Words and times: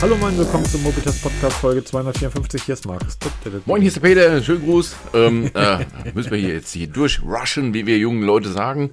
Hallo 0.00 0.16
moin, 0.18 0.36
willkommen 0.36 0.64
zum 0.66 0.82
Mobitest 0.82 1.22
Podcast 1.22 1.56
Folge 1.56 1.82
254. 1.82 2.62
Hier 2.62 2.74
ist 2.74 2.86
Markus. 2.86 3.16
Moin, 3.64 3.80
hier 3.80 3.88
ist 3.88 3.96
der 3.96 4.00
Peter. 4.02 4.42
Schönen 4.42 4.62
Gruß. 4.64 4.94
Ähm, 5.14 5.50
äh, 5.54 5.84
müssen 6.14 6.30
wir 6.30 6.38
hier 6.38 6.54
jetzt 6.54 6.72
hier 6.72 6.86
durchrushen, 6.86 7.72
wie 7.74 7.86
wir 7.86 7.98
jungen 7.98 8.22
Leute 8.22 8.50
sagen? 8.50 8.90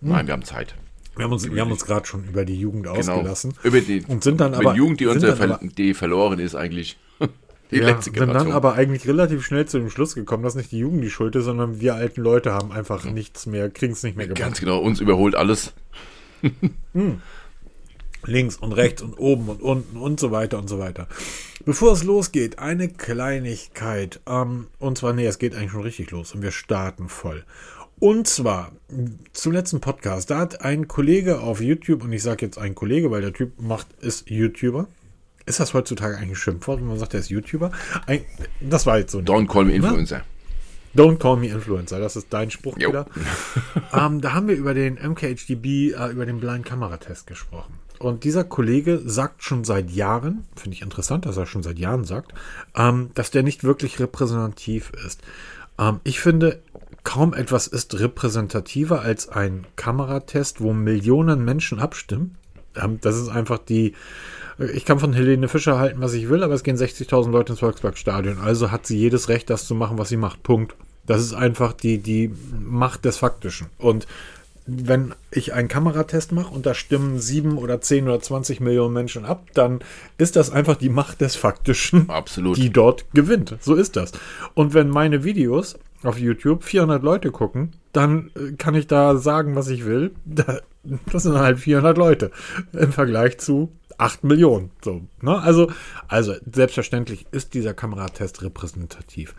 Nein, 0.00 0.26
wir 0.26 0.32
haben 0.34 0.44
Zeit. 0.44 0.74
Wir 1.16 1.24
haben 1.24 1.32
uns, 1.32 1.48
wir 1.50 1.60
haben 1.60 1.70
uns 1.70 1.84
gerade 1.86 2.06
schon 2.06 2.24
über 2.24 2.44
die 2.44 2.58
Jugend 2.58 2.84
Genau. 2.84 2.96
ausgelassen. 2.98 3.54
Über 3.62 3.80
die, 3.80 4.02
Und 4.06 4.24
sind 4.24 4.40
dann 4.40 4.54
aber- 4.54 4.72
die 4.72 4.78
Jugend, 4.78 5.00
die, 5.00 5.06
uns 5.06 5.22
ver 5.22 5.40
aber- 5.40 5.60
die 5.62 5.94
verloren 5.94 6.38
ist 6.38 6.54
eigentlich. 6.54 6.98
Die 7.70 7.76
Ja, 7.78 7.86
letzte 7.86 8.04
sind 8.04 8.18
dann 8.18 8.26
Generation. 8.28 8.52
aber 8.52 8.74
eigentlich 8.74 9.08
relativ 9.08 9.42
schnell 9.44 9.64
zu 9.66 9.78
dem 9.78 9.88
Schluss 9.88 10.14
gekommen, 10.14 10.42
dass 10.42 10.54
nicht 10.54 10.70
die 10.70 10.78
Jugend 10.80 11.02
die 11.02 11.08
Schuld 11.08 11.34
ist, 11.34 11.44
sondern 11.46 11.80
wir 11.80 11.94
alten 11.94 12.20
Leute 12.20 12.52
haben 12.52 12.70
einfach 12.72 13.04
nichts 13.04 13.46
mehr, 13.46 13.70
kriegen 13.70 13.94
es 13.94 14.02
nicht 14.02 14.18
mehr 14.18 14.26
gemacht. 14.26 14.38
Ganz 14.38 14.60
genau, 14.60 14.80
uns 14.80 15.00
überholt 15.00 15.34
alles. 15.34 15.72
links 18.26 18.56
und 18.56 18.72
rechts 18.72 19.02
und 19.02 19.14
oben 19.14 19.48
und 19.48 19.62
unten 19.62 19.96
und 19.96 20.20
so 20.20 20.30
weiter 20.30 20.58
und 20.58 20.68
so 20.68 20.78
weiter. 20.78 21.08
Bevor 21.64 21.92
es 21.92 22.04
losgeht, 22.04 22.58
eine 22.58 22.88
Kleinigkeit. 22.88 24.20
Ähm, 24.26 24.68
und 24.78 24.98
zwar, 24.98 25.12
nee, 25.12 25.26
es 25.26 25.38
geht 25.38 25.54
eigentlich 25.54 25.72
schon 25.72 25.82
richtig 25.82 26.10
los 26.10 26.34
und 26.34 26.42
wir 26.42 26.50
starten 26.50 27.08
voll. 27.08 27.44
Und 28.00 28.26
zwar 28.26 28.72
zum 29.32 29.52
letzten 29.52 29.80
Podcast, 29.80 30.30
da 30.30 30.38
hat 30.38 30.62
ein 30.62 30.88
Kollege 30.88 31.40
auf 31.40 31.60
YouTube, 31.60 32.04
und 32.04 32.12
ich 32.12 32.22
sage 32.22 32.44
jetzt 32.44 32.58
ein 32.58 32.74
Kollege, 32.74 33.10
weil 33.10 33.22
der 33.22 33.32
Typ 33.32 33.60
macht, 33.60 33.86
ist 34.00 34.28
YouTuber. 34.28 34.88
Ist 35.46 35.60
das 35.60 35.74
heutzutage 35.74 36.16
eigentlich 36.16 36.30
ein 36.30 36.36
Schimpfwort, 36.36 36.80
wenn 36.80 36.88
man 36.88 36.98
sagt, 36.98 37.14
er 37.14 37.20
ist 37.20 37.30
YouTuber? 37.30 37.70
Ein, 38.06 38.24
das 38.60 38.86
war 38.86 38.98
jetzt 38.98 39.12
so. 39.12 39.18
Don't 39.18 39.46
call 39.46 39.64
me 39.64 39.74
Influencer. 39.74 40.22
Don't 40.96 41.18
call 41.18 41.36
me 41.36 41.48
Influencer, 41.48 41.98
das 41.98 42.16
ist 42.16 42.28
dein 42.30 42.50
Spruch 42.50 42.78
Jo. 42.78 42.90
wieder. 42.90 43.06
ähm, 43.92 44.20
da 44.20 44.32
haben 44.32 44.48
wir 44.48 44.54
über 44.54 44.74
den 44.74 44.94
MKHDB, 44.94 45.92
äh, 45.92 46.10
über 46.10 46.24
den 46.24 46.40
Blind 46.40 46.64
Kameratest 46.64 47.26
gesprochen. 47.26 47.74
Und 47.98 48.24
dieser 48.24 48.44
Kollege 48.44 49.00
sagt 49.04 49.42
schon 49.42 49.64
seit 49.64 49.90
Jahren, 49.90 50.44
finde 50.56 50.76
ich 50.76 50.82
interessant, 50.82 51.26
dass 51.26 51.36
er 51.36 51.46
schon 51.46 51.62
seit 51.62 51.78
Jahren 51.78 52.04
sagt, 52.04 52.32
ähm, 52.74 53.10
dass 53.14 53.30
der 53.30 53.42
nicht 53.42 53.64
wirklich 53.64 54.00
repräsentativ 54.00 54.92
ist. 55.06 55.20
Ähm, 55.78 56.00
ich 56.04 56.20
finde, 56.20 56.60
kaum 57.04 57.34
etwas 57.34 57.66
ist 57.66 57.98
repräsentativer 57.98 59.00
als 59.02 59.28
ein 59.28 59.66
Kameratest, 59.76 60.60
wo 60.60 60.72
Millionen 60.72 61.44
Menschen 61.44 61.78
abstimmen. 61.78 62.36
Ähm, 62.74 62.98
das 63.00 63.16
ist 63.16 63.28
einfach 63.28 63.58
die, 63.58 63.94
ich 64.58 64.84
kann 64.84 64.98
von 64.98 65.12
Helene 65.12 65.48
Fischer 65.48 65.78
halten, 65.78 66.00
was 66.00 66.14
ich 66.14 66.28
will, 66.28 66.42
aber 66.42 66.54
es 66.54 66.62
gehen 66.62 66.76
60.000 66.76 67.30
Leute 67.30 67.52
ins 67.52 67.60
Volksparkstadion. 67.60 68.38
Also 68.38 68.70
hat 68.70 68.86
sie 68.86 68.98
jedes 68.98 69.28
Recht, 69.28 69.50
das 69.50 69.66
zu 69.66 69.74
machen, 69.74 69.98
was 69.98 70.08
sie 70.08 70.16
macht. 70.16 70.42
Punkt. 70.42 70.74
Das 71.06 71.20
ist 71.20 71.34
einfach 71.34 71.74
die, 71.74 71.98
die 71.98 72.32
Macht 72.58 73.04
des 73.04 73.18
Faktischen. 73.18 73.66
Und 73.78 74.06
wenn 74.66 75.14
ich 75.30 75.52
einen 75.52 75.68
Kameratest 75.68 76.32
mache 76.32 76.54
und 76.54 76.64
da 76.64 76.74
stimmen 76.74 77.18
sieben 77.20 77.58
oder 77.58 77.80
zehn 77.80 78.06
oder 78.06 78.20
20 78.20 78.60
Millionen 78.60 78.94
Menschen 78.94 79.24
ab, 79.24 79.46
dann 79.52 79.80
ist 80.16 80.36
das 80.36 80.50
einfach 80.50 80.76
die 80.76 80.88
Macht 80.88 81.20
des 81.20 81.36
Faktischen, 81.36 82.08
Absolut. 82.08 82.56
die 82.56 82.70
dort 82.70 83.04
gewinnt. 83.12 83.56
So 83.60 83.74
ist 83.74 83.96
das. 83.96 84.12
Und 84.54 84.72
wenn 84.72 84.88
meine 84.88 85.22
Videos 85.24 85.76
auf 86.02 86.18
YouTube 86.18 86.64
400 86.64 87.02
Leute 87.02 87.30
gucken, 87.30 87.72
dann 87.92 88.30
äh, 88.36 88.52
kann 88.52 88.74
ich 88.74 88.86
da 88.86 89.16
sagen, 89.16 89.54
was 89.54 89.68
ich 89.68 89.84
will. 89.84 90.12
Da, 90.24 90.60
das 91.10 91.22
sind 91.22 91.38
halt 91.38 91.58
400 91.58 91.96
Leute 91.96 92.30
im 92.74 92.92
Vergleich 92.92 93.38
zu 93.38 93.72
8 93.96 94.24
Millionen. 94.24 94.70
So, 94.82 95.02
ne? 95.22 95.40
also, 95.40 95.70
also 96.08 96.34
selbstverständlich 96.50 97.26
ist 97.30 97.54
dieser 97.54 97.72
Kameratest 97.72 98.42
repräsentativ. 98.42 99.34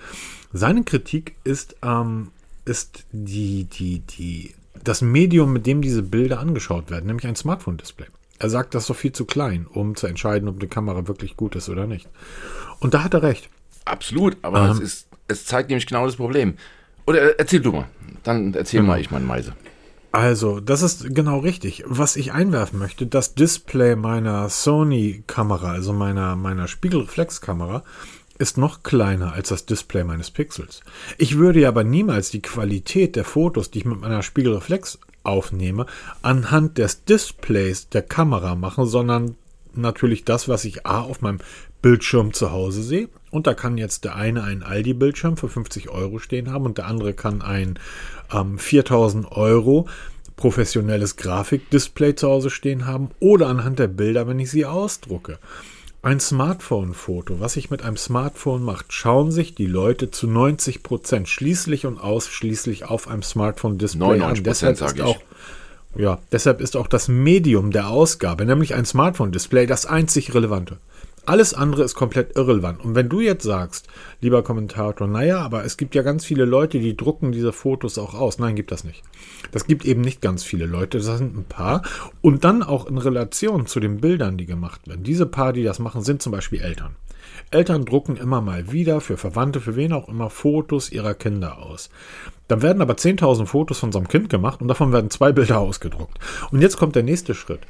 Seine 0.54 0.84
Kritik 0.84 1.36
ist, 1.44 1.76
ähm, 1.84 2.32
ist 2.66 3.06
die, 3.12 3.66
die, 3.66 4.00
die, 4.00 4.56
das 4.84 5.02
Medium, 5.02 5.54
mit 5.54 5.66
dem 5.66 5.82
diese 5.82 6.04
Bilder 6.04 6.40
angeschaut 6.40 6.90
werden, 6.90 7.08
nämlich 7.08 7.28
ein 7.28 7.36
Smartphone-Display. 7.36 8.08
Er 8.40 8.50
sagt, 8.50 8.76
das 8.76 8.84
ist 8.84 8.90
doch 8.90 8.96
viel 8.96 9.14
zu 9.14 9.26
klein, 9.26 9.66
um 9.72 9.96
zu 9.96 10.08
entscheiden, 10.08 10.50
ob 10.50 10.58
eine 10.60 10.68
Kamera 10.68 11.08
wirklich 11.08 11.38
gut 11.38 11.56
ist 11.56 11.70
oder 11.70 11.88
nicht. 11.88 12.08
Und 12.80 12.94
da 12.94 13.04
hat 13.04 13.14
er 13.14 13.24
recht. 13.24 13.50
Absolut, 13.86 14.38
aber 14.42 14.70
es, 14.72 14.80
ist, 14.80 15.08
es 15.28 15.46
zeigt 15.46 15.70
nämlich 15.70 15.86
genau 15.88 16.06
das 16.06 16.18
Problem. 16.18 16.56
Oder 17.08 17.22
äh, 17.22 17.36
erzähl 17.38 17.62
du 17.62 17.72
mal. 17.72 17.88
Dann 18.24 18.54
erzähl 18.54 18.82
Genau. 18.82 18.94
mal 18.94 19.00
ich 19.00 19.12
meine 19.12 19.26
Meise. 19.26 19.54
Also, 20.12 20.60
das 20.60 20.82
ist 20.82 21.14
genau 21.14 21.40
richtig. 21.40 21.84
Was 21.88 22.16
ich 22.16 22.32
einwerfen 22.32 22.80
möchte, 22.80 23.06
das 23.06 23.36
Display 23.36 23.96
meiner 23.96 24.50
Sony-Kamera, 24.50 25.72
also 25.72 25.94
meiner, 25.94 26.36
meiner 26.36 26.68
Spiegelreflexkamera, 26.68 27.84
ist 28.38 28.58
noch 28.58 28.84
kleiner 28.84 29.34
als 29.34 29.50
das 29.50 29.66
Display 29.66 30.04
meines 30.04 30.32
Pixels. 30.32 30.82
Ich 31.18 31.38
würde 31.38 31.62
ja 31.62 31.70
aber 31.70 31.84
niemals 31.84 32.32
die 32.32 32.42
Qualität 32.42 33.16
der 33.16 33.26
Fotos, 33.26 33.72
die 33.72 33.80
ich 33.80 33.86
mit 33.86 34.02
meiner 34.02 34.24
Spiegelreflex 34.24 35.00
aufnehme, 35.24 35.86
anhand 36.22 36.78
des 36.78 37.06
Displays 37.06 37.90
der 37.90 38.02
Kamera 38.02 38.56
machen, 38.56 38.86
sondern 38.86 39.36
natürlich 39.74 40.26
das, 40.26 40.48
was 40.48 40.66
ich 40.66 40.86
A 40.86 41.02
auf 41.02 41.22
meinem 41.22 41.40
Bildschirm 41.82 42.34
zu 42.34 42.52
Hause 42.52 42.84
sehe. 42.84 43.10
Und 43.32 43.48
da 43.48 43.54
kann 43.54 43.78
jetzt 43.78 44.06
der 44.06 44.16
eine 44.16 44.44
einen 44.44 44.64
Aldi-Bildschirm 44.64 45.38
für 45.38 45.50
50 45.50 45.90
Euro 45.90 46.20
stehen 46.20 46.52
haben 46.52 46.66
und 46.66 46.78
der 46.78 46.88
andere 46.88 47.14
kann 47.14 47.42
ein 47.42 47.78
ähm, 48.32 48.58
4000 48.58 49.32
Euro 49.32 49.88
professionelles 50.36 51.16
Grafikdisplay 51.16 52.16
zu 52.16 52.28
Hause 52.28 52.50
stehen 52.50 52.86
haben 52.86 53.10
oder 53.20 53.48
anhand 53.48 53.80
der 53.80 53.88
Bilder, 53.88 54.28
wenn 54.28 54.40
ich 54.40 54.52
sie 54.52 54.66
ausdrucke. 54.66 55.40
Ein 56.06 56.20
Smartphone-Foto, 56.20 57.40
was 57.40 57.56
ich 57.56 57.72
mit 57.72 57.82
einem 57.82 57.98
Smartphone 57.98 58.62
macht, 58.62 58.94
schauen 58.94 59.32
sich 59.32 59.56
die 59.56 59.66
Leute 59.66 60.12
zu 60.12 60.28
90 60.28 60.84
Prozent 60.84 61.28
schließlich 61.28 61.88
und 61.88 61.98
ausschließlich 61.98 62.86
auf 62.86 63.08
einem 63.08 63.24
Smartphone-Display 63.24 64.22
an. 64.22 64.36
99%, 64.36 64.42
Deshalb 64.44 64.80
ist 64.80 64.96
ich. 64.98 65.02
auch 65.02 65.20
ja, 65.96 66.20
deshalb 66.32 66.62
ist 66.62 66.76
auch 66.76 66.86
das 66.86 67.08
Medium 67.08 67.72
der 67.72 67.88
Ausgabe, 67.88 68.46
nämlich 68.46 68.76
ein 68.76 68.86
Smartphone-Display, 68.86 69.66
das 69.66 69.88
einzig 69.88 70.36
relevante. 70.36 70.78
Alles 71.26 71.54
andere 71.54 71.84
ist 71.84 71.96
komplett 71.96 72.36
irrelevant. 72.36 72.84
Und 72.84 72.94
wenn 72.94 73.10
du 73.10 73.20
jetzt 73.20 73.44
sagst, 73.44 73.88
lieber 74.22 74.44
Kommentator, 74.44 75.08
naja, 75.08 75.40
aber 75.40 75.66
es 75.66 75.78
gibt 75.78 75.96
ja 75.96 76.04
ganz 76.04 76.24
viele 76.24 76.46
Leute, 76.46 76.80
die 76.80 76.96
drucken 76.96 77.32
diese 77.32 77.52
Fotos 77.52 77.98
auch 77.98 78.14
aus. 78.14 78.38
Nein, 78.38 78.56
gibt 78.56 78.72
das 78.72 78.84
nicht. 78.84 79.04
Das 79.52 79.66
gibt 79.66 79.86
eben 79.86 80.02
nicht 80.02 80.22
ganz 80.22 80.44
viele 80.44 80.66
Leute, 80.66 81.00
das 81.00 81.18
sind 81.18 81.36
ein 81.36 81.46
paar. 81.46 81.82
Und 82.22 82.44
dann 82.44 82.62
auch 82.62 82.86
in 82.86 82.98
Relation 82.98 83.66
zu 83.66 83.80
den 83.80 84.02
Bildern, 84.02 84.38
die 84.38 84.46
gemacht 84.46 84.88
werden. 84.88 85.04
Diese 85.04 85.26
paar, 85.26 85.54
die 85.54 85.64
das 85.64 85.80
machen, 85.80 86.02
sind 86.02 86.22
zum 86.22 86.32
Beispiel 86.32 86.62
Eltern. 86.62 86.96
Eltern 87.52 87.86
drucken 87.86 88.18
immer 88.18 88.42
mal 88.42 88.72
wieder 88.72 89.02
für 89.02 89.18
Verwandte, 89.18 89.62
für 89.62 89.76
wen 89.76 89.94
auch 89.94 90.08
immer, 90.08 90.30
Fotos 90.30 90.92
ihrer 90.92 91.14
Kinder 91.14 91.60
aus. 91.60 91.90
Dann 92.48 92.62
werden 92.62 92.82
aber 92.82 92.94
10.000 92.94 93.46
Fotos 93.46 93.80
von 93.80 93.92
so 93.92 94.00
einem 94.00 94.08
Kind 94.08 94.30
gemacht 94.30 94.62
und 94.62 94.68
davon 94.68 94.92
werden 94.92 95.10
zwei 95.10 95.32
Bilder 95.32 95.60
ausgedruckt. 95.60 96.20
Und 96.52 96.62
jetzt 96.62 96.78
kommt 96.78 96.96
der 96.96 97.04
nächste 97.04 97.34
Schritt. 97.34 97.62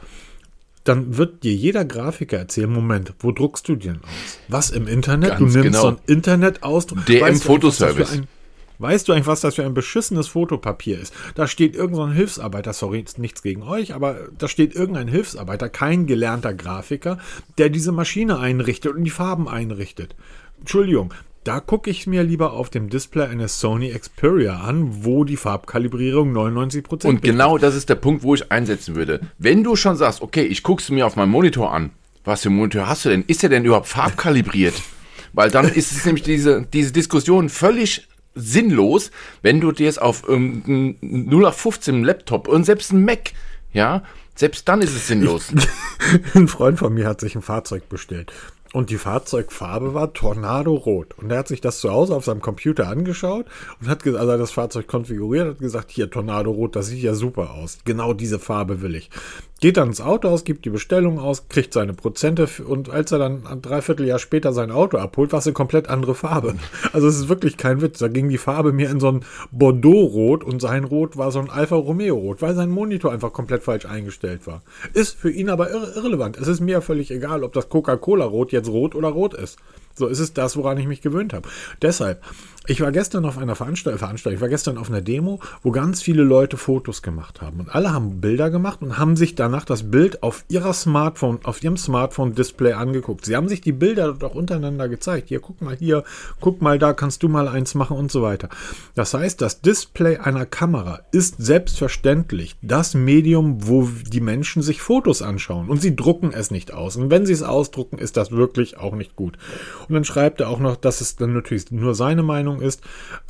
Dann 0.86 1.18
wird 1.18 1.44
dir 1.44 1.54
jeder 1.54 1.84
Grafiker 1.84 2.38
erzählen, 2.38 2.72
Moment, 2.72 3.14
wo 3.20 3.32
druckst 3.32 3.68
du 3.68 3.76
den 3.76 3.98
aus? 3.98 4.40
Was 4.48 4.70
im 4.70 4.88
Internet? 4.88 5.32
Ganz 5.32 5.40
du 5.40 5.46
nimmst 5.60 5.64
genau. 5.64 5.82
so 5.82 5.88
ein 5.90 5.98
Internetausdruck. 6.08 7.06
DM 7.06 7.22
Weißt 7.22 7.46
du 7.46 7.52
eigentlich, 7.54 7.64
was 7.64 7.78
das 7.80 7.88
für 7.90 7.94
Fotoservice. 7.94 8.12
ein- 8.14 8.28
Weißt 8.78 9.08
du 9.08 9.14
eigentlich, 9.14 9.28
was 9.28 9.40
das 9.42 9.56
für 9.56 9.64
ein 9.64 9.74
beschissenes 9.74 10.28
Fotopapier 10.28 11.00
ist? 11.00 11.14
Da 11.36 11.48
steht 11.48 11.76
irgendein 11.76 12.10
so 12.10 12.14
Hilfsarbeiter, 12.14 12.74
sorry, 12.74 13.00
ist 13.00 13.20
nichts 13.20 13.42
gegen 13.42 13.64
euch, 13.64 13.94
aber 13.94 14.28
da 14.38 14.48
steht 14.50 14.76
irgendein 14.76 15.08
Hilfsarbeiter, 15.08 15.70
kein 15.70 16.08
gelernter 16.08 16.54
Grafiker, 16.54 17.18
der 17.58 17.70
diese 17.70 17.94
Maschine 17.94 18.38
einrichtet 18.38 18.94
und 18.96 19.04
die 19.06 19.12
Farben 19.12 19.48
einrichtet. 19.48 20.16
Entschuldigung, 20.60 21.14
da 21.46 21.60
gucke 21.60 21.92
ich 21.92 22.08
mir 22.08 22.24
lieber 22.24 22.54
auf 22.54 22.70
dem 22.70 22.90
Display 22.90 23.28
eines 23.28 23.60
Sony 23.60 23.94
Xperia 23.94 24.62
an, 24.62 25.06
wo 25.06 25.24
die 25.24 25.38
Farbkalibrierung 25.38 26.36
99% 26.36 27.06
Und 27.06 27.22
genau 27.22 27.58
das 27.60 27.76
ist 27.76 27.88
der 27.88 27.96
Punkt, 27.96 28.24
wo 28.24 28.34
ich 28.34 28.52
einsetzen 28.52 28.96
würde. 28.96 29.22
Wenn 29.38 29.64
du 29.64 29.76
schon 29.76 29.96
sagst, 29.96 30.22
okay, 30.22 30.44
ich 30.44 30.64
gucke 30.64 30.82
es 30.82 30.90
mir 30.90 31.06
auf 31.06 31.16
meinem 31.16 31.30
Monitor 31.30 31.72
an. 31.72 31.92
Was 32.24 32.42
für 32.42 32.50
ein 32.50 32.56
Monitor 32.56 32.88
hast 32.88 33.06
du 33.06 33.10
denn? 33.10 33.24
Ist 33.28 33.44
der 33.44 33.50
denn 33.50 33.64
überhaupt 33.64 33.88
farbkalibriert? 33.88 34.74
Weil 35.34 35.52
dann 35.52 35.68
ist 35.68 35.92
es 35.92 36.06
nämlich 36.06 36.24
diese, 36.24 36.66
diese 36.74 36.92
Diskussion 36.92 37.50
völlig 37.50 38.08
sinnlos, 38.34 39.12
wenn 39.44 39.62
du 39.62 39.72
dir 39.72 39.88
es 39.88 40.00
auf 40.00 40.28
irgendeinem 40.28 40.98
0815 41.02 42.04
Laptop 42.04 42.48
und 42.48 42.66
selbst 42.66 42.92
ein 42.92 43.06
Mac, 43.06 43.34
ja, 43.72 44.04
selbst 44.34 44.68
dann 44.68 44.82
ist 44.82 44.96
es 44.96 45.08
sinnlos. 45.08 45.54
Ein 46.34 46.48
Freund 46.48 46.80
von 46.80 46.94
mir 46.94 47.08
hat 47.08 47.22
sich 47.22 47.36
ein 47.36 47.42
Fahrzeug 47.42 47.88
bestellt. 47.88 48.34
Und 48.76 48.90
die 48.90 48.98
Fahrzeugfarbe 48.98 49.94
war 49.94 50.12
Tornado-Rot. 50.12 51.18
Und 51.18 51.32
er 51.32 51.38
hat 51.38 51.48
sich 51.48 51.62
das 51.62 51.80
zu 51.80 51.94
Hause 51.94 52.14
auf 52.14 52.26
seinem 52.26 52.42
Computer 52.42 52.90
angeschaut 52.90 53.46
und 53.80 53.88
hat 53.88 54.06
also 54.06 54.34
hat 54.34 54.38
das 54.42 54.52
Fahrzeug 54.52 54.86
konfiguriert, 54.86 55.48
hat 55.48 55.60
gesagt, 55.60 55.92
hier 55.92 56.10
Tornado-Rot, 56.10 56.76
das 56.76 56.88
sieht 56.88 57.02
ja 57.02 57.14
super 57.14 57.52
aus. 57.52 57.78
Genau 57.86 58.12
diese 58.12 58.38
Farbe 58.38 58.82
will 58.82 58.96
ich. 58.96 59.10
Geht 59.62 59.78
dann 59.78 59.88
ins 59.88 60.02
Auto 60.02 60.28
aus, 60.28 60.44
gibt 60.44 60.66
die 60.66 60.70
Bestellung 60.70 61.18
aus, 61.18 61.48
kriegt 61.48 61.72
seine 61.72 61.94
Prozente 61.94 62.50
und 62.68 62.90
als 62.90 63.14
er 63.14 63.20
dann 63.20 63.48
ein 63.48 63.62
Dreivierteljahr 63.62 64.20
später 64.20 64.52
sein 64.52 64.70
Auto 64.70 64.98
abholt, 64.98 65.32
war 65.32 65.40
es 65.40 65.48
eine 65.48 65.54
komplett 65.54 65.88
andere 65.88 66.14
Farbe. 66.14 66.56
Also 66.94 67.08
es 67.08 67.18
ist 67.18 67.28
wirklich 67.30 67.58
kein 67.58 67.82
Witz. 67.82 68.00
Da 68.00 68.08
ging 68.08 68.30
die 68.30 68.38
Farbe 68.38 68.72
mir 68.72 68.90
in 68.90 69.02
so 69.02 69.10
ein 69.10 69.26
Bordeaux-Rot 69.52 70.46
und 70.46 70.62
sein 70.62 70.86
Rot 70.86 71.18
war 71.18 71.32
so 71.32 71.40
ein 71.40 71.50
Alfa 71.50 71.76
Romeo-Rot, 71.76 72.42
weil 72.42 72.56
sein 72.56 72.70
Monitor 72.70 73.12
einfach 73.12 73.34
komplett 73.34 73.64
falsch 73.64 73.86
eingestellt 73.86 74.48
war. 74.48 74.62
Ist 74.94 75.18
für 75.18 75.30
ihn 75.30 75.50
aber 75.50 75.72
irre 75.72 75.92
irrelevant. 75.96 76.38
Es 76.38 76.48
ist 76.48 76.62
mir 76.62 76.82
völlig 76.82 77.12
egal, 77.12 77.44
ob 77.44 77.52
das 77.52 77.68
Coca-Cola-Rot 77.68 78.54
jetzt 78.54 78.70
rot 78.70 78.96
oder 78.96 79.10
rot 79.10 79.34
ist. 79.34 79.58
So 79.96 80.08
ist 80.08 80.20
es 80.20 80.34
das, 80.34 80.58
woran 80.58 80.78
ich 80.78 80.88
mich 80.88 81.02
gewöhnt 81.02 81.34
habe. 81.34 81.48
Deshalb, 81.82 82.22
ich 82.68 82.82
war 82.82 82.92
gestern 82.92 83.26
auf 83.26 83.38
einer 83.38 83.56
Veranstalt 83.56 84.00
Veranstaltung, 84.00 84.38
ich 84.38 84.42
war 84.42 84.50
gestern 84.50 84.78
auf 84.78 84.90
einer 84.90 85.02
Demo, 85.02 85.40
wo 85.62 85.72
ganz 85.72 86.02
viele 86.02 86.24
Leute 86.24 86.58
Fotos 86.58 87.02
gemacht 87.02 87.42
haben. 87.42 87.60
Und 87.60 87.70
alle 87.70 87.94
haben 87.94 88.20
Bilder 88.20 88.50
gemacht 88.50 88.82
und 88.82 88.98
haben 88.98 89.16
sich 89.16 89.36
danach 89.36 89.66
das 89.66 89.92
Bild 89.92 90.24
auf 90.24 90.44
ihrer 90.50 90.74
Smartphone, 90.74 91.40
auf 91.44 91.64
ihrem 91.64 91.78
Smartphone-Display 91.78 92.74
angeguckt. 92.74 93.24
Sie 93.26 93.36
haben 93.36 93.48
sich 93.48 93.62
die 93.62 93.72
Bilder 93.72 94.08
dort 94.08 94.24
auch 94.24 94.36
untereinander 94.36 94.90
gezeigt. 94.90 95.30
Hier, 95.30 95.40
guck 95.40 95.62
mal 95.62 95.76
hier, 95.76 96.04
guck 96.42 96.62
mal 96.62 96.80
da, 96.80 96.94
kannst 96.94 97.24
du 97.24 97.30
mal 97.30 97.48
eins 97.48 97.76
machen 97.76 97.98
und 97.98 98.12
so 98.12 98.22
weiter. 98.22 98.50
Das 98.96 99.14
heißt, 99.14 99.42
das 99.42 99.62
Display 99.62 100.18
einer 100.18 100.46
Kamera 100.46 101.02
ist 101.12 101.36
selbstverständlich 101.38 102.58
das 102.62 102.96
Medium, 102.96 103.68
wo 103.68 103.88
die 104.12 104.22
Menschen 104.22 104.62
sich 104.62 104.82
Fotos 104.82 105.22
anschauen. 105.22 105.70
Und 105.70 105.82
sie 105.82 105.96
drucken 105.96 106.34
es 106.34 106.52
nicht 106.52 106.74
aus. 106.74 106.96
Und 106.96 107.12
wenn 107.12 107.26
sie 107.26 107.34
es 107.34 107.44
ausdrucken, 107.44 108.00
ist 108.00 108.18
das 108.18 108.32
wirklich 108.32 108.78
auch 108.78 108.96
nicht 108.96 109.16
gut. 109.16 109.38
Und 109.88 109.96
dann 109.96 110.04
schreibt 110.06 110.42
er 110.42 110.50
auch 110.50 110.60
noch, 110.60 110.76
dass 110.76 111.02
es 111.02 111.16
dann 111.16 111.34
natürlich 111.34 111.72
nur 111.72 111.96
seine 111.96 112.24
Meinung 112.24 112.62
ist 112.62 112.82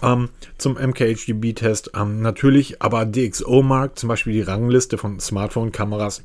ähm, 0.02 0.30
zum 0.57 0.74
MKHDB-Test. 0.74 1.92
Ähm, 1.96 2.22
natürlich, 2.22 2.81
aber 2.81 3.06
DxO-Mark, 3.06 3.98
zum 3.98 4.10
Beispiel 4.10 4.34
die 4.34 4.42
Rangliste 4.42 4.98
von 4.98 5.19
Smartphone-Kameras, 5.19 6.24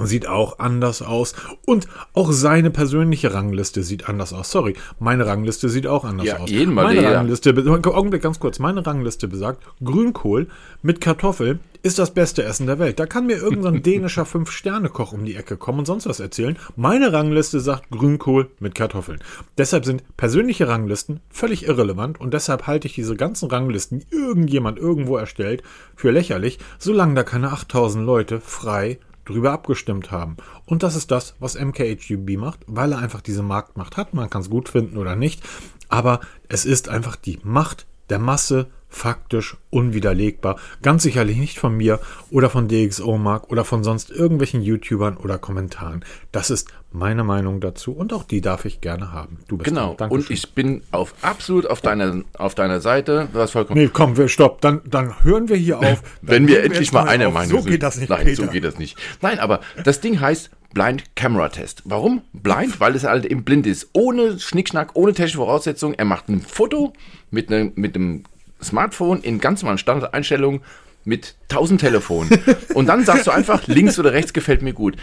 sieht 0.00 0.26
auch 0.26 0.58
anders 0.58 1.02
aus 1.02 1.34
und 1.66 1.86
auch 2.14 2.32
seine 2.32 2.70
persönliche 2.70 3.34
Rangliste 3.34 3.82
sieht 3.82 4.08
anders 4.08 4.32
aus. 4.32 4.50
Sorry, 4.50 4.74
meine 4.98 5.26
Rangliste 5.26 5.68
sieht 5.68 5.86
auch 5.86 6.04
anders 6.04 6.26
Ja, 6.26 6.38
aus. 6.38 6.50
jeden 6.50 6.74
Mal, 6.74 6.84
meine. 6.94 7.14
Rangliste, 7.14 7.50
Augenblick, 7.94 8.22
ganz 8.22 8.40
kurz, 8.40 8.58
meine 8.58 8.84
Rangliste 8.86 9.28
besagt, 9.28 9.62
Grünkohl 9.84 10.48
mit 10.82 11.00
Kartoffel 11.00 11.60
ist 11.82 11.98
das 11.98 12.14
beste 12.14 12.44
Essen 12.44 12.66
der 12.66 12.78
Welt. 12.78 13.00
Da 13.00 13.06
kann 13.06 13.26
mir 13.26 13.36
irgendein 13.36 13.82
dänischer 13.82 14.24
Fünf-Sterne-Koch 14.24 15.12
um 15.12 15.24
die 15.24 15.34
Ecke 15.34 15.56
kommen 15.56 15.80
und 15.80 15.86
sonst 15.86 16.06
was 16.06 16.20
erzählen. 16.20 16.56
Meine 16.76 17.12
Rangliste 17.12 17.60
sagt 17.60 17.90
Grünkohl 17.90 18.50
mit 18.60 18.74
Kartoffeln. 18.74 19.18
Deshalb 19.58 19.84
sind 19.84 20.04
persönliche 20.16 20.68
Ranglisten 20.68 21.20
völlig 21.28 21.66
irrelevant 21.66 22.20
und 22.20 22.32
deshalb 22.34 22.66
halte 22.66 22.86
ich 22.86 22.94
diese 22.94 23.16
ganzen 23.16 23.50
Ranglisten, 23.50 23.98
die 24.00 24.06
irgendjemand 24.16 24.78
irgendwo 24.78 25.16
erstellt, 25.16 25.62
für 25.96 26.12
lächerlich, 26.12 26.58
solange 26.78 27.14
da 27.14 27.24
keine 27.24 27.52
8000 27.52 28.06
Leute 28.06 28.40
frei 28.40 28.98
drüber 29.24 29.52
abgestimmt 29.52 30.10
haben. 30.10 30.36
Und 30.66 30.82
das 30.82 30.96
ist 30.96 31.10
das, 31.10 31.34
was 31.38 31.58
MKHUB 31.58 32.36
macht, 32.38 32.60
weil 32.66 32.92
er 32.92 32.98
einfach 32.98 33.20
diese 33.20 33.42
Marktmacht 33.42 33.96
hat. 33.96 34.14
Man 34.14 34.30
kann 34.30 34.42
es 34.42 34.50
gut 34.50 34.68
finden 34.68 34.96
oder 34.96 35.16
nicht, 35.16 35.42
aber 35.88 36.20
es 36.48 36.64
ist 36.64 36.88
einfach 36.88 37.16
die 37.16 37.38
Macht 37.42 37.86
der 38.08 38.18
Masse 38.18 38.70
faktisch 38.92 39.56
unwiderlegbar. 39.70 40.56
Ganz 40.82 41.02
sicherlich 41.02 41.38
nicht 41.38 41.58
von 41.58 41.76
mir 41.76 41.98
oder 42.30 42.50
von 42.50 42.68
DxO 42.68 43.16
Mark 43.18 43.50
oder 43.50 43.64
von 43.64 43.82
sonst 43.82 44.10
irgendwelchen 44.10 44.62
YouTubern 44.62 45.16
oder 45.16 45.38
Kommentaren. 45.38 46.04
Das 46.30 46.50
ist 46.50 46.68
meine 46.92 47.24
Meinung 47.24 47.60
dazu 47.60 47.92
und 47.92 48.12
auch 48.12 48.22
die 48.24 48.42
darf 48.42 48.66
ich 48.66 48.82
gerne 48.82 49.12
haben. 49.12 49.38
Du 49.48 49.56
bist 49.56 49.68
Genau. 49.68 49.96
Und 50.10 50.30
ich 50.30 50.54
bin 50.54 50.82
auf 50.92 51.14
absolut 51.22 51.66
auf 51.66 51.80
deiner, 51.80 52.22
auf 52.36 52.54
deiner 52.54 52.80
Seite. 52.82 53.28
Du 53.32 53.38
hast 53.40 53.52
vollkommen 53.52 53.80
Nee, 53.80 53.88
komm, 53.90 54.16
wir 54.18 54.28
stopp. 54.28 54.60
Dann, 54.60 54.82
dann 54.84 55.24
hören 55.24 55.48
wir 55.48 55.56
hier 55.56 55.78
auf. 55.78 56.02
Wenn 56.22 56.46
wir 56.46 56.62
endlich 56.62 56.92
mal 56.92 57.08
einer 57.08 57.28
auf. 57.28 57.34
Meinung 57.34 57.50
So 57.50 57.62
sind. 57.62 57.70
geht 57.70 57.82
das 57.82 57.96
nicht, 57.98 58.10
Nein, 58.10 58.26
Peter. 58.26 58.44
so 58.44 58.50
geht 58.50 58.64
das 58.64 58.78
nicht. 58.78 58.98
Nein, 59.22 59.38
aber 59.38 59.60
das 59.84 60.00
Ding 60.00 60.20
heißt 60.20 60.50
Blind 60.74 61.16
Camera 61.16 61.48
Test. 61.48 61.82
Warum? 61.86 62.22
Blind, 62.34 62.78
weil 62.80 62.94
es 62.94 63.04
halt 63.04 63.24
eben 63.24 63.42
blind 63.44 63.66
ist. 63.66 63.88
Ohne 63.94 64.38
Schnickschnack, 64.38 64.90
ohne 64.94 65.12
technische 65.12 65.38
Voraussetzungen. 65.38 65.94
Er 65.98 66.04
macht 66.04 66.28
ein 66.28 66.40
Foto 66.42 66.92
mit 67.30 67.50
einem, 67.50 67.72
mit 67.74 67.94
einem 67.96 68.24
Smartphone 68.62 69.22
in 69.22 69.40
ganz 69.40 69.62
normalen 69.62 69.78
Standardeinstellungen 69.78 70.62
mit 71.04 71.34
1000 71.50 71.80
Telefonen. 71.80 72.38
Und 72.74 72.86
dann 72.86 73.04
sagst 73.04 73.26
du 73.26 73.30
einfach, 73.30 73.66
links 73.66 73.98
oder 73.98 74.12
rechts 74.12 74.32
gefällt 74.32 74.62
mir 74.62 74.72
gut. 74.72 74.96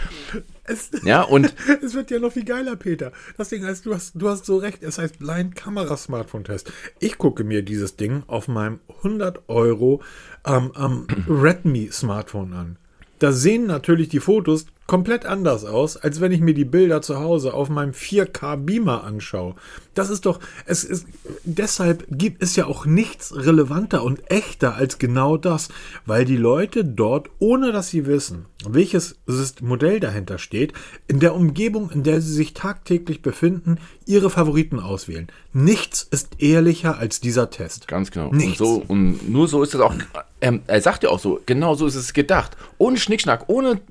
Es, 0.63 0.91
Ja, 1.03 1.23
und 1.23 1.53
es 1.83 1.93
wird 1.93 2.11
ja 2.11 2.19
noch 2.19 2.31
viel 2.31 2.45
geiler, 2.45 2.75
Peter. 2.75 3.11
Das 3.37 3.49
Ding 3.49 3.65
heißt, 3.65 3.85
du 3.85 3.93
hast, 3.93 4.13
du 4.15 4.29
hast 4.29 4.45
so 4.45 4.57
recht, 4.57 4.83
es 4.83 4.97
heißt 4.97 5.19
Blind 5.19 5.55
Kamera 5.55 5.97
Smartphone 5.97 6.43
Test. 6.43 6.71
Ich 6.99 7.17
gucke 7.17 7.43
mir 7.43 7.63
dieses 7.63 7.95
Ding 7.95 8.23
auf 8.27 8.47
meinem 8.47 8.79
100 8.99 9.49
Euro 9.49 10.01
ähm, 10.45 10.71
ähm, 10.77 11.07
Redmi 11.27 11.89
Smartphone 11.91 12.53
an. 12.53 12.77
Da 13.19 13.33
sehen 13.33 13.65
natürlich 13.65 14.07
die 14.09 14.21
Fotos 14.21 14.67
komplett 14.89 15.27
anders 15.27 15.65
aus, 15.65 15.97
als 15.97 16.19
wenn 16.19 16.31
ich 16.31 16.41
mir 16.41 16.55
die 16.55 16.65
Bilder 16.65 17.03
zu 17.03 17.19
Hause 17.19 17.53
auf 17.53 17.69
meinem 17.69 17.91
4K 17.91 18.57
Beamer 18.57 19.03
anschaue. 19.03 19.53
Das 19.93 20.09
ist 20.09 20.25
doch, 20.25 20.39
es 20.65 20.83
ist, 20.83 21.05
deshalb 21.43 22.07
gibt 22.09 22.41
es 22.41 22.55
ja 22.55 22.65
auch 22.65 22.87
nichts 22.87 23.35
relevanter 23.35 24.03
und 24.03 24.31
echter 24.31 24.73
als 24.73 24.97
genau 24.97 25.37
das, 25.37 25.69
weil 26.07 26.25
die 26.25 26.37
Leute 26.37 26.83
dort, 26.83 27.29
ohne 27.37 27.71
dass 27.71 27.89
sie 27.89 28.07
wissen, 28.07 28.47
welches 28.67 29.19
Modell 29.61 29.99
dahinter 29.99 30.39
steht, 30.39 30.73
in 31.07 31.19
der 31.19 31.35
Umgebung, 31.35 31.91
in 31.91 32.01
der 32.01 32.19
sie 32.19 32.33
sich 32.33 32.55
tagtäglich 32.55 33.21
befinden, 33.21 33.77
ihre 34.07 34.31
Favoriten 34.31 34.79
auswählen. 34.79 35.27
Nichts 35.53 36.01
ist 36.09 36.41
ehrlicher 36.41 36.97
als 36.97 37.21
dieser 37.21 37.51
Test. 37.51 37.87
Ganz 37.87 38.09
genau. 38.09 38.31
Nichts. 38.31 38.59
Und, 38.59 38.67
so, 38.67 38.83
und 38.87 39.29
nur 39.29 39.47
so 39.47 39.61
ist 39.61 39.75
es 39.75 39.81
auch. 39.81 39.93
Ähm, 40.41 40.61
er 40.65 40.81
sagt 40.81 41.03
ja 41.03 41.09
auch 41.09 41.19
so, 41.19 41.41
genau 41.45 41.75
so 41.75 41.85
ist 41.85 41.95
es 41.95 42.13
gedacht. 42.13 42.57
Ohne 42.79 42.97
Schnickschnack, 42.97 43.45
ohne 43.49 43.81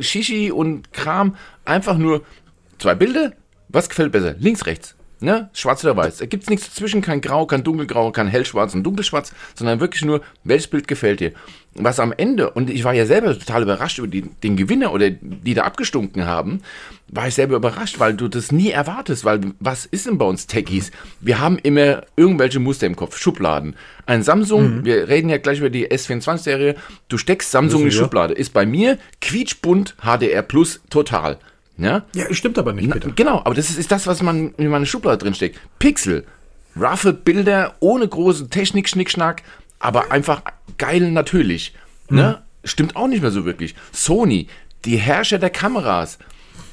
Shishi 0.00 0.50
und 0.50 0.92
Kram. 0.92 1.36
Einfach 1.64 1.96
nur 1.98 2.24
zwei 2.78 2.94
Bilder. 2.94 3.32
Was 3.68 3.88
gefällt 3.88 4.12
besser? 4.12 4.34
Links, 4.38 4.66
rechts. 4.66 4.94
Ne? 5.20 5.48
Schwarz 5.52 5.84
oder 5.84 5.96
weiß. 5.96 6.18
Da 6.18 6.26
gibt 6.26 6.42
es 6.42 6.50
nichts 6.50 6.68
dazwischen, 6.68 7.00
kein 7.00 7.20
Grau, 7.20 7.46
kein 7.46 7.64
Dunkelgrau, 7.64 8.10
kein 8.10 8.28
Hellschwarz 8.28 8.74
und 8.74 8.82
Dunkelschwarz, 8.82 9.32
sondern 9.54 9.80
wirklich 9.80 10.04
nur, 10.04 10.22
welches 10.42 10.66
Bild 10.66 10.88
gefällt 10.88 11.20
dir. 11.20 11.32
Was 11.76 11.98
am 11.98 12.12
Ende, 12.12 12.50
und 12.50 12.70
ich 12.70 12.84
war 12.84 12.94
ja 12.94 13.04
selber 13.04 13.36
total 13.36 13.62
überrascht 13.62 13.98
über 13.98 14.06
die, 14.06 14.22
den 14.22 14.56
Gewinner 14.56 14.92
oder 14.92 15.10
die 15.10 15.54
da 15.54 15.62
abgestunken 15.64 16.26
haben, 16.26 16.60
war 17.08 17.28
ich 17.28 17.34
selber 17.34 17.56
überrascht, 17.56 17.98
weil 17.98 18.14
du 18.14 18.28
das 18.28 18.52
nie 18.52 18.70
erwartest, 18.70 19.24
weil 19.24 19.40
was 19.60 19.86
ist 19.86 20.06
denn 20.06 20.18
bei 20.18 20.24
uns 20.24 20.46
Techies? 20.46 20.90
Wir 21.20 21.40
haben 21.40 21.58
immer 21.58 22.02
irgendwelche 22.16 22.60
Muster 22.60 22.86
im 22.86 22.96
Kopf, 22.96 23.18
Schubladen. 23.18 23.76
Ein 24.06 24.22
Samsung, 24.22 24.84
wir 24.84 25.08
reden 25.08 25.28
ja 25.30 25.38
gleich 25.38 25.58
über 25.58 25.70
die 25.70 25.88
S24-Serie, 25.88 26.76
du 27.08 27.18
steckst 27.18 27.50
Samsung 27.50 27.82
in 27.82 27.88
die. 27.88 27.94
Schublade, 27.94 28.34
ist 28.34 28.52
bei 28.52 28.66
mir 28.66 28.98
quietschbunt 29.20 29.96
HDR 30.02 30.42
Plus 30.42 30.80
total. 30.90 31.38
Ja? 31.76 32.04
Ja, 32.14 32.32
stimmt 32.32 32.58
aber 32.58 32.72
nicht, 32.72 32.88
Na, 32.88 32.94
Peter. 32.94 33.10
genau, 33.10 33.40
aber 33.44 33.54
das 33.54 33.70
ist, 33.70 33.78
ist 33.78 33.90
das, 33.90 34.06
was 34.06 34.22
man 34.22 34.54
in 34.56 34.68
meiner 34.68 34.86
Schublade 34.86 35.18
drin 35.18 35.34
steckt. 35.34 35.60
Pixel, 35.78 36.24
roughe 36.76 37.12
Bilder, 37.12 37.74
ohne 37.80 38.06
große 38.06 38.48
Technik, 38.48 38.88
Schnickschnack, 38.88 39.42
aber 39.78 40.12
einfach 40.12 40.42
geil 40.78 41.10
natürlich. 41.10 41.74
Ne? 42.08 42.42
Stimmt 42.64 42.96
auch 42.96 43.08
nicht 43.08 43.22
mehr 43.22 43.30
so 43.30 43.44
wirklich. 43.44 43.74
Sony, 43.92 44.46
die 44.84 44.96
Herrscher 44.96 45.38
der 45.38 45.50
Kameras, 45.50 46.18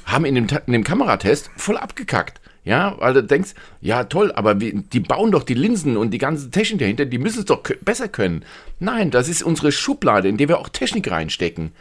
haben 0.04 0.24
in 0.24 0.34
dem, 0.34 0.46
in 0.66 0.72
dem 0.72 0.84
Kameratest 0.84 1.50
voll 1.56 1.76
abgekackt. 1.76 2.40
Ja, 2.64 2.94
weil 3.00 3.12
du 3.12 3.24
denkst, 3.24 3.54
ja 3.80 4.04
toll, 4.04 4.30
aber 4.32 4.60
wie, 4.60 4.72
die 4.72 5.00
bauen 5.00 5.32
doch 5.32 5.42
die 5.42 5.54
Linsen 5.54 5.96
und 5.96 6.12
die 6.12 6.18
ganze 6.18 6.48
Technik 6.48 6.78
dahinter, 6.78 7.06
die 7.06 7.18
müssen 7.18 7.40
es 7.40 7.46
doch 7.46 7.60
besser 7.80 8.06
können. 8.06 8.44
Nein, 8.78 9.10
das 9.10 9.28
ist 9.28 9.42
unsere 9.42 9.72
Schublade, 9.72 10.28
in 10.28 10.36
der 10.36 10.48
wir 10.48 10.60
auch 10.60 10.68
Technik 10.68 11.10
reinstecken. 11.10 11.72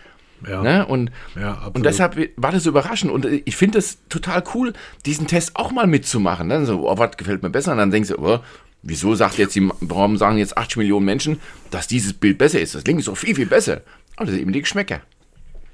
Ja. 0.48 0.62
Ne? 0.62 0.86
Und, 0.86 1.12
Ja, 1.40 1.70
und 1.74 1.86
deshalb 1.86 2.18
war 2.38 2.52
das 2.52 2.64
so 2.64 2.70
überraschend. 2.70 3.12
Und 3.12 3.26
äh, 3.26 3.42
ich 3.46 3.56
finde 3.56 3.80
es 3.80 4.00
total 4.10 4.44
cool, 4.54 4.74
diesen 5.06 5.28
Test 5.28 5.56
auch 5.56 5.72
mal 5.72 5.88
mitzumachen. 5.88 6.50
Dann 6.50 6.66
so, 6.66 6.90
oh, 6.90 6.98
was 6.98 7.18
gefällt 7.18 7.44
mir 7.44 7.50
besser? 7.50 7.72
Und 7.72 7.78
dann 7.78 7.92
denkst 7.92 8.10
du, 8.10 8.20
oh, 8.20 8.40
wieso 8.84 9.16
sagt 9.16 9.38
jetzt 9.38 9.56
die, 9.56 9.70
warum 9.80 10.18
sagen 10.18 10.38
jetzt 10.38 10.58
80 10.58 10.78
Millionen 10.78 11.06
Menschen, 11.06 11.40
dass 11.70 11.88
dieses 11.88 12.14
Bild 12.14 12.38
besser 12.38 12.60
ist? 12.60 12.76
Das 12.76 12.86
Link 12.86 13.00
ist 13.00 13.08
doch 13.08 13.18
viel, 13.18 13.36
viel 13.36 13.46
besser. 13.46 13.82
Aber 14.16 14.26
das 14.26 14.34
sind 14.34 14.42
eben 14.42 14.54
die 14.54 14.62
Geschmäcker. 14.62 15.02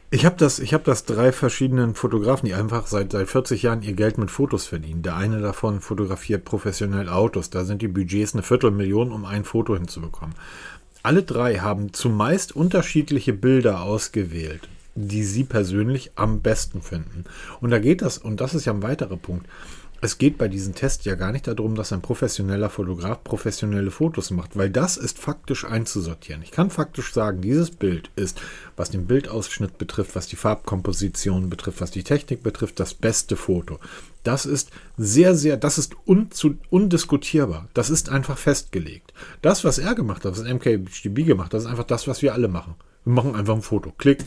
Ich 0.09 0.25
habe 0.25 0.37
das, 0.37 0.59
ich 0.59 0.73
habe 0.73 0.85
das 0.85 1.03
drei 1.03 1.33
verschiedenen 1.33 1.93
Fotografen, 1.93 2.47
die 2.47 2.53
einfach 2.53 2.87
seit, 2.87 3.11
seit 3.11 3.27
40 3.27 3.63
Jahren 3.63 3.81
ihr 3.81 3.91
Geld 3.91 4.17
mit 4.17 4.31
Fotos 4.31 4.65
verdienen. 4.65 5.01
Der 5.01 5.17
eine 5.17 5.41
davon 5.41 5.81
fotografiert 5.81 6.45
professionell 6.45 7.09
Autos. 7.09 7.49
Da 7.49 7.65
sind 7.65 7.81
die 7.81 7.89
Budgets 7.89 8.33
eine 8.33 8.41
Viertelmillion, 8.41 9.11
um 9.11 9.25
ein 9.25 9.43
Foto 9.43 9.75
hinzubekommen. 9.75 10.33
Alle 11.07 11.23
drei 11.23 11.59
haben 11.59 11.93
zumeist 11.93 12.53
unterschiedliche 12.53 13.31
Bilder 13.31 13.81
ausgewählt, 13.81 14.67
die 14.93 15.23
sie 15.23 15.45
persönlich 15.45 16.11
am 16.15 16.41
besten 16.41 16.81
finden. 16.81 17.23
Und 17.61 17.69
da 17.69 17.79
geht 17.79 18.01
das, 18.01 18.17
und 18.17 18.41
das 18.41 18.53
ist 18.53 18.65
ja 18.65 18.73
ein 18.73 18.83
weiterer 18.83 19.15
Punkt. 19.15 19.47
Es 19.99 20.19
geht 20.19 20.37
bei 20.37 20.47
diesem 20.47 20.75
Test 20.75 21.05
ja 21.05 21.15
gar 21.15 21.31
nicht 21.31 21.47
darum, 21.47 21.73
dass 21.73 21.91
ein 21.91 22.03
professioneller 22.03 22.69
Fotograf 22.69 23.23
professionelle 23.23 23.89
Fotos 23.89 24.29
macht, 24.29 24.55
weil 24.55 24.69
das 24.69 24.95
ist 24.95 25.17
faktisch 25.17 25.65
einzusortieren. 25.65 26.43
Ich 26.43 26.51
kann 26.51 26.69
faktisch 26.69 27.13
sagen, 27.13 27.41
dieses 27.41 27.71
Bild 27.71 28.11
ist, 28.15 28.39
was 28.75 28.91
den 28.91 29.07
Bildausschnitt 29.07 29.79
betrifft, 29.79 30.15
was 30.15 30.27
die 30.27 30.35
Farbkomposition 30.35 31.49
betrifft, 31.49 31.81
was 31.81 31.89
die 31.89 32.03
Technik 32.03 32.43
betrifft, 32.43 32.79
das 32.79 32.93
beste 32.93 33.35
Foto. 33.35 33.79
Das 34.21 34.45
ist 34.45 34.69
sehr, 34.97 35.33
sehr, 35.33 35.57
das 35.57 35.79
ist 35.79 35.95
unzu, 36.05 36.55
undiskutierbar. 36.69 37.67
Das 37.73 37.89
ist 37.89 38.09
einfach 38.09 38.37
festgelegt. 38.37 39.13
Das, 39.41 39.63
was 39.63 39.79
er 39.79 39.95
gemacht 39.95 40.25
hat, 40.25 40.37
was 40.37 40.43
MKBHDB 40.43 41.25
gemacht 41.25 41.53
hat, 41.53 41.61
ist 41.61 41.65
einfach 41.67 41.85
das, 41.85 42.07
was 42.07 42.21
wir 42.21 42.33
alle 42.33 42.49
machen. 42.49 42.75
Wir 43.03 43.13
machen 43.13 43.35
einfach 43.35 43.55
ein 43.55 43.61
Foto. 43.63 43.93
Klick, 43.97 44.25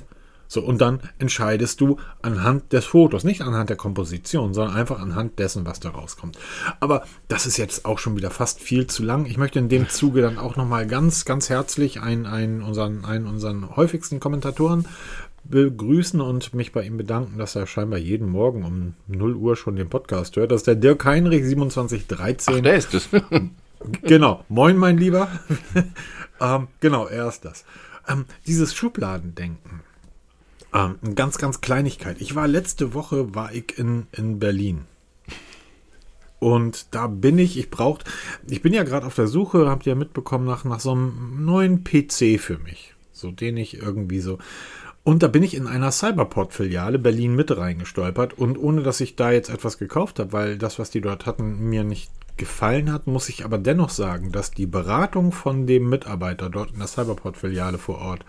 So, 0.52 0.62
und 0.62 0.80
dann 0.80 0.98
entscheidest 1.20 1.80
du 1.80 1.98
anhand 2.22 2.72
des 2.72 2.84
Fotos, 2.84 3.22
nicht 3.22 3.42
anhand 3.42 3.70
der 3.70 3.76
Komposition, 3.76 4.52
sondern 4.52 4.76
einfach 4.76 4.98
anhand 4.98 5.38
dessen, 5.38 5.64
was 5.64 5.78
da 5.78 5.90
rauskommt. 5.90 6.36
Aber 6.80 7.04
das 7.28 7.46
ist 7.46 7.56
jetzt 7.56 7.84
auch 7.84 8.00
schon 8.00 8.16
wieder 8.16 8.32
fast 8.32 8.58
viel 8.58 8.88
zu 8.88 9.04
lang. 9.04 9.26
Ich 9.26 9.38
möchte 9.38 9.60
in 9.60 9.68
dem 9.68 9.88
Zuge 9.88 10.22
dann 10.22 10.38
auch 10.38 10.56
nochmal 10.56 10.88
ganz, 10.88 11.24
ganz 11.24 11.50
herzlich 11.50 12.00
einen, 12.00 12.26
einen, 12.26 12.62
unseren, 12.62 13.04
einen 13.04 13.28
unseren 13.28 13.76
häufigsten 13.76 14.18
Kommentatoren 14.18 14.86
begrüßen 15.44 16.20
und 16.20 16.52
mich 16.52 16.72
bei 16.72 16.82
ihm 16.82 16.96
bedanken, 16.96 17.38
dass 17.38 17.54
er 17.54 17.68
scheinbar 17.68 18.00
jeden 18.00 18.28
Morgen 18.28 18.64
um 18.64 18.94
0 19.06 19.36
Uhr 19.36 19.54
schon 19.54 19.76
den 19.76 19.88
Podcast 19.88 20.34
hört. 20.34 20.50
Das 20.50 20.62
ist 20.62 20.66
der 20.66 20.74
Dirk 20.74 21.04
Heinrich 21.04 21.44
2713. 21.44 22.54
Ach, 22.56 22.60
der 22.60 22.74
ist 22.74 22.92
es. 22.92 23.08
genau. 24.02 24.44
Moin, 24.48 24.76
mein 24.76 24.98
Lieber. 24.98 25.28
ähm, 26.40 26.66
genau, 26.80 27.06
er 27.06 27.28
ist 27.28 27.44
das. 27.44 27.64
Ähm, 28.08 28.24
dieses 28.48 28.74
Schubladendenken 28.74 29.82
ähm, 30.74 30.96
eine 31.02 31.14
ganz, 31.14 31.38
ganz 31.38 31.60
Kleinigkeit. 31.60 32.20
Ich 32.20 32.34
war 32.34 32.48
letzte 32.48 32.94
Woche, 32.94 33.34
war 33.34 33.52
ich 33.52 33.78
in, 33.78 34.06
in 34.12 34.38
Berlin. 34.38 34.86
Und 36.38 36.94
da 36.94 37.06
bin 37.06 37.38
ich, 37.38 37.58
ich 37.58 37.70
braucht, 37.70 38.04
ich 38.48 38.62
bin 38.62 38.72
ja 38.72 38.82
gerade 38.82 39.06
auf 39.06 39.14
der 39.14 39.26
Suche, 39.26 39.68
habt 39.68 39.86
ihr 39.86 39.92
ja 39.92 39.98
mitbekommen, 39.98 40.46
nach, 40.46 40.64
nach 40.64 40.80
so 40.80 40.92
einem 40.92 41.44
neuen 41.44 41.84
PC 41.84 42.40
für 42.40 42.58
mich. 42.64 42.94
So, 43.12 43.30
den 43.30 43.58
ich 43.58 43.76
irgendwie 43.76 44.20
so. 44.20 44.38
Und 45.02 45.22
da 45.22 45.28
bin 45.28 45.42
ich 45.42 45.54
in 45.54 45.66
einer 45.66 45.92
Cyberport-Filiale 45.92 46.98
Berlin 46.98 47.34
Mitte 47.34 47.58
reingestolpert. 47.58 48.38
Und 48.38 48.56
ohne 48.56 48.82
dass 48.82 49.00
ich 49.00 49.16
da 49.16 49.30
jetzt 49.30 49.50
etwas 49.50 49.76
gekauft 49.76 50.18
habe, 50.18 50.32
weil 50.32 50.58
das, 50.58 50.78
was 50.78 50.90
die 50.90 51.02
dort 51.02 51.26
hatten, 51.26 51.68
mir 51.68 51.84
nicht 51.84 52.10
gefallen 52.38 52.90
hat, 52.90 53.06
muss 53.06 53.28
ich 53.28 53.44
aber 53.44 53.58
dennoch 53.58 53.90
sagen, 53.90 54.32
dass 54.32 54.50
die 54.50 54.66
Beratung 54.66 55.32
von 55.32 55.66
dem 55.66 55.90
Mitarbeiter 55.90 56.48
dort 56.48 56.72
in 56.72 56.78
der 56.78 56.88
Cyberport-Filiale 56.88 57.76
vor 57.76 57.98
Ort 57.98 58.24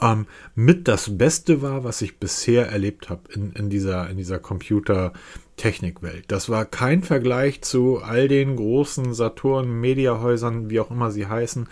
ähm, 0.00 0.26
mit 0.54 0.88
das 0.88 1.16
Beste 1.16 1.62
war, 1.62 1.84
was 1.84 2.02
ich 2.02 2.18
bisher 2.18 2.68
erlebt 2.68 3.08
habe 3.08 3.32
in, 3.32 3.52
in 3.52 3.70
dieser, 3.70 4.08
in 4.10 4.16
dieser 4.16 4.38
Computertechnikwelt. 4.38 6.24
Das 6.28 6.48
war 6.48 6.64
kein 6.64 7.02
Vergleich 7.02 7.62
zu 7.62 8.02
all 8.02 8.28
den 8.28 8.56
großen 8.56 9.14
Saturn-Mediahäusern, 9.14 10.70
wie 10.70 10.80
auch 10.80 10.90
immer 10.90 11.10
sie 11.10 11.26
heißen. 11.26 11.68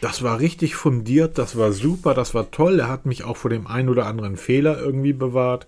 Das 0.00 0.22
war 0.22 0.40
richtig 0.40 0.74
fundiert, 0.74 1.38
das 1.38 1.56
war 1.56 1.72
super, 1.72 2.14
das 2.14 2.34
war 2.34 2.50
toll. 2.50 2.80
Er 2.80 2.88
hat 2.88 3.06
mich 3.06 3.24
auch 3.24 3.36
vor 3.36 3.50
dem 3.50 3.66
einen 3.66 3.88
oder 3.88 4.06
anderen 4.06 4.36
Fehler 4.36 4.78
irgendwie 4.78 5.12
bewahrt. 5.12 5.66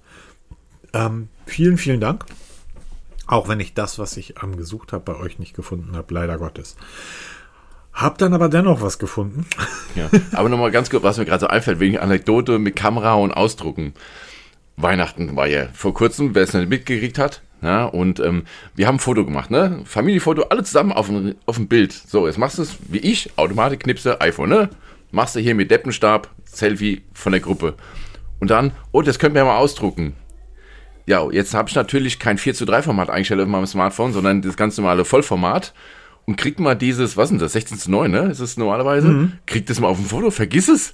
Ähm, 0.92 1.28
vielen, 1.46 1.78
vielen 1.78 2.00
Dank. 2.00 2.24
Auch 3.26 3.48
wenn 3.48 3.60
ich 3.60 3.74
das, 3.74 3.98
was 3.98 4.16
ich 4.16 4.34
ähm, 4.42 4.56
gesucht 4.56 4.92
habe, 4.92 5.12
bei 5.12 5.20
euch 5.20 5.38
nicht 5.38 5.54
gefunden 5.54 5.96
habe, 5.96 6.14
leider 6.14 6.38
Gottes. 6.38 6.76
Hab 7.98 8.16
dann 8.18 8.32
aber 8.32 8.48
dennoch 8.48 8.80
was 8.80 9.00
gefunden. 9.00 9.44
Ja, 9.96 10.08
aber 10.32 10.48
nochmal 10.48 10.70
ganz 10.70 10.88
kurz, 10.88 11.02
was 11.02 11.18
mir 11.18 11.24
gerade 11.24 11.40
so 11.40 11.48
einfällt, 11.48 11.80
wegen 11.80 11.98
Anekdote 11.98 12.60
mit 12.60 12.76
Kamera 12.76 13.14
und 13.14 13.32
Ausdrucken. 13.32 13.92
Weihnachten 14.76 15.34
war 15.34 15.48
ja 15.48 15.66
vor 15.72 15.92
kurzem, 15.92 16.36
wer 16.36 16.44
es 16.44 16.54
nicht 16.54 16.70
mitgekriegt 16.70 17.18
hat. 17.18 17.42
Ja, 17.60 17.86
und 17.86 18.20
ähm, 18.20 18.44
wir 18.76 18.86
haben 18.86 18.96
ein 18.96 19.00
Foto 19.00 19.24
gemacht, 19.24 19.50
ne? 19.50 19.80
Familienfoto, 19.84 20.42
alle 20.44 20.62
zusammen 20.62 20.92
auf 20.92 21.08
ein, 21.08 21.34
auf 21.46 21.58
ein 21.58 21.66
Bild. 21.66 21.92
So, 21.92 22.28
jetzt 22.28 22.38
machst 22.38 22.58
du 22.58 22.62
es 22.62 22.76
wie 22.86 22.98
ich, 22.98 23.36
Automatik, 23.36 23.80
Knipse, 23.80 24.20
iPhone, 24.20 24.50
ne? 24.50 24.70
Machst 25.10 25.34
du 25.34 25.40
hier 25.40 25.56
mit 25.56 25.72
Deppenstab, 25.72 26.30
Selfie 26.44 27.02
von 27.14 27.32
der 27.32 27.40
Gruppe. 27.40 27.74
Und 28.38 28.52
dann, 28.52 28.70
oh, 28.92 29.02
das 29.02 29.18
könnten 29.18 29.34
wir 29.34 29.42
ja 29.42 29.46
mal 29.46 29.58
ausdrucken. 29.58 30.14
Ja, 31.06 31.28
jetzt 31.32 31.52
habe 31.52 31.68
ich 31.68 31.74
natürlich 31.74 32.20
kein 32.20 32.38
4 32.38 32.54
zu 32.54 32.64
3 32.64 32.82
Format 32.82 33.10
eingestellt 33.10 33.40
auf 33.40 33.48
meinem 33.48 33.66
Smartphone, 33.66 34.12
sondern 34.12 34.40
das 34.40 34.56
ganz 34.56 34.78
normale 34.78 35.04
Vollformat 35.04 35.74
und 36.28 36.37
kriegt 36.37 36.61
mal 36.61 36.75
dieses, 36.75 37.16
was 37.16 37.30
ist 37.30 37.40
das, 37.40 37.54
16 37.54 37.78
zu 37.78 37.90
9, 37.90 38.11
ne? 38.11 38.18
Ist 38.30 38.40
es 38.40 38.58
normalerweise? 38.58 39.08
Mhm. 39.08 39.32
Kriegt 39.47 39.70
das 39.70 39.80
mal 39.80 39.88
auf 39.88 39.97
dem 39.97 40.04
Foto, 40.04 40.30
vergiss 40.30 40.68
es. 40.68 40.92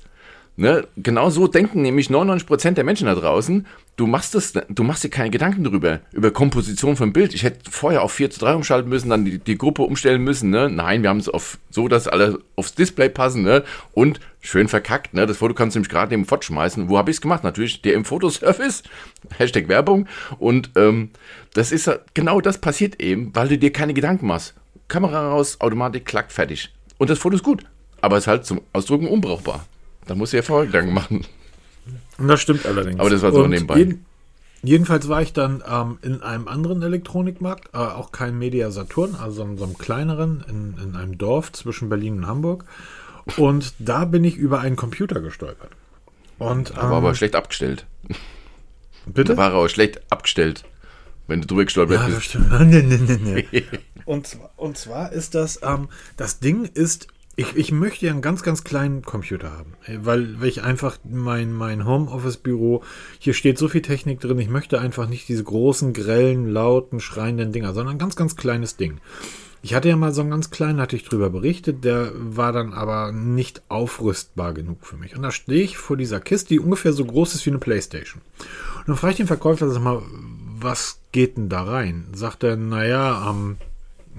Ne? 0.56 0.86
Genau 0.96 1.28
so 1.28 1.48
denken 1.48 1.82
nämlich 1.82 2.06
99% 2.06 2.70
der 2.74 2.84
Menschen 2.84 3.08
da 3.08 3.16
draußen. 3.16 3.66
Du 3.96 4.06
machst 4.06 4.36
das, 4.36 4.52
du 4.52 4.84
machst 4.84 5.02
dir 5.02 5.08
keine 5.08 5.30
Gedanken 5.30 5.64
darüber, 5.64 5.98
über 6.12 6.30
Komposition 6.30 6.94
vom 6.94 7.12
Bild. 7.12 7.34
Ich 7.34 7.42
hätte 7.42 7.68
vorher 7.68 8.02
auf 8.02 8.12
4 8.12 8.30
zu 8.30 8.38
3 8.38 8.54
umschalten 8.54 8.88
müssen, 8.88 9.10
dann 9.10 9.24
die, 9.24 9.38
die 9.40 9.58
Gruppe 9.58 9.82
umstellen 9.82 10.22
müssen. 10.22 10.50
Ne? 10.50 10.70
Nein, 10.70 11.02
wir 11.02 11.10
haben 11.10 11.18
es 11.18 11.28
auf 11.28 11.58
so, 11.68 11.88
dass 11.88 12.06
alle 12.06 12.38
aufs 12.54 12.76
Display 12.76 13.08
passen. 13.08 13.42
Ne? 13.42 13.64
Und 13.92 14.20
schön 14.40 14.68
verkackt. 14.68 15.14
Ne? 15.14 15.26
Das 15.26 15.38
Foto 15.38 15.52
kannst 15.52 15.74
du 15.74 15.80
nämlich 15.80 15.90
gerade 15.90 16.12
neben 16.12 16.26
fortschmeißen. 16.26 16.88
Wo 16.88 16.96
habe 16.96 17.10
ich 17.10 17.16
es 17.16 17.20
gemacht? 17.20 17.42
Natürlich 17.42 17.82
der 17.82 17.94
im 17.94 18.04
Fotoservice. 18.04 18.84
Hashtag 19.36 19.66
Werbung. 19.66 20.06
Und 20.38 20.70
ähm, 20.76 21.10
das 21.54 21.72
ist 21.72 21.90
genau 22.14 22.40
das 22.40 22.58
passiert 22.58 23.02
eben, 23.02 23.34
weil 23.34 23.48
du 23.48 23.58
dir 23.58 23.72
keine 23.72 23.94
Gedanken 23.94 24.28
machst. 24.28 24.54
Kamera 24.88 25.30
raus, 25.30 25.60
Automatik, 25.60 26.04
klack, 26.04 26.30
fertig. 26.30 26.72
Und 26.98 27.10
das 27.10 27.18
Foto 27.18 27.36
ist 27.36 27.42
gut, 27.42 27.64
aber 28.00 28.18
ist 28.18 28.26
halt 28.26 28.46
zum 28.46 28.60
Ausdrucken 28.72 29.08
unbrauchbar. 29.08 29.66
Da 30.06 30.14
muss 30.14 30.32
ich 30.32 30.36
ja 30.36 30.42
vorher 30.42 30.66
Gedanken 30.66 30.92
machen. 30.92 31.24
Das 32.18 32.40
stimmt 32.40 32.66
allerdings. 32.66 33.00
Aber 33.00 33.10
das 33.10 33.22
war 33.22 33.32
so 33.32 33.44
Und 33.44 33.50
nebenbei. 33.50 33.78
Jeden, 33.78 34.06
jedenfalls 34.62 35.08
war 35.08 35.22
ich 35.22 35.32
dann 35.32 35.62
ähm, 35.68 35.98
in 36.02 36.22
einem 36.22 36.48
anderen 36.48 36.82
Elektronikmarkt, 36.82 37.74
äh, 37.74 37.78
auch 37.78 38.12
kein 38.12 38.38
Media 38.38 38.70
Saturn, 38.70 39.14
also 39.16 39.42
in 39.42 39.56
so 39.56 39.64
einem 39.64 39.78
kleineren, 39.78 40.44
in, 40.48 40.76
in 40.82 40.96
einem 40.96 41.18
Dorf 41.18 41.52
zwischen 41.52 41.88
Berlin 41.88 42.18
und 42.18 42.26
Hamburg. 42.26 42.64
Und 43.36 43.74
da 43.78 44.04
bin 44.04 44.22
ich 44.24 44.36
über 44.36 44.60
einen 44.60 44.76
Computer 44.76 45.20
gestolpert. 45.20 45.70
Und, 46.38 46.70
ähm, 46.70 46.76
war 46.76 46.92
aber 46.92 47.08
ähm, 47.10 47.14
schlecht 47.14 47.34
abgestellt. 47.34 47.86
Bitte? 49.06 49.34
Da 49.34 49.38
war 49.38 49.52
aber 49.52 49.68
schlecht 49.68 50.00
abgestellt, 50.10 50.64
wenn 51.26 51.40
du 51.40 51.46
drüber 51.46 51.64
gestolpert 51.64 52.00
ja, 52.00 52.08
bist. 52.08 52.34
Nee, 52.60 52.82
nee, 52.82 52.98
nee, 52.98 53.46
nee. 53.50 53.64
Und, 54.04 54.38
und 54.56 54.76
zwar 54.76 55.12
ist 55.12 55.34
das, 55.34 55.60
ähm, 55.62 55.88
das 56.18 56.38
Ding 56.38 56.66
ist, 56.66 57.08
ich, 57.36 57.56
ich 57.56 57.72
möchte 57.72 58.06
ja 58.06 58.12
einen 58.12 58.22
ganz, 58.22 58.42
ganz 58.42 58.62
kleinen 58.62 59.02
Computer 59.02 59.50
haben, 59.52 59.72
weil, 60.04 60.40
weil 60.40 60.48
ich 60.48 60.62
einfach 60.62 60.98
mein, 61.04 61.52
mein 61.52 61.86
Homeoffice-Büro, 61.86 62.82
hier 63.18 63.34
steht 63.34 63.58
so 63.58 63.66
viel 63.68 63.82
Technik 63.82 64.20
drin, 64.20 64.38
ich 64.38 64.48
möchte 64.48 64.80
einfach 64.80 65.08
nicht 65.08 65.28
diese 65.28 65.42
großen, 65.42 65.94
grellen, 65.94 66.48
lauten, 66.48 67.00
schreienden 67.00 67.50
Dinger, 67.50 67.72
sondern 67.72 67.96
ein 67.96 67.98
ganz, 67.98 68.14
ganz 68.14 68.36
kleines 68.36 68.76
Ding. 68.76 69.00
Ich 69.62 69.74
hatte 69.74 69.88
ja 69.88 69.96
mal 69.96 70.12
so 70.12 70.20
einen 70.20 70.30
ganz 70.30 70.50
kleinen, 70.50 70.78
hatte 70.78 70.94
ich 70.94 71.04
drüber 71.04 71.30
berichtet, 71.30 71.84
der 71.84 72.12
war 72.14 72.52
dann 72.52 72.74
aber 72.74 73.12
nicht 73.12 73.62
aufrüstbar 73.70 74.52
genug 74.52 74.86
für 74.86 74.96
mich. 74.96 75.16
Und 75.16 75.22
da 75.22 75.30
stehe 75.30 75.64
ich 75.64 75.78
vor 75.78 75.96
dieser 75.96 76.20
Kiste, 76.20 76.50
die 76.50 76.60
ungefähr 76.60 76.92
so 76.92 77.06
groß 77.06 77.34
ist 77.34 77.46
wie 77.46 77.50
eine 77.50 77.58
Playstation. 77.58 78.20
Und 78.80 78.88
dann 78.88 78.96
frage 78.96 79.12
ich 79.12 79.16
den 79.16 79.26
Verkäufer, 79.26 79.70
sag 79.70 79.82
mal, 79.82 80.02
was 80.64 81.00
geht 81.12 81.36
denn 81.36 81.48
da 81.48 81.62
rein? 81.62 82.06
Sagt 82.14 82.42
er, 82.42 82.56
naja, 82.56 83.30
ähm, 83.30 83.56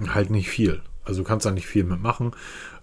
halt 0.08 0.30
nicht 0.30 0.50
viel. 0.50 0.82
Also 1.04 1.22
du 1.22 1.28
kannst 1.28 1.46
da 1.46 1.52
nicht 1.52 1.68
viel 1.68 1.84
mitmachen. 1.84 2.32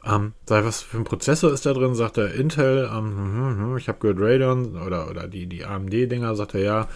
Ähm, 0.04 0.32
sag, 0.46 0.64
was 0.64 0.82
für 0.82 0.96
ein 0.96 1.04
Prozessor 1.04 1.52
ist 1.52 1.64
da 1.64 1.72
drin? 1.72 1.94
Sagt 1.94 2.18
er 2.18 2.34
Intel, 2.34 2.90
ähm, 2.92 3.16
hm, 3.16 3.58
hm, 3.58 3.76
ich 3.76 3.88
habe 3.88 3.98
gehört 4.00 4.18
Radeon 4.20 4.76
oder, 4.76 5.08
oder 5.08 5.28
die, 5.28 5.46
die 5.46 5.64
AMD-Dinger, 5.64 6.34
sagt 6.34 6.54
er 6.54 6.60
ja. 6.60 6.88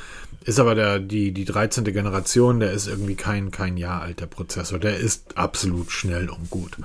Ist 0.45 0.59
aber 0.59 0.75
der, 0.75 0.99
die, 0.99 1.33
die 1.33 1.45
13. 1.45 1.85
Generation, 1.85 2.61
der 2.61 2.73
ist 2.73 2.87
irgendwie 2.87 3.15
kein, 3.15 3.51
kein 3.51 3.77
Jahr 3.77 4.03
alter 4.03 4.27
Prozessor. 4.27 4.79
Der 4.79 4.97
ist 4.99 5.37
absolut 5.37 5.91
schnell 5.91 6.29
und 6.29 6.51
gut. 6.51 6.77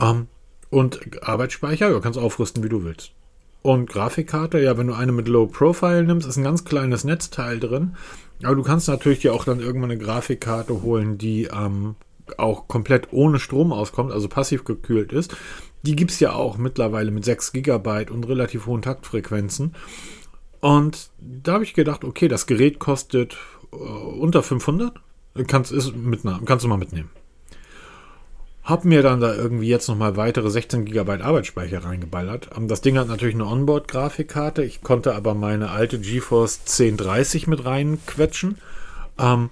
Ähm, 0.00 0.28
und 0.70 1.22
Arbeitsspeicher, 1.22 1.90
du 1.90 2.00
kannst 2.00 2.18
aufrüsten, 2.18 2.62
wie 2.62 2.68
du 2.68 2.84
willst. 2.84 3.12
Und 3.62 3.88
Grafikkarte, 3.88 4.60
ja, 4.60 4.78
wenn 4.78 4.86
du 4.86 4.94
eine 4.94 5.12
mit 5.12 5.28
Low 5.28 5.46
Profile 5.46 6.04
nimmst, 6.04 6.28
ist 6.28 6.36
ein 6.36 6.44
ganz 6.44 6.64
kleines 6.64 7.04
Netzteil 7.04 7.58
drin. 7.58 7.96
Aber 8.42 8.54
du 8.54 8.62
kannst 8.62 8.88
natürlich 8.88 9.20
dir 9.20 9.34
auch 9.34 9.44
dann 9.44 9.60
irgendwann 9.60 9.90
eine 9.90 10.00
Grafikkarte 10.00 10.82
holen, 10.82 11.18
die 11.18 11.44
ähm, 11.44 11.96
auch 12.36 12.68
komplett 12.68 13.08
ohne 13.12 13.38
Strom 13.38 13.72
auskommt, 13.72 14.12
also 14.12 14.28
passiv 14.28 14.64
gekühlt 14.64 15.12
ist. 15.12 15.36
Die 15.82 15.96
gibt 15.96 16.10
es 16.10 16.20
ja 16.20 16.32
auch 16.32 16.58
mittlerweile 16.58 17.10
mit 17.10 17.24
6 17.24 17.52
GB 17.52 18.10
und 18.10 18.28
relativ 18.28 18.66
hohen 18.66 18.82
Taktfrequenzen. 18.82 19.74
Und 20.60 21.10
da 21.18 21.54
habe 21.54 21.64
ich 21.64 21.74
gedacht, 21.74 22.04
okay, 22.04 22.28
das 22.28 22.46
Gerät 22.46 22.78
kostet 22.78 23.36
äh, 23.72 23.76
unter 23.76 24.42
500. 24.42 25.00
Kannst, 25.46 25.70
ist 25.70 25.94
mit, 25.94 26.22
kannst 26.46 26.64
du 26.64 26.68
mal 26.68 26.78
mitnehmen. 26.78 27.10
Hab 28.68 28.84
mir 28.84 29.02
dann 29.02 29.20
da 29.20 29.34
irgendwie 29.34 29.68
jetzt 29.68 29.88
nochmal 29.88 30.18
weitere 30.18 30.50
16 30.50 30.84
GB 30.84 31.22
Arbeitsspeicher 31.22 31.84
reingeballert. 31.84 32.50
Ähm, 32.54 32.68
das 32.68 32.82
Ding 32.82 32.98
hat 32.98 33.08
natürlich 33.08 33.34
eine 33.34 33.46
Onboard-Grafikkarte. 33.46 34.62
Ich 34.62 34.82
konnte 34.82 35.14
aber 35.14 35.32
meine 35.32 35.70
alte 35.70 35.98
GeForce 35.98 36.60
1030 36.78 37.46
mit 37.46 37.64
reinquetschen. 37.64 38.58
Ähm, 39.18 39.48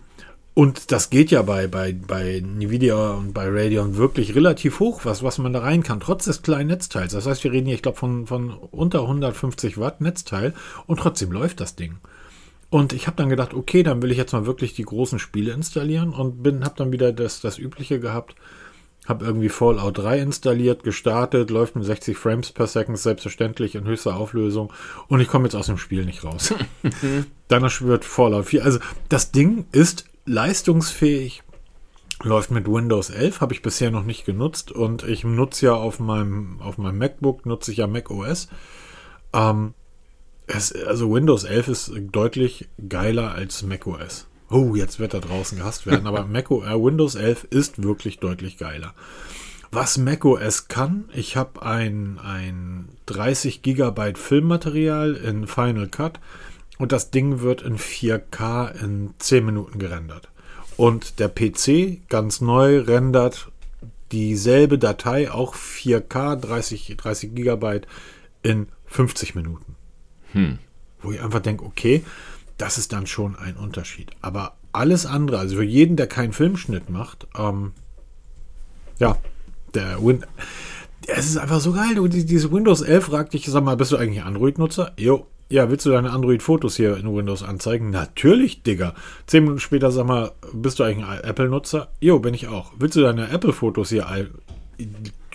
und 0.52 0.92
das 0.92 1.08
geht 1.08 1.30
ja 1.30 1.40
bei, 1.40 1.66
bei, 1.66 1.94
bei 1.94 2.36
Nvidia 2.36 3.12
und 3.12 3.32
bei 3.32 3.48
Radeon 3.48 3.96
wirklich 3.96 4.34
relativ 4.34 4.80
hoch, 4.80 5.06
was, 5.06 5.22
was 5.22 5.38
man 5.38 5.54
da 5.54 5.60
rein 5.60 5.82
kann, 5.82 6.00
trotz 6.00 6.26
des 6.26 6.42
kleinen 6.42 6.68
Netzteils. 6.68 7.12
Das 7.12 7.26
heißt, 7.26 7.42
wir 7.42 7.52
reden 7.52 7.66
hier, 7.68 7.76
ich 7.76 7.82
glaube, 7.82 7.96
von, 7.96 8.26
von 8.26 8.50
unter 8.50 9.00
150 9.00 9.78
Watt 9.78 10.02
Netzteil 10.02 10.52
und 10.86 11.00
trotzdem 11.00 11.32
läuft 11.32 11.60
das 11.60 11.74
Ding. 11.74 11.96
Und 12.68 12.92
ich 12.92 13.06
habe 13.06 13.16
dann 13.16 13.30
gedacht, 13.30 13.54
okay, 13.54 13.82
dann 13.82 14.02
will 14.02 14.10
ich 14.10 14.18
jetzt 14.18 14.32
mal 14.34 14.44
wirklich 14.44 14.74
die 14.74 14.82
großen 14.82 15.18
Spiele 15.18 15.52
installieren 15.52 16.10
und 16.10 16.42
bin, 16.42 16.66
habe 16.66 16.74
dann 16.76 16.92
wieder 16.92 17.12
das, 17.12 17.40
das 17.40 17.58
Übliche 17.58 17.98
gehabt. 17.98 18.34
Habe 19.06 19.24
irgendwie 19.24 19.48
Fallout 19.48 19.98
3 19.98 20.20
installiert, 20.20 20.82
gestartet, 20.82 21.50
läuft 21.50 21.76
mit 21.76 21.84
60 21.84 22.16
Frames 22.16 22.52
per 22.52 22.66
Second, 22.66 22.98
selbstverständlich 22.98 23.74
in 23.74 23.84
höchster 23.84 24.16
Auflösung. 24.16 24.72
Und 25.08 25.20
ich 25.20 25.28
komme 25.28 25.44
jetzt 25.44 25.54
aus 25.54 25.66
dem 25.66 25.78
Spiel 25.78 26.04
nicht 26.04 26.24
raus. 26.24 26.54
dann 27.48 27.70
schwört 27.70 28.04
Fallout 28.04 28.46
4. 28.46 28.64
Also 28.64 28.78
das 29.08 29.32
Ding 29.32 29.66
ist 29.72 30.06
leistungsfähig. 30.24 31.42
Läuft 32.22 32.50
mit 32.50 32.66
Windows 32.66 33.10
11, 33.10 33.42
habe 33.42 33.52
ich 33.52 33.60
bisher 33.60 33.90
noch 33.90 34.04
nicht 34.04 34.24
genutzt 34.24 34.72
und 34.72 35.02
ich 35.02 35.22
nutze 35.22 35.66
ja 35.66 35.74
auf 35.74 36.00
meinem, 36.00 36.60
auf 36.62 36.78
meinem 36.78 36.96
MacBook, 36.96 37.44
nutze 37.44 37.72
ich 37.72 37.76
ja 37.76 37.86
Mac 37.86 38.10
OS. 38.10 38.48
Ähm, 39.34 39.74
Es, 40.46 40.72
also 40.72 41.12
Windows 41.12 41.44
11 41.44 41.68
ist 41.68 41.92
deutlich 42.12 42.68
geiler 42.88 43.32
als 43.32 43.62
macOS. 43.64 44.28
Oh, 44.48 44.74
jetzt 44.74 44.98
wird 44.98 45.14
da 45.14 45.18
draußen 45.18 45.58
gehasst 45.58 45.86
werden, 45.86 46.06
aber 46.06 46.24
Mac, 46.30 46.50
äh, 46.50 46.74
Windows 46.74 47.14
11 47.14 47.44
ist 47.50 47.82
wirklich 47.82 48.18
deutlich 48.18 48.58
geiler. 48.58 48.94
Was 49.72 49.98
macOS 49.98 50.68
kann, 50.68 51.10
ich 51.12 51.36
habe 51.36 51.62
ein, 51.62 52.18
ein 52.18 52.88
30 53.06 53.62
Gigabyte 53.62 54.16
Filmmaterial 54.16 55.14
in 55.14 55.46
Final 55.46 55.88
Cut 55.88 56.20
und 56.78 56.92
das 56.92 57.10
Ding 57.10 57.40
wird 57.40 57.62
in 57.62 57.76
4K 57.76 58.70
in 58.82 59.14
10 59.18 59.44
Minuten 59.44 59.78
gerendert. 59.78 60.28
Und 60.76 61.18
der 61.18 61.28
PC, 61.28 62.08
ganz 62.08 62.40
neu, 62.40 62.80
rendert 62.80 63.50
dieselbe 64.12 64.78
Datei, 64.78 65.30
auch 65.30 65.54
4K, 65.54 66.36
30, 66.36 66.96
30 66.96 67.34
Gigabyte, 67.34 67.86
in 68.42 68.68
50 68.86 69.34
Minuten. 69.34 69.74
Hm. 70.32 70.58
Wo 71.02 71.12
ich 71.12 71.20
einfach 71.20 71.40
denke, 71.40 71.64
okay, 71.64 72.04
das 72.58 72.78
ist 72.78 72.92
dann 72.92 73.06
schon 73.06 73.36
ein 73.36 73.56
Unterschied. 73.56 74.10
Aber 74.20 74.56
alles 74.72 75.06
andere, 75.06 75.38
also 75.38 75.56
für 75.56 75.64
jeden, 75.64 75.96
der 75.96 76.06
keinen 76.06 76.32
Filmschnitt 76.32 76.90
macht, 76.90 77.26
ähm, 77.38 77.72
ja, 78.98 79.16
der 79.74 80.02
Win 80.02 80.24
es 81.08 81.26
ist 81.26 81.36
einfach 81.36 81.60
so 81.60 81.72
geil. 81.72 81.94
Du, 81.94 82.08
diese 82.08 82.50
Windows 82.50 82.82
11 82.82 83.04
fragt 83.04 83.34
dich, 83.34 83.46
sag 83.46 83.62
mal, 83.62 83.76
bist 83.76 83.92
du 83.92 83.96
eigentlich 83.96 84.24
Android-Nutzer? 84.24 84.92
Jo, 84.96 85.26
ja, 85.48 85.70
willst 85.70 85.86
du 85.86 85.90
deine 85.90 86.10
Android-Fotos 86.10 86.76
hier 86.76 86.96
in 86.96 87.14
Windows 87.14 87.42
anzeigen? 87.42 87.90
Natürlich, 87.90 88.62
Digga. 88.62 88.94
Zehn 89.26 89.44
Minuten 89.44 89.60
später 89.60 89.92
sag 89.92 90.06
mal, 90.06 90.32
bist 90.52 90.78
du 90.78 90.84
eigentlich 90.84 91.06
ein 91.06 91.22
Apple-Nutzer? 91.22 91.88
Jo, 92.00 92.18
bin 92.18 92.34
ich 92.34 92.48
auch. 92.48 92.72
Willst 92.78 92.96
du 92.96 93.02
deine 93.02 93.30
Apple-Fotos 93.30 93.90
hier? 93.90 94.06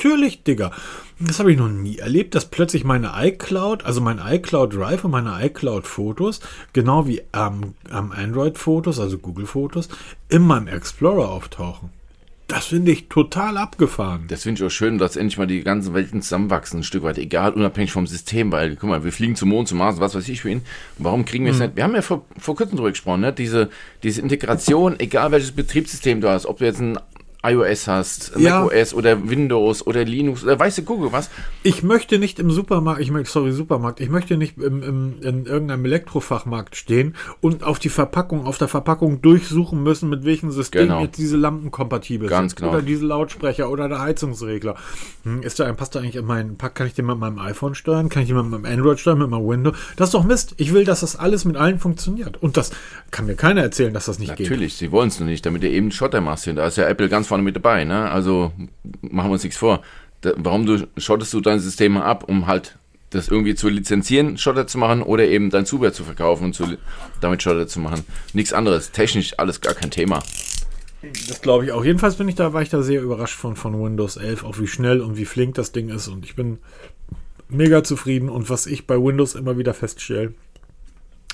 Natürlich, 0.03 0.43
Digga. 0.43 0.72
Das 1.20 1.38
habe 1.38 1.51
ich 1.51 1.60
noch 1.60 1.70
nie 1.70 2.00
erlebt, 2.00 2.34
dass 2.34 2.50
plötzlich 2.50 2.84
meine 2.84 3.12
iCloud, 3.15 3.86
also 3.86 4.01
mein 4.01 4.20
iCloud 4.20 4.75
Drive 4.75 5.03
und 5.03 5.12
meine 5.12 5.46
iCloud 5.46 5.86
Fotos, 5.86 6.39
genau 6.74 7.05
wie 7.05 7.22
am 7.31 7.75
ähm, 7.93 8.12
Android-Fotos, 8.12 9.00
also 9.00 9.20
Google-Fotos, 9.20 9.89
in 10.29 10.41
meinem 10.41 10.67
Explorer 10.67 11.29
auftauchen. 11.29 11.89
Das 12.48 12.65
finde 12.65 12.91
ich 12.91 13.10
total 13.10 13.58
abgefahren. 13.58 14.25
Das 14.27 14.41
finde 14.41 14.60
ich 14.60 14.65
auch 14.65 14.72
schön, 14.72 14.98
dass 14.98 15.17
endlich 15.17 15.38
mal 15.38 15.46
die 15.46 15.62
ganzen 15.62 15.93
Welten 15.93 16.24
zusammenwachsen, 16.24 16.79
ein 16.79 16.84
Stück 16.84 17.03
weit, 17.03 17.20
egal, 17.20 17.53
unabhängig 17.53 17.91
vom 17.91 18.08
System, 18.08 18.51
weil, 18.51 18.77
guck 18.77 18.89
mal, 18.89 19.03
wir 19.03 19.12
fliegen 19.12 19.36
zum 19.36 19.50
Mond, 19.50 19.67
zum 19.67 19.77
Mars, 19.77 20.00
was 20.00 20.15
weiß 20.15 20.27
ich 20.29 20.41
für 20.41 20.50
ihn. 20.50 20.63
Warum 20.98 21.25
kriegen 21.25 21.46
wir 21.46 21.51
es 21.51 21.60
mhm. 21.60 21.65
nicht? 21.65 21.75
Wir 21.75 21.84
haben 21.84 21.93
ja 21.93 22.01
vor, 22.01 22.25
vor 22.39 22.55
kurzem 22.55 22.75
drüber 22.75 22.89
gesprochen, 22.89 23.22
ne? 23.22 23.31
diese, 23.34 23.70
diese 24.01 24.20
Integration, 24.20 25.00
egal 25.00 25.31
welches 25.31 25.51
Betriebssystem 25.51 26.22
du 26.22 26.29
hast, 26.29 26.48
ob 26.48 26.58
du 26.58 26.65
jetzt 26.65 26.81
ein 26.81 26.98
iOS 27.43 27.88
hast, 27.88 28.33
ja. 28.38 28.62
macOS 28.62 28.93
oder 28.93 29.29
Windows 29.29 29.86
oder 29.86 30.05
Linux 30.05 30.43
oder 30.43 30.60
weißt 30.60 30.79
du, 30.79 30.83
Google 30.83 31.12
was. 31.12 31.29
Ich 31.63 31.81
möchte 31.81 32.19
nicht 32.19 32.39
im 32.39 32.51
Supermarkt, 32.51 33.01
ich 33.01 33.10
möchte, 33.10 33.31
sorry, 33.31 33.51
Supermarkt, 33.51 34.00
ich 34.00 34.10
möchte 34.10 34.38
nicht 34.38 34.57
im, 34.57 34.83
im, 34.83 35.13
in 35.21 35.45
irgendeinem 35.45 35.86
Elektrofachmarkt 35.86 36.75
stehen 36.75 37.15
und 37.41 37.63
auf 37.63 37.79
die 37.79 37.89
Verpackung, 37.89 38.45
auf 38.45 38.60
der 38.60 38.67
Verpackung 38.67 39.21
durchsuchen 39.21 39.81
müssen, 39.81 40.10
mit 40.10 40.24
welchem 40.24 40.51
System 40.51 40.83
genau. 40.83 41.01
jetzt 41.01 41.17
diese 41.17 41.36
Lampen 41.36 41.71
kompatibel 41.71 42.29
Ganz 42.29 42.51
sind. 42.51 42.60
Genau. 42.60 42.74
Oder 42.74 42.81
diese 42.83 43.05
Lautsprecher 43.05 43.69
oder 43.69 43.89
der 43.89 44.01
Heizungsregler. 44.01 44.75
Hm, 45.24 45.41
ist 45.41 45.60
da 45.60 45.65
ein, 45.65 45.75
passt 45.75 45.95
da 45.95 46.00
eigentlich 46.00 46.17
in 46.17 46.25
meinen 46.25 46.57
Pack? 46.57 46.75
Kann 46.75 46.86
ich 46.86 46.93
den 46.93 47.07
mit 47.07 47.17
meinem 47.17 47.39
iPhone 47.39 47.74
steuern? 47.74 48.10
Kann 48.10 48.21
ich 48.21 48.27
den 48.27 48.38
mit 48.38 48.45
meinem 48.45 48.65
Android 48.65 49.00
steuern, 49.00 49.17
mit 49.17 49.29
meinem 49.29 49.48
Windows? 49.48 49.75
Das 49.95 50.10
ist 50.10 50.13
doch 50.13 50.24
Mist. 50.24 50.53
Ich 50.57 50.74
will, 50.74 50.86
dass 50.86 51.00
das 51.00 51.15
alles 51.15 51.45
mit 51.45 51.57
allen 51.57 51.79
funktioniert. 51.79 52.41
Und 52.41 52.55
das 52.57 52.71
kann 53.10 53.25
mir 53.25 53.36
keiner 53.36 53.62
erzählen, 53.62 53.93
dass 53.93 54.05
das 54.05 54.19
nicht 54.19 54.29
Natürlich, 54.29 54.50
geht. 54.50 54.57
Natürlich, 54.57 54.74
sie 54.75 54.91
wollen 54.91 55.07
es 55.07 55.19
nur 55.19 55.27
nicht, 55.27 55.43
damit 55.45 55.63
ihr 55.63 55.71
eben 55.71 55.91
Schotter 55.91 56.21
machst. 56.21 56.45
Da 56.45 56.67
ist 56.67 56.77
ja 56.77 56.88
Apple 56.88 57.10
ganz 57.10 57.30
vorne 57.31 57.43
mit 57.43 57.55
dabei, 57.55 57.85
ne? 57.85 58.11
Also 58.11 58.51
machen 59.01 59.29
wir 59.29 59.33
uns 59.33 59.43
nichts 59.43 59.57
vor. 59.57 59.81
Da, 60.19 60.33
warum 60.35 60.65
du 60.65 60.85
schottest 60.97 61.33
du 61.33 61.39
dein 61.39 61.61
System 61.61 61.95
ab, 61.95 62.25
um 62.27 62.45
halt 62.45 62.77
das 63.09 63.29
irgendwie 63.29 63.55
zu 63.55 63.69
lizenzieren, 63.69 64.38
Schotter 64.38 64.67
zu 64.67 64.77
machen 64.77 65.01
oder 65.01 65.25
eben 65.25 65.50
dein 65.50 65.65
Zubehör 65.65 65.93
zu 65.93 66.03
verkaufen 66.03 66.45
und 66.45 66.53
zu, 66.53 66.65
damit 67.21 67.41
Schotter 67.41 67.67
zu 67.67 67.79
machen. 67.79 68.03
Nichts 68.33 68.51
anderes. 68.51 68.91
Technisch 68.91 69.39
alles 69.39 69.61
gar 69.61 69.73
kein 69.73 69.91
Thema. 69.91 70.21
Das 71.01 71.41
glaube 71.41 71.65
ich 71.65 71.71
auch. 71.71 71.85
Jedenfalls 71.85 72.15
bin 72.15 72.27
ich 72.27 72.35
da, 72.35 72.51
war 72.51 72.61
ich 72.61 72.69
da 72.69 72.81
sehr 72.81 73.01
überrascht 73.01 73.38
von, 73.38 73.55
von 73.55 73.81
Windows 73.81 74.17
11, 74.17 74.43
auch 74.43 74.59
wie 74.59 74.67
schnell 74.67 75.00
und 75.00 75.17
wie 75.17 75.25
flink 75.25 75.55
das 75.55 75.71
Ding 75.71 75.88
ist. 75.89 76.09
Und 76.09 76.25
ich 76.25 76.35
bin 76.35 76.59
mega 77.47 77.83
zufrieden. 77.83 78.29
Und 78.29 78.50
was 78.50 78.65
ich 78.65 78.88
bei 78.88 78.97
Windows 78.97 79.35
immer 79.35 79.57
wieder 79.57 79.73
feststelle, 79.73 80.33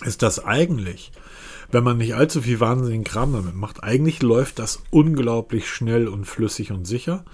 ist, 0.06 0.22
dass 0.22 0.44
eigentlich 0.44 1.12
wenn 1.72 1.84
man 1.84 1.98
nicht 1.98 2.16
allzu 2.16 2.42
viel 2.42 2.60
wahnsinnigen 2.60 3.04
Kram 3.04 3.34
damit 3.34 3.56
macht. 3.56 3.84
Eigentlich 3.84 4.22
läuft 4.22 4.60
das 4.60 4.82
unglaublich 4.90 5.68
schnell 5.70 6.08
und 6.08 6.26
flüssig 6.26 6.72
und 6.72 6.86
sicher. 6.86 7.26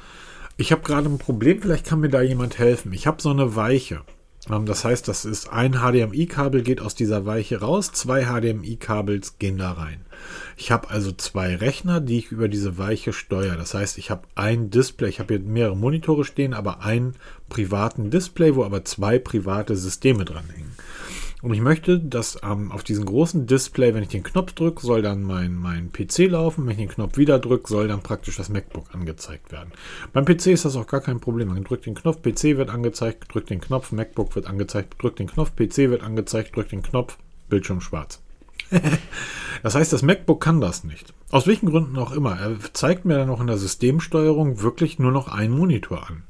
Ich 0.58 0.72
habe 0.72 0.82
gerade 0.82 1.10
ein 1.10 1.18
Problem, 1.18 1.62
vielleicht 1.62 1.86
kann 1.86 2.00
mir 2.00 2.10
da 2.10 2.22
jemand 2.22 2.60
helfen. 2.60 2.94
Ich 2.94 3.08
habe 3.08 3.22
so 3.22 3.30
eine 3.30 3.56
Weiche. 3.56 4.02
Ähm, 4.50 4.66
das 4.66 4.86
heißt, 4.86 5.08
das 5.08 5.25
ist 5.25 5.52
ein 5.52 5.74
HDMI-Kabel 5.74 6.62
geht 6.62 6.82
aus 6.82 6.96
dieser 6.96 7.25
Weiche 7.25 7.60
raus, 7.62 7.92
zwei 7.92 8.25
HDMI-Kabels 8.25 9.40
gehen 9.40 9.58
da 9.58 9.72
rein. 9.72 10.06
Ich 10.58 10.72
habe 10.72 10.89
also 10.89 11.12
zwei 11.12 11.56
Rechner, 11.56 12.02
die 12.02 12.19
ich 12.19 12.32
über 12.32 12.48
diese 12.48 12.78
Weiche 12.78 13.13
steuere. 13.13 13.58
Das 13.58 13.74
heißt, 13.74 13.98
ich 13.98 14.10
habe 14.10 14.28
ein 14.36 14.69
Display, 14.69 15.10
ich 15.10 15.19
habe 15.19 15.36
hier 15.36 15.43
mehrere 15.43 15.76
Monitore 15.76 16.24
stehen, 16.24 16.54
aber 16.54 16.82
einen 16.82 17.15
privaten 17.50 18.10
Display, 18.12 18.56
wo 18.56 18.63
aber 18.63 18.86
zwei 18.86 19.19
private 19.19 19.76
Systeme 19.76 20.26
dranhängen. 20.26 20.72
Und 21.43 21.53
ich 21.53 21.60
möchte, 21.60 21.99
dass 21.99 22.39
ähm, 22.41 22.71
auf 22.71 22.86
diesem 22.86 23.03
großen 23.03 23.47
Display, 23.47 23.93
wenn 23.93 24.01
ich 24.01 24.08
den 24.08 24.23
Knopf 24.23 24.53
drücke, 24.53 24.82
soll 24.82 25.01
dann 25.01 25.23
mein, 25.23 25.56
mein 25.56 25.91
PC 25.91 26.29
laufen. 26.29 26.65
Wenn 26.65 26.71
ich 26.71 26.77
den 26.77 26.88
Knopf 26.88 27.17
wieder 27.17 27.38
drücke, 27.38 27.67
soll 27.67 27.89
dann 27.89 28.01
praktisch 28.01 28.38
das 28.38 28.47
MacBook 28.47 28.95
angezeigt 28.95 29.51
werden. 29.51 29.73
Beim 30.13 30.23
PC 30.23 30.47
ist 30.47 30.63
das 30.63 30.77
auch 30.77 30.88
gar 30.88 31.01
kein 31.01 31.19
Problem. 31.19 31.49
Man 31.49 31.65
drückt 31.65 31.86
den 31.86 31.95
Knopf, 31.95 32.21
PC 32.21 32.56
wird 32.56 32.69
angezeigt, 32.69 33.25
drückt 33.27 33.49
den 33.49 33.60
Knopf, 33.60 33.91
MacBook 33.91 34.34
wird 34.36 34.47
angezeigt, 34.47 34.95
drückt 34.99 35.19
den 35.19 35.27
Knopf, 35.27 35.51
PC 35.58 35.89
wird 35.89 36.01
angezeigt, 36.01 36.56
drückt 36.56 36.71
den 36.71 36.82
Knopf, 36.82 37.17
Bildschirm 37.49 37.82
schwarz. 37.82 38.21
das 39.63 39.75
heißt, 39.75 39.91
das 39.91 40.01
MacBook 40.01 40.39
kann 40.39 40.62
das 40.62 40.86
nicht. 40.86 41.13
Aus 41.29 41.45
welchen 41.45 41.69
Gründen 41.69 41.97
auch 41.97 42.13
immer. 42.13 42.39
Er 42.39 42.56
zeigt 42.71 43.03
mir 43.03 43.17
dann 43.17 43.29
auch 43.29 43.41
in 43.41 43.47
der 43.47 43.58
Systemsteuerung 43.58 44.62
wirklich 44.62 44.97
nur 44.97 45.12
noch 45.12 45.27
einen 45.27 45.58
Monitor 45.58 46.10
an. 46.10 46.23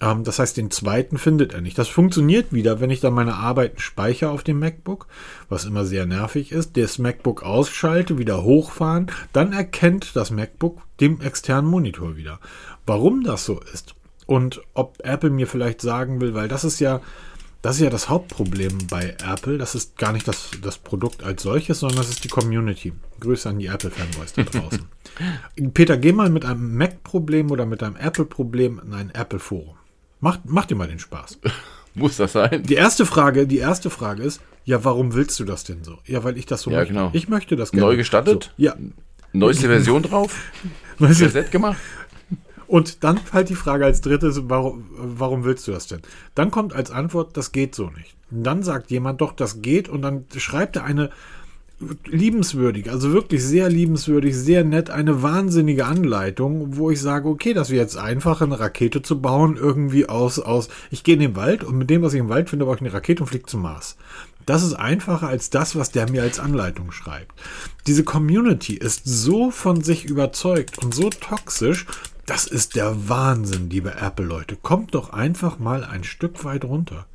Ähm, 0.00 0.24
das 0.24 0.38
heißt, 0.38 0.56
den 0.56 0.70
zweiten 0.70 1.18
findet 1.18 1.54
er 1.54 1.60
nicht. 1.60 1.78
Das 1.78 1.88
funktioniert 1.88 2.52
wieder, 2.52 2.80
wenn 2.80 2.90
ich 2.90 3.00
dann 3.00 3.14
meine 3.14 3.34
Arbeiten 3.34 3.78
speichere 3.78 4.30
auf 4.30 4.42
dem 4.42 4.58
MacBook, 4.58 5.06
was 5.48 5.64
immer 5.64 5.84
sehr 5.84 6.06
nervig 6.06 6.52
ist, 6.52 6.76
das 6.76 6.98
MacBook 6.98 7.42
ausschalte, 7.42 8.18
wieder 8.18 8.42
hochfahren, 8.42 9.10
dann 9.32 9.52
erkennt 9.52 10.16
das 10.16 10.30
MacBook 10.30 10.82
den 11.00 11.20
externen 11.20 11.70
Monitor 11.70 12.16
wieder. 12.16 12.40
Warum 12.86 13.24
das 13.24 13.44
so 13.44 13.60
ist 13.72 13.94
und 14.26 14.62
ob 14.74 14.98
Apple 15.04 15.30
mir 15.30 15.46
vielleicht 15.46 15.80
sagen 15.80 16.20
will, 16.20 16.34
weil 16.34 16.48
das 16.48 16.64
ist 16.64 16.80
ja, 16.80 17.00
das 17.62 17.76
ist 17.76 17.82
ja 17.82 17.90
das 17.90 18.08
Hauptproblem 18.08 18.86
bei 18.90 19.16
Apple. 19.26 19.58
Das 19.58 19.74
ist 19.74 19.96
gar 19.98 20.12
nicht 20.12 20.28
das, 20.28 20.50
das 20.62 20.78
Produkt 20.78 21.22
als 21.22 21.42
solches, 21.42 21.80
sondern 21.80 21.98
das 21.98 22.10
ist 22.10 22.24
die 22.24 22.28
Community. 22.28 22.92
Grüße 23.20 23.48
an 23.48 23.58
die 23.58 23.66
Apple-Fanboys 23.66 24.34
da 24.34 24.42
draußen. 24.42 24.84
Peter, 25.74 25.96
geh 25.96 26.12
mal 26.12 26.30
mit 26.30 26.44
einem 26.44 26.76
Mac-Problem 26.76 27.50
oder 27.50 27.64
mit 27.64 27.82
einem 27.82 27.96
Apple-Problem 27.96 28.80
in 28.84 28.92
ein 28.92 29.10
Apple-Forum. 29.10 29.76
Macht, 30.24 30.46
macht 30.46 30.70
dir 30.70 30.74
mal 30.74 30.88
den 30.88 30.98
Spaß. 30.98 31.38
Muss 31.94 32.16
das 32.16 32.32
sein? 32.32 32.62
Die 32.62 32.76
erste 32.76 33.04
Frage, 33.04 33.46
die 33.46 33.58
erste 33.58 33.90
Frage 33.90 34.22
ist, 34.22 34.40
ja, 34.64 34.82
warum 34.82 35.12
willst 35.12 35.38
du 35.38 35.44
das 35.44 35.64
denn 35.64 35.84
so? 35.84 35.98
Ja, 36.06 36.24
weil 36.24 36.38
ich 36.38 36.46
das 36.46 36.62
so 36.62 36.70
ja, 36.70 36.78
möchte. 36.78 36.94
Genau. 36.94 37.10
Ich 37.12 37.28
möchte 37.28 37.56
das 37.56 37.72
gerne. 37.72 37.88
Neu 37.88 37.96
gestattet? 37.98 38.44
So, 38.56 38.62
ja. 38.64 38.74
Neueste 39.34 39.66
Version 39.66 40.02
drauf? 40.02 40.34
Neueste 40.98 41.28
Set 41.28 41.50
gemacht? 41.50 41.76
Und 42.66 43.04
dann 43.04 43.20
halt 43.34 43.50
die 43.50 43.54
Frage 43.54 43.84
als 43.84 44.00
drittes, 44.00 44.40
warum, 44.44 44.86
warum 44.96 45.44
willst 45.44 45.68
du 45.68 45.72
das 45.72 45.88
denn? 45.88 46.00
Dann 46.34 46.50
kommt 46.50 46.72
als 46.72 46.90
Antwort, 46.90 47.36
das 47.36 47.52
geht 47.52 47.74
so 47.74 47.90
nicht. 47.90 48.16
Und 48.30 48.44
dann 48.44 48.62
sagt 48.62 48.90
jemand 48.90 49.20
doch, 49.20 49.34
das 49.34 49.60
geht 49.60 49.90
und 49.90 50.00
dann 50.00 50.24
schreibt 50.38 50.76
er 50.76 50.84
eine 50.84 51.10
liebenswürdig, 52.06 52.90
also 52.90 53.12
wirklich 53.12 53.42
sehr 53.42 53.68
liebenswürdig, 53.68 54.36
sehr 54.36 54.64
nett, 54.64 54.90
eine 54.90 55.22
wahnsinnige 55.22 55.86
Anleitung, 55.86 56.76
wo 56.76 56.90
ich 56.90 57.00
sage, 57.00 57.28
okay, 57.28 57.52
das 57.52 57.70
wäre 57.70 57.82
jetzt 57.82 57.96
einfach, 57.96 58.40
eine 58.40 58.58
Rakete 58.58 59.02
zu 59.02 59.20
bauen, 59.20 59.56
irgendwie 59.56 60.08
aus, 60.08 60.38
aus, 60.38 60.68
ich 60.90 61.02
gehe 61.02 61.14
in 61.14 61.20
den 61.20 61.36
Wald 61.36 61.64
und 61.64 61.76
mit 61.76 61.90
dem, 61.90 62.02
was 62.02 62.14
ich 62.14 62.20
im 62.20 62.28
Wald 62.28 62.48
finde, 62.48 62.64
baue 62.64 62.76
ich 62.76 62.80
eine 62.80 62.92
Rakete 62.92 63.22
und 63.22 63.28
fliege 63.28 63.46
zum 63.46 63.62
Mars. 63.62 63.96
Das 64.46 64.62
ist 64.62 64.74
einfacher 64.74 65.28
als 65.28 65.50
das, 65.50 65.74
was 65.74 65.90
der 65.90 66.10
mir 66.10 66.22
als 66.22 66.38
Anleitung 66.38 66.92
schreibt. 66.92 67.32
Diese 67.86 68.04
Community 68.04 68.74
ist 68.74 69.02
so 69.04 69.50
von 69.50 69.82
sich 69.82 70.04
überzeugt 70.04 70.78
und 70.78 70.94
so 70.94 71.08
toxisch, 71.10 71.86
das 72.26 72.46
ist 72.46 72.76
der 72.76 73.08
Wahnsinn, 73.08 73.68
liebe 73.68 73.94
Apple-Leute. 73.94 74.56
Kommt 74.56 74.94
doch 74.94 75.10
einfach 75.10 75.58
mal 75.58 75.84
ein 75.84 76.04
Stück 76.04 76.44
weit 76.44 76.64
runter. 76.64 77.06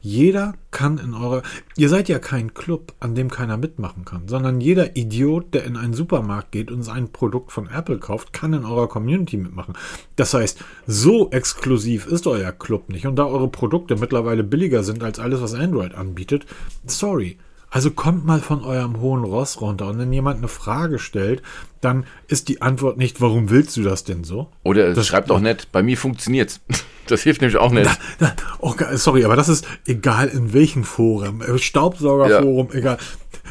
Jeder 0.00 0.54
kann 0.70 0.98
in 0.98 1.14
eurer. 1.14 1.42
Ihr 1.76 1.88
seid 1.90 2.08
ja 2.08 2.18
kein 2.18 2.54
Club, 2.54 2.94
an 3.00 3.14
dem 3.14 3.30
keiner 3.30 3.56
mitmachen 3.56 4.04
kann, 4.04 4.28
sondern 4.28 4.60
jeder 4.60 4.96
Idiot, 4.96 5.52
der 5.52 5.64
in 5.64 5.76
einen 5.76 5.92
Supermarkt 5.92 6.52
geht 6.52 6.70
und 6.70 6.82
sein 6.82 7.12
Produkt 7.12 7.52
von 7.52 7.68
Apple 7.68 7.98
kauft, 7.98 8.32
kann 8.32 8.54
in 8.54 8.64
eurer 8.64 8.88
Community 8.88 9.36
mitmachen. 9.36 9.74
Das 10.16 10.32
heißt, 10.32 10.64
so 10.86 11.30
exklusiv 11.30 12.06
ist 12.06 12.26
euer 12.26 12.52
Club 12.52 12.88
nicht. 12.88 13.06
Und 13.06 13.16
da 13.16 13.26
eure 13.26 13.48
Produkte 13.48 13.96
mittlerweile 13.96 14.42
billiger 14.42 14.82
sind 14.82 15.02
als 15.02 15.18
alles, 15.18 15.42
was 15.42 15.54
Android 15.54 15.94
anbietet, 15.94 16.46
sorry. 16.86 17.38
Also 17.70 17.92
kommt 17.92 18.26
mal 18.26 18.40
von 18.40 18.64
eurem 18.64 19.00
hohen 19.00 19.22
Ross 19.22 19.60
runter 19.60 19.86
und 19.88 19.98
wenn 19.98 20.12
jemand 20.12 20.38
eine 20.38 20.48
Frage 20.48 20.98
stellt, 20.98 21.40
dann 21.80 22.04
ist 22.26 22.48
die 22.48 22.62
Antwort 22.62 22.98
nicht, 22.98 23.20
warum 23.20 23.48
willst 23.48 23.76
du 23.76 23.82
das 23.82 24.02
denn 24.04 24.24
so? 24.24 24.48
Oder 24.64 24.92
Das- 24.92 25.06
schreibt 25.06 25.30
auch 25.30 25.38
nicht, 25.40 25.70
bei 25.72 25.82
mir 25.82 25.96
funktioniert's. 25.96 26.60
Das 27.06 27.22
hilft 27.22 27.40
nämlich 27.40 27.56
auch 27.56 27.72
nicht. 27.72 27.90
Da- 28.20 28.34
Oh, 28.60 28.70
ge- 28.74 28.94
sorry, 28.96 29.24
aber 29.24 29.34
das 29.34 29.48
ist 29.48 29.66
egal 29.84 30.28
in 30.28 30.52
welchem 30.52 30.84
Forum, 30.84 31.42
äh, 31.42 31.58
Staubsaugerforum, 31.58 32.68
egal. 32.72 32.98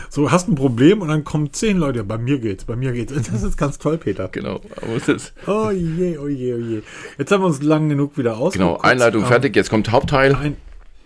So, 0.09 0.31
hast 0.31 0.47
ein 0.47 0.55
Problem 0.55 1.01
und 1.01 1.09
dann 1.09 1.25
kommen 1.25 1.51
zehn 1.51 1.77
Leute, 1.77 2.05
bei 2.05 2.17
mir 2.17 2.39
geht's, 2.39 2.63
bei 2.63 2.77
mir 2.77 2.93
geht's. 2.93 3.11
Das 3.29 3.43
ist 3.43 3.57
ganz 3.57 3.77
toll, 3.77 3.97
Peter. 3.97 4.29
Genau. 4.29 4.61
Aber 4.77 4.95
es 4.95 5.09
ist, 5.09 5.33
Oh 5.45 5.71
je, 5.71 6.17
oh 6.19 6.27
je, 6.29 6.53
oh 6.53 6.57
je. 6.57 6.81
Jetzt 7.17 7.33
haben 7.33 7.41
wir 7.41 7.47
uns 7.47 7.61
lang 7.61 7.89
genug 7.89 8.17
wieder 8.17 8.37
aus. 8.37 8.53
genau, 8.53 8.77
Einleitung 8.77 9.25
fertig, 9.25 9.53
jetzt 9.57 9.69
kommt 9.69 9.91
Hauptteil. 9.91 10.35
Ein, 10.35 10.55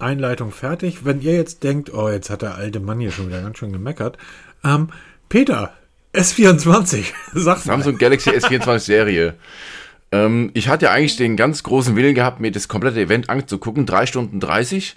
Einleitung 0.04 0.52
fertig. 0.52 1.06
Wenn 1.06 1.22
ihr 1.22 1.34
jetzt 1.34 1.64
denkt, 1.64 1.94
oh, 1.94 2.10
jetzt 2.10 2.30
hat 2.30 2.42
der 2.42 2.56
alte 2.56 2.80
Mann 2.80 3.00
hier 3.00 3.12
schon 3.12 3.28
wieder 3.28 3.42
ganz 3.42 3.58
schön 3.58 3.72
gemeckert. 3.72 4.18
Ähm, 4.64 4.90
Peter, 5.30 5.74
S24, 6.14 7.06
sag's 7.34 7.66
mal. 7.66 7.74
Samsung 7.74 7.98
Galaxy 7.98 8.30
S24 8.30 8.80
Serie. 8.80 9.36
Ähm, 10.12 10.52
ich 10.54 10.68
hatte 10.68 10.86
ja 10.86 10.92
eigentlich 10.92 11.16
den 11.16 11.36
ganz 11.36 11.64
großen 11.64 11.96
Willen 11.96 12.14
gehabt, 12.14 12.40
mir 12.40 12.52
das 12.52 12.68
komplette 12.68 13.02
Event 13.02 13.30
anzugucken, 13.30 13.86
3 13.86 14.06
Stunden 14.06 14.40
30. 14.40 14.96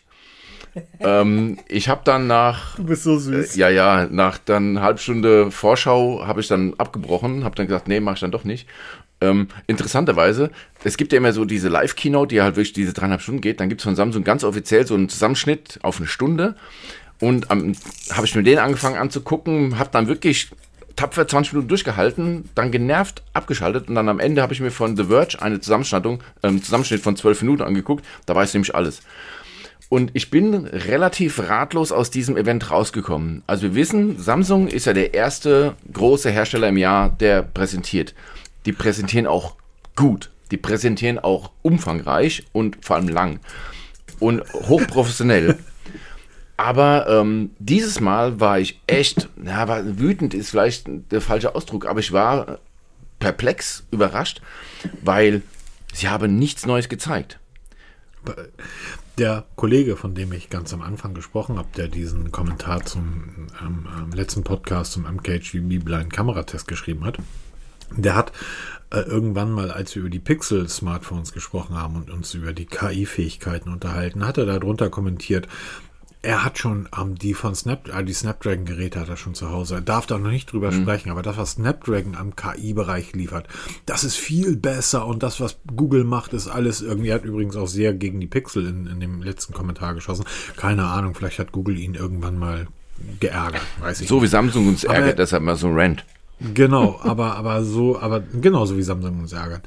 ähm, 1.00 1.58
ich 1.68 1.88
habe 1.88 2.02
dann 2.04 2.26
nach 2.26 2.76
Du 2.76 2.84
bist 2.84 3.02
so 3.04 3.18
süß. 3.18 3.56
Ja, 3.56 3.70
ja, 3.70 4.06
nach 4.10 4.36
dann 4.36 4.82
halb 4.82 5.00
Stunde 5.00 5.50
Vorschau 5.50 6.26
habe 6.26 6.40
ich 6.40 6.48
dann 6.48 6.74
abgebrochen, 6.76 7.44
habe 7.44 7.54
dann 7.54 7.66
gesagt, 7.66 7.88
nee, 7.88 8.00
mache 8.00 8.16
ich 8.16 8.20
dann 8.20 8.30
doch 8.30 8.44
nicht. 8.44 8.68
Ähm, 9.20 9.48
interessanterweise, 9.66 10.50
es 10.84 10.96
gibt 10.96 11.12
ja 11.12 11.18
immer 11.18 11.32
so 11.32 11.44
diese 11.44 11.68
Live-Keynote, 11.68 12.34
die 12.34 12.42
halt 12.42 12.56
wirklich 12.56 12.74
diese 12.74 12.92
dreieinhalb 12.92 13.22
Stunden 13.22 13.40
geht. 13.40 13.60
Dann 13.60 13.68
gibt 13.68 13.80
es 13.80 13.84
von 13.84 13.96
Samsung 13.96 14.24
ganz 14.24 14.44
offiziell 14.44 14.86
so 14.86 14.94
einen 14.94 15.08
Zusammenschnitt 15.08 15.78
auf 15.82 15.98
eine 15.98 16.06
Stunde. 16.06 16.54
Und 17.20 17.46
ähm, 17.50 17.72
habe 18.12 18.26
ich 18.26 18.34
mir 18.34 18.42
den 18.42 18.58
angefangen 18.58 18.96
anzugucken, 18.96 19.78
habe 19.78 19.90
dann 19.90 20.06
wirklich 20.06 20.50
tapfer 20.96 21.28
20 21.28 21.52
Minuten 21.52 21.68
durchgehalten, 21.68 22.48
dann 22.54 22.70
genervt 22.70 23.22
abgeschaltet 23.34 23.88
und 23.88 23.94
dann 23.94 24.08
am 24.08 24.18
Ende 24.18 24.42
habe 24.42 24.54
ich 24.54 24.60
mir 24.60 24.70
von 24.70 24.96
The 24.96 25.04
Verge 25.04 25.40
eine 25.40 25.60
Zusammenschnittung, 25.60 26.22
ähm, 26.42 26.62
Zusammenschnitt 26.62 27.02
von 27.02 27.16
12 27.16 27.42
Minuten 27.42 27.62
angeguckt. 27.62 28.04
Da 28.24 28.34
weiß 28.34 28.54
nämlich 28.54 28.74
alles. 28.74 29.02
Und 29.88 30.10
ich 30.14 30.30
bin 30.30 30.66
relativ 30.66 31.38
ratlos 31.48 31.92
aus 31.92 32.10
diesem 32.10 32.36
Event 32.36 32.70
rausgekommen. 32.70 33.42
Also 33.46 33.62
wir 33.62 33.74
wissen, 33.76 34.18
Samsung 34.18 34.66
ist 34.66 34.86
ja 34.86 34.92
der 34.92 35.14
erste 35.14 35.76
große 35.92 36.30
Hersteller 36.30 36.68
im 36.68 36.76
Jahr, 36.76 37.10
der 37.10 37.42
präsentiert. 37.42 38.14
Die 38.66 38.72
präsentieren 38.72 39.26
auch 39.26 39.54
gut. 39.94 40.30
Die 40.50 40.56
präsentieren 40.56 41.18
auch 41.18 41.50
umfangreich 41.62 42.44
und 42.52 42.84
vor 42.84 42.96
allem 42.96 43.08
lang. 43.08 43.40
Und 44.20 44.42
hochprofessionell. 44.52 45.58
Aber 46.56 47.06
ähm, 47.08 47.50
dieses 47.58 48.00
Mal 48.00 48.40
war 48.40 48.58
ich 48.58 48.80
echt, 48.86 49.28
na, 49.36 49.68
war, 49.68 49.98
wütend 49.98 50.34
ist 50.34 50.50
vielleicht 50.50 50.88
der 51.10 51.20
falsche 51.20 51.54
Ausdruck, 51.54 51.86
aber 51.86 52.00
ich 52.00 52.12
war 52.12 52.58
perplex, 53.18 53.84
überrascht, 53.90 54.40
weil 55.02 55.42
sie 55.92 56.08
haben 56.08 56.38
nichts 56.38 56.66
Neues 56.66 56.88
gezeigt. 56.88 57.38
Der 59.18 59.44
Kollege, 59.54 59.96
von 59.96 60.14
dem 60.14 60.32
ich 60.32 60.50
ganz 60.50 60.72
am 60.72 60.82
Anfang 60.82 61.14
gesprochen 61.14 61.58
habe, 61.58 61.68
der 61.76 61.88
diesen 61.88 62.32
Kommentar 62.32 62.84
zum 62.84 63.48
ähm, 63.60 63.86
ähm, 63.96 64.10
letzten 64.12 64.42
Podcast 64.42 64.92
zum 64.92 65.04
MKHV 65.04 65.52
Blind 65.84 66.12
Kameratest 66.12 66.66
geschrieben 66.68 67.04
hat, 67.04 67.18
der 67.96 68.14
hat 68.14 68.32
äh, 68.90 69.00
irgendwann 69.00 69.50
mal, 69.52 69.70
als 69.70 69.94
wir 69.94 70.00
über 70.00 70.10
die 70.10 70.18
Pixel-Smartphones 70.20 71.32
gesprochen 71.32 71.76
haben 71.76 71.96
und 71.96 72.10
uns 72.10 72.34
über 72.34 72.52
die 72.52 72.66
KI-Fähigkeiten 72.66 73.72
unterhalten, 73.72 74.26
hat 74.26 74.38
er 74.38 74.46
darunter 74.46 74.90
kommentiert, 74.90 75.48
er 76.22 76.44
hat 76.44 76.58
schon 76.58 76.88
ähm, 76.98 77.14
die 77.14 77.34
von 77.34 77.54
Snap, 77.54 77.88
äh, 77.88 78.02
die 78.02 78.12
Snapdragon-Geräte 78.12 78.98
hat 78.98 79.08
er 79.08 79.16
schon 79.16 79.34
zu 79.34 79.50
Hause. 79.50 79.76
Er 79.76 79.80
darf 79.80 80.06
da 80.06 80.18
noch 80.18 80.30
nicht 80.30 80.50
drüber 80.50 80.72
sprechen, 80.72 81.10
aber 81.10 81.22
das, 81.22 81.36
was 81.36 81.52
Snapdragon 81.52 82.16
am 82.16 82.34
KI-Bereich 82.34 83.12
liefert, 83.12 83.46
das 83.86 84.02
ist 84.02 84.16
viel 84.16 84.56
besser 84.56 85.06
und 85.06 85.22
das, 85.22 85.40
was 85.40 85.58
Google 85.76 86.02
macht, 86.04 86.32
ist 86.32 86.48
alles 86.48 86.80
irgendwie. 86.82 87.10
Er 87.10 87.16
hat 87.16 87.24
übrigens 87.24 87.54
auch 87.56 87.68
sehr 87.68 87.92
gegen 87.94 88.18
die 88.18 88.26
Pixel 88.26 88.66
in, 88.66 88.86
in 88.86 88.98
dem 88.98 89.22
letzten 89.22 89.52
Kommentar 89.52 89.94
geschossen. 89.94 90.24
Keine 90.56 90.86
Ahnung, 90.86 91.14
vielleicht 91.14 91.38
hat 91.38 91.52
Google 91.52 91.78
ihn 91.78 91.94
irgendwann 91.94 92.38
mal 92.38 92.66
geärgert, 93.20 93.62
weiß 93.80 94.00
ich 94.00 94.08
So 94.08 94.20
wie 94.22 94.26
Samsung 94.26 94.66
uns 94.68 94.84
Aber- 94.84 94.96
ärgert, 94.96 95.18
deshalb 95.20 95.42
mal 95.44 95.56
so 95.56 95.68
ein 95.68 95.78
Rant. 95.78 96.04
Genau, 96.38 97.00
aber, 97.02 97.36
aber 97.36 97.64
so, 97.64 97.98
aber 97.98 98.20
genauso 98.20 98.76
wie 98.76 98.82
Samsung 98.82 99.20
uns 99.20 99.32
ärgert. 99.32 99.62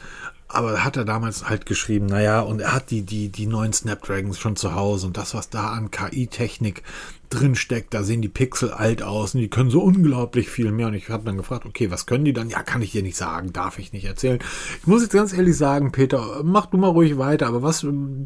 Aber 0.51 0.83
hat 0.83 0.97
er 0.97 1.05
damals 1.05 1.47
halt 1.47 1.67
geschrieben, 1.67 2.07
naja, 2.07 2.41
und 2.41 2.59
er 2.59 2.73
hat 2.73 2.89
die, 2.89 3.03
die, 3.03 3.29
die 3.29 3.45
neuen 3.45 3.71
Snapdragons 3.71 4.39
schon 4.39 4.55
zu 4.55 4.73
Hause 4.73 5.05
und 5.05 5.15
das, 5.15 5.35
was 5.35 5.51
da 5.51 5.69
an 5.69 5.91
KI-Technik 5.91 6.81
drin 7.29 7.55
steckt, 7.55 7.93
da 7.93 8.01
sehen 8.01 8.23
die 8.23 8.29
Pixel 8.29 8.71
alt 8.71 9.03
aus 9.03 9.35
und 9.35 9.41
die 9.41 9.49
können 9.49 9.69
so 9.69 9.81
unglaublich 9.81 10.49
viel 10.49 10.71
mehr. 10.71 10.87
Und 10.87 10.95
ich 10.95 11.09
habe 11.09 11.23
dann 11.23 11.37
gefragt, 11.37 11.67
okay, 11.67 11.91
was 11.91 12.07
können 12.07 12.25
die 12.25 12.33
dann? 12.33 12.49
Ja, 12.49 12.63
kann 12.63 12.81
ich 12.81 12.91
dir 12.91 13.03
nicht 13.03 13.17
sagen, 13.17 13.53
darf 13.53 13.77
ich 13.77 13.93
nicht 13.93 14.05
erzählen. 14.05 14.39
Ich 14.81 14.87
muss 14.87 15.03
jetzt 15.03 15.13
ganz 15.13 15.33
ehrlich 15.33 15.55
sagen, 15.55 15.91
Peter, 15.91 16.41
mach 16.43 16.65
du 16.65 16.77
mal 16.77 16.87
ruhig 16.87 17.19
weiter, 17.19 17.45
aber 17.45 17.61
was, 17.61 17.85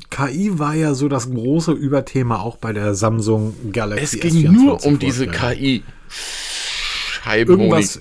KI 0.09 0.59
war 0.59 0.75
ja 0.75 0.93
so 0.93 1.09
das 1.09 1.29
große 1.29 1.73
Überthema 1.73 2.39
auch 2.39 2.55
bei 2.55 2.71
der 2.71 2.95
Samsung 2.95 3.53
Galaxy 3.73 4.17
Es 4.17 4.21
ging 4.21 4.49
nur 4.53 4.81
um 4.85 4.97
diese 4.97 5.25
Vorstellung. 5.25 5.57
KI-Scheibenhonig. 5.57 7.71
Irgendwas, 7.71 7.99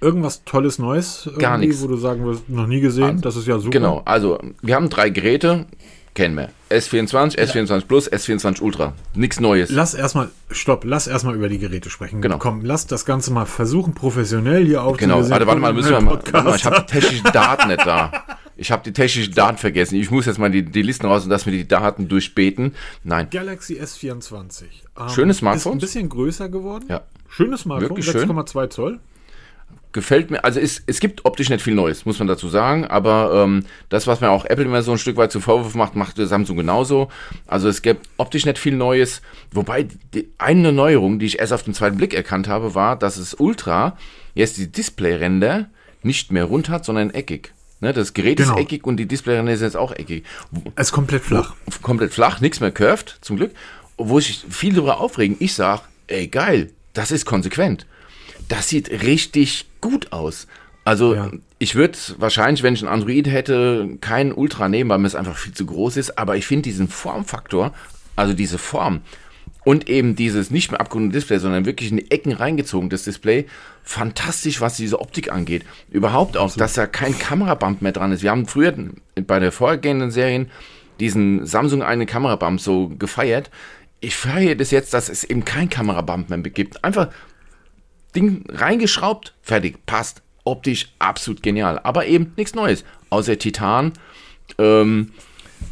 irgendwas 0.00 0.44
Tolles 0.44 0.78
Neues, 0.78 1.28
Gar 1.38 1.58
nichts. 1.58 1.82
wo 1.82 1.86
du 1.86 1.96
sagen 1.96 2.24
wirst, 2.24 2.48
noch 2.48 2.66
nie 2.66 2.80
gesehen, 2.80 3.20
das 3.20 3.36
ist 3.36 3.46
ja 3.46 3.58
super. 3.58 3.70
Genau, 3.70 4.02
also 4.04 4.38
wir 4.62 4.74
haben 4.74 4.88
drei 4.90 5.10
Geräte, 5.10 5.66
kennen 6.14 6.36
wir. 6.36 6.50
S24, 6.70 7.38
S24 7.38 7.86
Plus, 7.86 8.10
S24 8.10 8.60
Ultra. 8.60 8.94
Nichts 9.14 9.38
Neues. 9.40 9.70
Lass 9.70 9.94
erstmal, 9.94 10.28
stopp, 10.50 10.84
lass 10.84 11.06
erstmal 11.06 11.34
über 11.36 11.48
die 11.48 11.58
Geräte 11.58 11.88
sprechen. 11.90 12.20
Genau. 12.20 12.38
Komm, 12.38 12.64
lass 12.64 12.86
das 12.86 13.04
Ganze 13.04 13.32
mal 13.32 13.46
versuchen, 13.46 13.94
professionell 13.94 14.64
hier 14.66 14.82
aufzunehmen. 14.82 15.18
Genau, 15.22 15.30
warte, 15.30 15.46
warte 15.46 15.60
mal, 15.60 15.72
müssen 15.72 15.90
wir 15.90 16.00
mal, 16.00 16.14
warte 16.14 16.42
mal, 16.42 16.56
ich 16.56 16.64
habe 16.64 16.80
die 16.88 16.92
technischen 16.92 17.32
Daten 17.32 17.68
nicht 17.68 17.86
da. 17.86 18.10
Ich 18.56 18.70
habe 18.70 18.82
die 18.84 18.92
technischen 18.92 19.34
Daten 19.34 19.58
vergessen. 19.58 19.96
Ich 19.96 20.10
muss 20.12 20.26
jetzt 20.26 20.38
mal 20.38 20.50
die, 20.50 20.62
die 20.64 20.82
Listen 20.82 21.06
raus 21.06 21.24
und 21.24 21.30
dass 21.30 21.44
wir 21.46 21.52
die 21.52 21.66
Daten 21.66 22.06
durchbeten. 22.08 22.74
Nein, 23.02 23.28
Galaxy 23.30 23.80
S24. 23.80 24.62
Ähm, 24.96 25.08
Schöne 25.08 25.30
Ist 25.32 25.38
Smartphones. 25.38 25.76
ein 25.76 25.80
bisschen 25.80 26.08
größer 26.08 26.48
geworden. 26.48 26.84
Ja. 26.88 27.02
Schönes 27.28 27.62
Smartphone, 27.62 27.90
Wirklich 27.90 28.06
schön. 28.06 28.30
6,2 28.30 28.70
Zoll. 28.70 29.00
Gefällt 29.94 30.30
mir, 30.30 30.44
also 30.44 30.60
es, 30.60 30.82
es 30.86 31.00
gibt 31.00 31.24
optisch 31.24 31.48
nicht 31.48 31.62
viel 31.62 31.74
Neues, 31.74 32.04
muss 32.04 32.18
man 32.18 32.28
dazu 32.28 32.48
sagen, 32.48 32.84
aber 32.84 33.44
ähm, 33.44 33.64
das, 33.88 34.06
was 34.06 34.20
mir 34.20 34.28
auch 34.30 34.44
Apple 34.44 34.66
immer 34.66 34.82
so 34.82 34.92
ein 34.92 34.98
Stück 34.98 35.16
weit 35.16 35.32
zu 35.32 35.40
Vorwurf 35.40 35.74
macht, 35.74 35.96
macht 35.96 36.16
Samsung 36.18 36.58
genauso. 36.58 37.08
Also 37.46 37.68
es 37.68 37.80
gibt 37.80 38.06
optisch 38.18 38.44
nicht 38.44 38.58
viel 38.58 38.74
Neues, 38.76 39.22
wobei 39.52 39.86
die, 40.12 40.28
eine 40.36 40.72
Neuerung, 40.72 41.18
die 41.18 41.26
ich 41.26 41.38
erst 41.38 41.54
auf 41.54 41.62
den 41.62 41.72
zweiten 41.72 41.96
Blick 41.96 42.12
erkannt 42.12 42.48
habe, 42.48 42.74
war, 42.74 42.96
dass 42.96 43.16
es 43.16 43.32
Ultra 43.32 43.96
jetzt 44.34 44.58
die 44.58 44.70
Displayränder 44.70 45.70
nicht 46.02 46.30
mehr 46.32 46.44
rund 46.44 46.68
hat, 46.68 46.84
sondern 46.84 47.10
eckig. 47.10 47.54
Ne, 47.80 47.92
das 47.92 48.12
Gerät 48.12 48.38
Genau. 48.38 48.54
ist 48.54 48.60
eckig 48.60 48.84
und 48.86 48.96
die 48.98 49.06
Displayränder 49.06 49.56
sind 49.56 49.66
jetzt 49.68 49.76
auch 49.76 49.92
eckig. 49.92 50.24
Es 50.76 50.88
ist 50.88 50.92
komplett 50.92 51.22
flach. 51.22 51.54
komplett 51.82 52.12
flach, 52.12 52.40
nichts 52.40 52.60
mehr 52.60 52.70
curved, 52.70 53.18
zum 53.20 53.36
Glück. 53.36 53.52
Wo 53.96 54.18
sich 54.20 54.44
viel 54.48 54.74
darüber 54.74 55.00
aufregen. 55.00 55.36
Ich 55.38 55.54
sag, 55.54 55.82
ey 56.08 56.26
geil, 56.26 56.70
das 56.94 57.10
ist 57.10 57.24
konsequent. 57.26 57.86
Das 58.48 58.68
sieht 58.68 58.90
richtig 58.90 59.66
gut 59.80 60.12
aus. 60.12 60.46
Also 60.84 61.14
Ja. 61.14 61.30
ich 61.58 61.74
würde 61.74 61.96
wahrscheinlich, 62.18 62.62
wenn 62.62 62.74
ich 62.74 62.82
ein 62.82 62.88
Android 62.88 63.26
hätte, 63.28 63.96
keinen 64.00 64.32
Ultra 64.32 64.68
nehmen, 64.68 64.90
weil 64.90 64.98
mir 64.98 65.06
es 65.06 65.14
einfach 65.14 65.36
viel 65.36 65.54
zu 65.54 65.64
groß 65.66 65.96
ist. 65.96 66.18
Aber 66.18 66.36
ich 66.36 66.46
finde 66.46 66.62
diesen 66.62 66.88
Formfaktor, 66.88 67.72
also 68.16 68.34
diese 68.34 68.58
Form 68.58 69.00
und 69.64 69.88
eben 69.88 70.14
dieses 70.14 70.50
nicht 70.50 70.70
mehr 70.70 70.80
abgerundete 70.80 71.18
Display, 71.18 71.38
sondern 71.38 71.64
wirklich 71.64 71.90
in 71.90 71.96
die 71.96 72.10
Ecken 72.10 72.32
reingezogen, 72.32 72.90
das 72.90 73.04
Display, 73.04 73.46
fantastisch, 73.82 74.60
was 74.60 74.76
diese 74.76 75.00
Optik 75.00 75.32
angeht. 75.32 75.64
Überhaupt 75.90 76.36
auch, 76.36 76.54
dass 76.54 76.74
da 76.74 76.86
kein 76.86 77.18
Kamerabump 77.18 77.80
mehr 77.80 77.92
dran 77.92 78.12
ist. 78.12 78.22
Wir 78.22 78.30
haben 78.30 78.46
früher 78.46 78.74
bei 79.26 79.38
der 79.38 79.52
vorhergehenden 79.52 80.10
Serien 80.10 80.50
diesen 81.00 81.46
Samsung 81.46 81.82
eine 81.82 82.04
Kamerabump 82.06 82.60
so 82.60 82.88
gefeiert. 82.98 83.50
Ich 84.00 84.16
feiere 84.16 84.54
das 84.54 84.70
jetzt, 84.70 84.92
dass 84.92 85.08
es 85.08 85.24
eben 85.24 85.46
kein 85.46 85.70
Kamerabump 85.70 86.28
mehr 86.28 86.38
gibt. 86.40 86.84
Einfach 86.84 87.08
Ding 88.14 88.44
reingeschraubt, 88.48 89.34
fertig, 89.42 89.84
passt. 89.86 90.22
Optisch 90.44 90.92
absolut 90.98 91.42
genial. 91.42 91.80
Aber 91.82 92.06
eben 92.06 92.32
nichts 92.36 92.54
Neues. 92.54 92.84
Außer 93.08 93.38
Titan. 93.38 93.92
Ähm, 94.58 95.12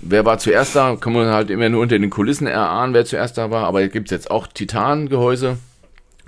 wer 0.00 0.24
war 0.24 0.38
zuerst 0.38 0.74
da? 0.74 0.96
Kann 0.96 1.12
man 1.12 1.28
halt 1.28 1.50
immer 1.50 1.68
nur 1.68 1.82
unter 1.82 1.98
den 1.98 2.08
Kulissen 2.08 2.46
erahnen, 2.46 2.94
wer 2.94 3.04
zuerst 3.04 3.36
da 3.36 3.50
war. 3.50 3.66
Aber 3.66 3.86
gibt 3.88 4.08
es 4.08 4.12
jetzt 4.12 4.30
auch 4.30 4.46
Titan-Gehäuse. 4.46 5.58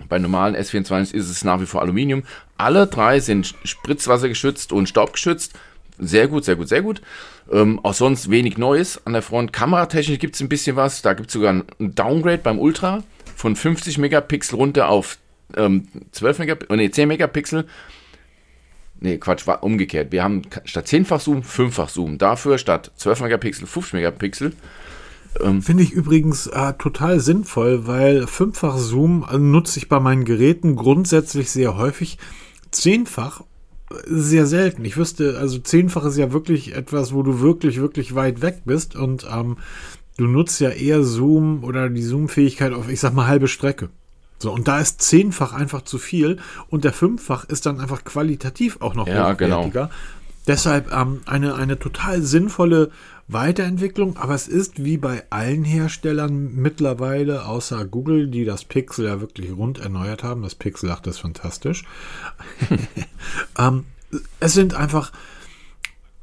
Bei 0.08 0.18
normalen 0.18 0.56
S24 0.56 1.14
ist 1.14 1.30
es 1.30 1.44
nach 1.44 1.60
wie 1.60 1.66
vor 1.66 1.80
Aluminium. 1.80 2.24
Alle 2.58 2.86
drei 2.86 3.20
sind 3.20 3.54
spritzwassergeschützt 3.64 4.72
und 4.72 4.88
staubgeschützt. 4.88 5.54
Sehr 5.98 6.28
gut, 6.28 6.44
sehr 6.44 6.56
gut, 6.56 6.68
sehr 6.68 6.82
gut. 6.82 7.00
Ähm, 7.50 7.80
auch 7.82 7.94
sonst 7.94 8.30
wenig 8.30 8.58
Neues 8.58 9.00
an 9.06 9.12
der 9.12 9.22
Front. 9.22 9.52
Kameratechnisch 9.52 10.18
gibt 10.18 10.34
es 10.34 10.40
ein 10.40 10.48
bisschen 10.48 10.76
was. 10.76 11.02
Da 11.02 11.14
gibt 11.14 11.28
es 11.28 11.32
sogar 11.32 11.52
ein 11.52 11.64
Downgrade 11.78 12.38
beim 12.38 12.58
Ultra 12.58 13.02
von 13.36 13.56
50 13.56 13.98
Megapixel 13.98 14.56
runter 14.56 14.88
auf 14.88 15.18
ähm, 15.56 15.88
12 16.12 16.38
Megapixel, 16.40 16.76
nee, 16.76 16.90
10 16.90 17.08
Megapixel. 17.08 17.66
Nee, 19.00 19.18
Quatsch, 19.18 19.46
war 19.46 19.62
umgekehrt. 19.62 20.12
Wir 20.12 20.22
haben 20.22 20.42
statt 20.64 20.86
10-fach 20.86 21.20
Zoom, 21.20 21.40
5-fach 21.40 21.88
Zoom. 21.88 22.16
Dafür 22.16 22.58
statt 22.58 22.92
12 22.96 23.22
Megapixel, 23.22 23.66
50 23.66 23.94
Megapixel. 23.94 24.52
Ähm, 25.40 25.62
Finde 25.62 25.82
ich 25.82 25.92
übrigens 25.92 26.46
äh, 26.46 26.74
total 26.74 27.20
sinnvoll, 27.20 27.86
weil 27.86 28.26
fünffach 28.26 28.78
Zoom 28.78 29.26
äh, 29.30 29.38
nutze 29.38 29.78
ich 29.78 29.88
bei 29.88 29.98
meinen 29.98 30.24
Geräten 30.24 30.76
grundsätzlich 30.76 31.50
sehr 31.50 31.76
häufig. 31.76 32.18
Zehnfach 32.70 33.42
äh, 33.90 33.94
sehr 34.06 34.46
selten. 34.46 34.84
Ich 34.84 34.96
wüsste, 34.96 35.38
also 35.38 35.58
zehnfach 35.58 36.04
ist 36.04 36.18
ja 36.18 36.32
wirklich 36.32 36.76
etwas, 36.76 37.12
wo 37.12 37.22
du 37.22 37.40
wirklich, 37.40 37.80
wirklich 37.80 38.14
weit 38.14 38.42
weg 38.42 38.62
bist 38.64 38.94
und 38.94 39.26
ähm, 39.30 39.56
du 40.16 40.26
nutzt 40.26 40.60
ja 40.60 40.70
eher 40.70 41.02
Zoom 41.02 41.64
oder 41.64 41.90
die 41.90 42.02
Zoom-Fähigkeit 42.02 42.72
auf, 42.72 42.88
ich 42.88 43.00
sag 43.00 43.12
mal, 43.14 43.26
halbe 43.26 43.48
Strecke. 43.48 43.90
So, 44.38 44.52
und 44.52 44.68
da 44.68 44.80
ist 44.80 45.00
zehnfach 45.00 45.52
einfach 45.52 45.82
zu 45.82 45.98
viel 45.98 46.38
und 46.68 46.84
der 46.84 46.92
fünffach 46.92 47.44
ist 47.44 47.66
dann 47.66 47.80
einfach 47.80 48.04
qualitativ 48.04 48.78
auch 48.80 48.94
noch 48.94 49.06
ja, 49.06 49.32
genau. 49.32 49.70
Deshalb 50.46 50.92
ähm, 50.92 51.22
eine, 51.24 51.54
eine 51.54 51.78
total 51.78 52.20
sinnvolle 52.20 52.90
Weiterentwicklung, 53.28 54.18
aber 54.18 54.34
es 54.34 54.46
ist 54.46 54.84
wie 54.84 54.98
bei 54.98 55.22
allen 55.30 55.64
Herstellern 55.64 56.54
mittlerweile, 56.54 57.46
außer 57.46 57.86
Google, 57.86 58.26
die 58.26 58.44
das 58.44 58.66
Pixel 58.66 59.06
ja 59.06 59.20
wirklich 59.22 59.52
rund 59.52 59.78
erneuert 59.78 60.22
haben. 60.22 60.42
Das 60.42 60.54
Pixel 60.54 60.90
8 60.90 61.06
ist 61.06 61.20
fantastisch. 61.20 61.84
ähm, 63.58 63.86
es 64.40 64.52
sind 64.52 64.74
einfach 64.74 65.12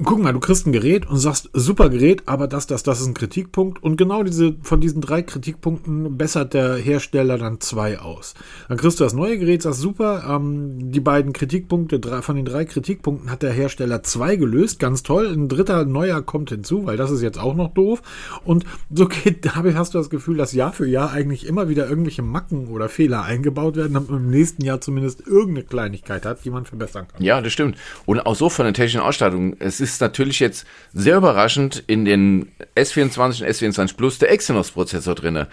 guck 0.04 0.20
mal, 0.20 0.34
du 0.34 0.40
kriegst 0.40 0.66
ein 0.66 0.72
Gerät 0.72 1.08
und 1.08 1.18
sagst, 1.18 1.50
super 1.54 1.90
Gerät, 1.90 2.24
aber 2.26 2.48
das, 2.48 2.68
das, 2.68 2.84
das 2.84 3.02
ist 3.02 3.08
ein 3.08 3.14
Kritikpunkt. 3.14 3.84
Und 3.84 3.98
genau 3.98 4.24
diese, 4.24 4.56
von 4.62 4.82
diesen 4.82 5.02
drei 5.02 5.22
Kritikpunkten 5.22 6.18
bessert 6.18 6.54
der 6.54 6.76
Hersteller 6.76 7.38
dann 7.38 7.60
zwei 7.60 8.00
aus. 8.00 8.34
Dann 8.68 8.78
kriegst 8.78 9.00
du 9.00 9.04
das 9.04 9.14
neue 9.14 9.38
Gerät, 9.38 9.62
sagst, 9.62 9.80
super, 9.80 10.24
ähm, 10.30 10.92
die 10.92 11.00
beiden 11.00 11.34
Kritikpunkte, 11.34 12.00
drei, 12.00 12.22
von 12.22 12.36
den 12.36 12.46
drei 12.46 12.66
Kritikpunkten 12.66 13.30
hat 13.30 13.44
der 13.44 13.52
Hersteller 13.52 14.04
zwei 14.04 14.36
gelöst, 14.36 14.80
ganz 14.80 15.04
toll. 15.04 15.28
Ein 15.28 15.50
dritter 15.50 15.86
neuer 15.86 16.22
kommt 16.22 16.50
hinzu, 16.50 16.86
weil 16.86 16.98
das 16.98 17.12
ist 17.12 17.22
jetzt 17.22 17.40
auch 17.40 17.56
noch 17.56 17.74
doof. 17.74 18.02
Und 18.44 18.66
so 18.94 19.08
geht, 19.08 19.46
dabei 19.56 19.76
hast 19.76 19.94
du 19.94 19.98
das 19.98 20.10
Gefühl, 20.10 20.38
dass 20.38 20.54
Jahr 20.54 20.74
für 20.74 20.88
Jahr 20.88 21.12
eigentlich 21.12 21.46
immer 21.46 21.70
wieder 21.70 21.88
irgendwelche 21.88 22.22
Macken 22.22 22.68
oder 22.68 22.90
Fehler 22.90 23.24
eingebaut 23.24 23.76
werden, 23.76 23.94
damit 23.94 24.10
man 24.10 24.24
im 24.24 24.30
nächsten 24.30 24.64
Jahr 24.64 24.82
zumindest 24.82 25.28
irgendeine 25.28 25.64
Kleinigkeit 25.64 26.26
hat, 26.26 26.44
die 26.46 26.50
man 26.50 26.66
verbessern 26.66 27.08
kann. 27.08 27.24
Ja, 27.24 27.42
das 27.42 27.54
stimmt. 27.54 27.78
Und 28.06 28.20
auch 28.26 28.36
so 28.36 28.50
von 28.50 28.66
der 28.66 28.74
technischen 28.74 29.02
Ausstattung. 29.02 29.56
Es 29.60 29.80
ist 29.80 29.91
ist 29.94 30.02
natürlich 30.02 30.40
jetzt 30.40 30.66
sehr 30.94 31.18
überraschend 31.18 31.84
in 31.88 32.06
den 32.06 32.52
S24 32.76 33.44
und 33.44 33.50
S24 33.50 33.96
Plus 33.96 34.20
der 34.20 34.32
Exynos-Prozessor 34.32 35.16
drin. 35.16 35.46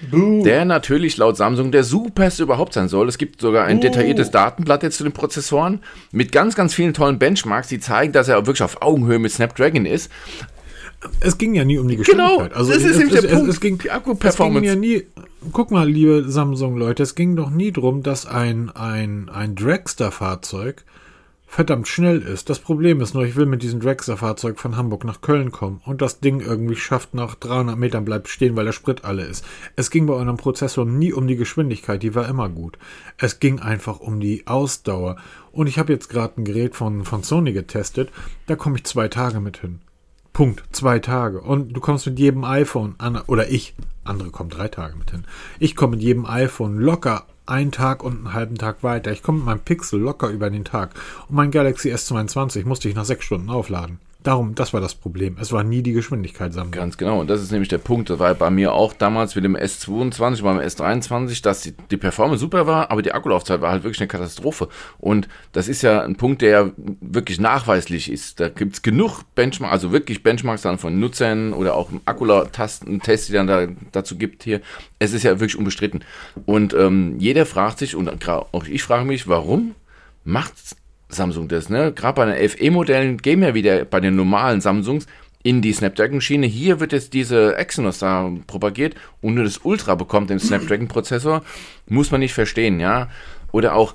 Der 0.00 0.64
natürlich 0.64 1.16
laut 1.16 1.36
Samsung 1.36 1.72
der 1.72 1.82
superste 1.82 2.44
überhaupt 2.44 2.72
sein 2.74 2.88
soll. 2.88 3.08
Es 3.08 3.18
gibt 3.18 3.40
sogar 3.40 3.64
ein 3.64 3.78
uh. 3.78 3.80
detailliertes 3.80 4.30
Datenblatt 4.30 4.84
jetzt 4.84 4.98
zu 4.98 5.02
den 5.02 5.12
Prozessoren 5.12 5.80
mit 6.12 6.30
ganz, 6.30 6.54
ganz 6.54 6.72
vielen 6.72 6.94
tollen 6.94 7.18
Benchmarks, 7.18 7.66
die 7.68 7.80
zeigen, 7.80 8.12
dass 8.12 8.28
er 8.28 8.46
wirklich 8.46 8.62
auf 8.62 8.80
Augenhöhe 8.80 9.18
mit 9.18 9.32
Snapdragon 9.32 9.86
ist. 9.86 10.10
Es 11.20 11.38
ging 11.38 11.54
ja 11.54 11.64
nie 11.64 11.78
um 11.78 11.88
die 11.88 11.96
Geschwindigkeit. 11.96 12.50
Genau, 12.50 12.56
also 12.56 12.72
das 12.72 12.82
es, 12.82 12.96
ist 12.96 13.12
es, 13.12 13.20
der 13.22 13.28
Punkt. 13.28 13.48
Es, 13.48 13.60
ging, 13.60 13.78
die 13.78 13.90
Akku-Performance. 13.90 14.66
Ja 14.66 14.74
nie, 14.76 15.04
guck 15.52 15.70
mal, 15.70 15.88
liebe 15.88 16.24
Samsung-Leute, 16.28 17.02
es 17.02 17.14
ging 17.14 17.36
doch 17.36 17.50
nie 17.50 17.72
darum, 17.72 18.02
dass 18.02 18.26
ein, 18.26 18.70
ein, 18.70 19.28
ein 19.28 19.54
Dragster-Fahrzeug 19.54 20.84
verdammt 21.48 21.88
schnell 21.88 22.20
ist. 22.20 22.50
Das 22.50 22.58
Problem 22.60 23.00
ist 23.00 23.14
nur, 23.14 23.24
ich 23.24 23.34
will 23.34 23.46
mit 23.46 23.62
diesem 23.62 23.80
Dragster-Fahrzeug 23.80 24.60
von 24.60 24.76
Hamburg 24.76 25.04
nach 25.04 25.22
Köln 25.22 25.50
kommen 25.50 25.80
und 25.86 26.02
das 26.02 26.20
Ding 26.20 26.40
irgendwie 26.40 26.76
schafft 26.76 27.14
nach 27.14 27.34
300 27.34 27.76
Metern 27.76 28.04
bleibt 28.04 28.28
stehen, 28.28 28.54
weil 28.54 28.66
der 28.66 28.72
Sprit 28.72 29.04
alle 29.04 29.24
ist. 29.24 29.44
Es 29.74 29.90
ging 29.90 30.06
bei 30.06 30.12
eurem 30.12 30.36
Prozessor 30.36 30.84
nie 30.84 31.12
um 31.12 31.26
die 31.26 31.36
Geschwindigkeit, 31.36 32.02
die 32.02 32.14
war 32.14 32.28
immer 32.28 32.50
gut. 32.50 32.78
Es 33.16 33.40
ging 33.40 33.60
einfach 33.60 33.98
um 33.98 34.20
die 34.20 34.46
Ausdauer. 34.46 35.16
Und 35.50 35.66
ich 35.66 35.78
habe 35.78 35.92
jetzt 35.92 36.08
gerade 36.10 36.40
ein 36.40 36.44
Gerät 36.44 36.76
von, 36.76 37.04
von 37.04 37.22
Sony 37.22 37.52
getestet, 37.52 38.10
da 38.46 38.54
komme 38.54 38.76
ich 38.76 38.84
zwei 38.84 39.08
Tage 39.08 39.40
mit 39.40 39.56
hin. 39.56 39.80
Punkt. 40.34 40.62
Zwei 40.70 41.00
Tage. 41.00 41.40
Und 41.40 41.72
du 41.72 41.80
kommst 41.80 42.06
mit 42.06 42.18
jedem 42.18 42.44
iPhone, 42.44 42.94
an, 42.98 43.20
oder 43.26 43.50
ich, 43.50 43.74
andere 44.04 44.30
kommen 44.30 44.50
drei 44.50 44.68
Tage 44.68 44.96
mit 44.96 45.10
hin. 45.10 45.24
Ich 45.58 45.74
komme 45.74 45.96
mit 45.96 46.02
jedem 46.02 46.26
iPhone 46.26 46.78
locker 46.78 47.26
einen 47.48 47.72
Tag 47.72 48.02
und 48.02 48.18
einen 48.18 48.34
halben 48.34 48.56
Tag 48.56 48.82
weiter. 48.82 49.10
Ich 49.10 49.22
komme 49.22 49.38
mit 49.38 49.46
meinem 49.46 49.60
Pixel 49.60 50.00
locker 50.00 50.28
über 50.28 50.50
den 50.50 50.64
Tag. 50.64 50.90
Und 51.28 51.36
mein 51.36 51.50
Galaxy 51.50 51.92
S22 51.92 52.66
musste 52.66 52.88
ich 52.88 52.94
nach 52.94 53.04
sechs 53.04 53.24
Stunden 53.24 53.50
aufladen. 53.50 53.98
Darum, 54.24 54.56
das 54.56 54.72
war 54.72 54.80
das 54.80 54.96
Problem. 54.96 55.36
Es 55.40 55.52
war 55.52 55.62
nie 55.62 55.80
die 55.80 55.92
Geschwindigkeit 55.92 56.52
Samsung. 56.52 56.72
Ganz 56.72 56.98
genau. 56.98 57.20
Und 57.20 57.30
das 57.30 57.40
ist 57.40 57.52
nämlich 57.52 57.68
der 57.68 57.78
Punkt. 57.78 58.10
Das 58.10 58.18
war 58.18 58.34
bei 58.34 58.50
mir 58.50 58.72
auch 58.72 58.92
damals 58.92 59.36
mit 59.36 59.44
dem 59.44 59.56
S22, 59.56 60.42
beim 60.42 60.58
S23, 60.58 61.40
dass 61.40 61.60
die, 61.62 61.72
die 61.88 61.96
Performance 61.96 62.40
super 62.40 62.66
war, 62.66 62.90
aber 62.90 63.00
die 63.00 63.12
Akkulaufzeit 63.12 63.60
war 63.60 63.70
halt 63.70 63.84
wirklich 63.84 64.00
eine 64.00 64.08
Katastrophe. 64.08 64.68
Und 64.98 65.28
das 65.52 65.68
ist 65.68 65.82
ja 65.82 66.02
ein 66.02 66.16
Punkt, 66.16 66.42
der 66.42 66.50
ja 66.50 66.70
wirklich 67.00 67.38
nachweislich 67.38 68.10
ist. 68.10 68.40
Da 68.40 68.48
gibt 68.48 68.74
es 68.74 68.82
genug 68.82 69.22
Benchmarks, 69.36 69.72
also 69.72 69.92
wirklich 69.92 70.24
Benchmarks 70.24 70.62
dann 70.62 70.78
von 70.78 70.98
Nutzern 70.98 71.52
oder 71.52 71.76
auch 71.76 71.88
Akkula-Tasten-Tests, 72.04 73.28
die 73.28 73.34
dann 73.34 73.46
da, 73.46 73.68
dazu 73.92 74.18
gibt 74.18 74.42
hier. 74.42 74.60
Es 74.98 75.12
ist 75.12 75.22
ja 75.22 75.38
wirklich 75.38 75.56
unbestritten. 75.56 76.02
Und 76.44 76.74
ähm, 76.74 77.20
jeder 77.20 77.46
fragt 77.46 77.78
sich, 77.78 77.94
und 77.94 78.28
auch 78.28 78.66
ich 78.66 78.82
frage 78.82 79.04
mich, 79.04 79.28
warum 79.28 79.76
macht 80.24 80.56
Samsung 81.08 81.48
das, 81.48 81.68
ne? 81.68 81.92
Gerade 81.92 82.16
bei 82.16 82.26
den 82.26 82.48
FE-Modellen 82.48 83.18
gehen 83.18 83.40
wir 83.40 83.54
wieder 83.54 83.84
bei 83.84 84.00
den 84.00 84.16
normalen 84.16 84.60
Samsungs 84.60 85.06
in 85.42 85.62
die 85.62 85.72
Snapdragon-Schiene. 85.72 86.46
Hier 86.46 86.80
wird 86.80 86.92
jetzt 86.92 87.14
diese 87.14 87.56
Exynos 87.56 88.00
da 88.00 88.30
propagiert 88.46 88.94
und 89.22 89.34
nur 89.34 89.44
das 89.44 89.58
Ultra 89.58 89.94
bekommt 89.94 90.30
den 90.30 90.38
Snapdragon-Prozessor. 90.38 91.42
Muss 91.86 92.10
man 92.10 92.20
nicht 92.20 92.34
verstehen, 92.34 92.80
ja. 92.80 93.08
Oder 93.52 93.74
auch 93.74 93.94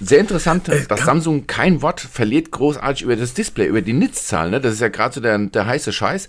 sehr 0.00 0.20
interessant, 0.20 0.68
äh, 0.68 0.86
dass 0.86 1.04
Samsung 1.04 1.46
kein 1.46 1.82
Wort 1.82 2.00
verliert 2.00 2.50
großartig 2.50 3.02
über 3.02 3.16
das 3.16 3.34
Display, 3.34 3.66
über 3.66 3.82
die 3.82 3.92
Nitzzahl. 3.92 4.50
Ne? 4.50 4.60
Das 4.60 4.74
ist 4.74 4.80
ja 4.80 4.88
gerade 4.88 5.14
so 5.14 5.20
der, 5.20 5.38
der 5.38 5.66
heiße 5.66 5.92
Scheiß. 5.92 6.28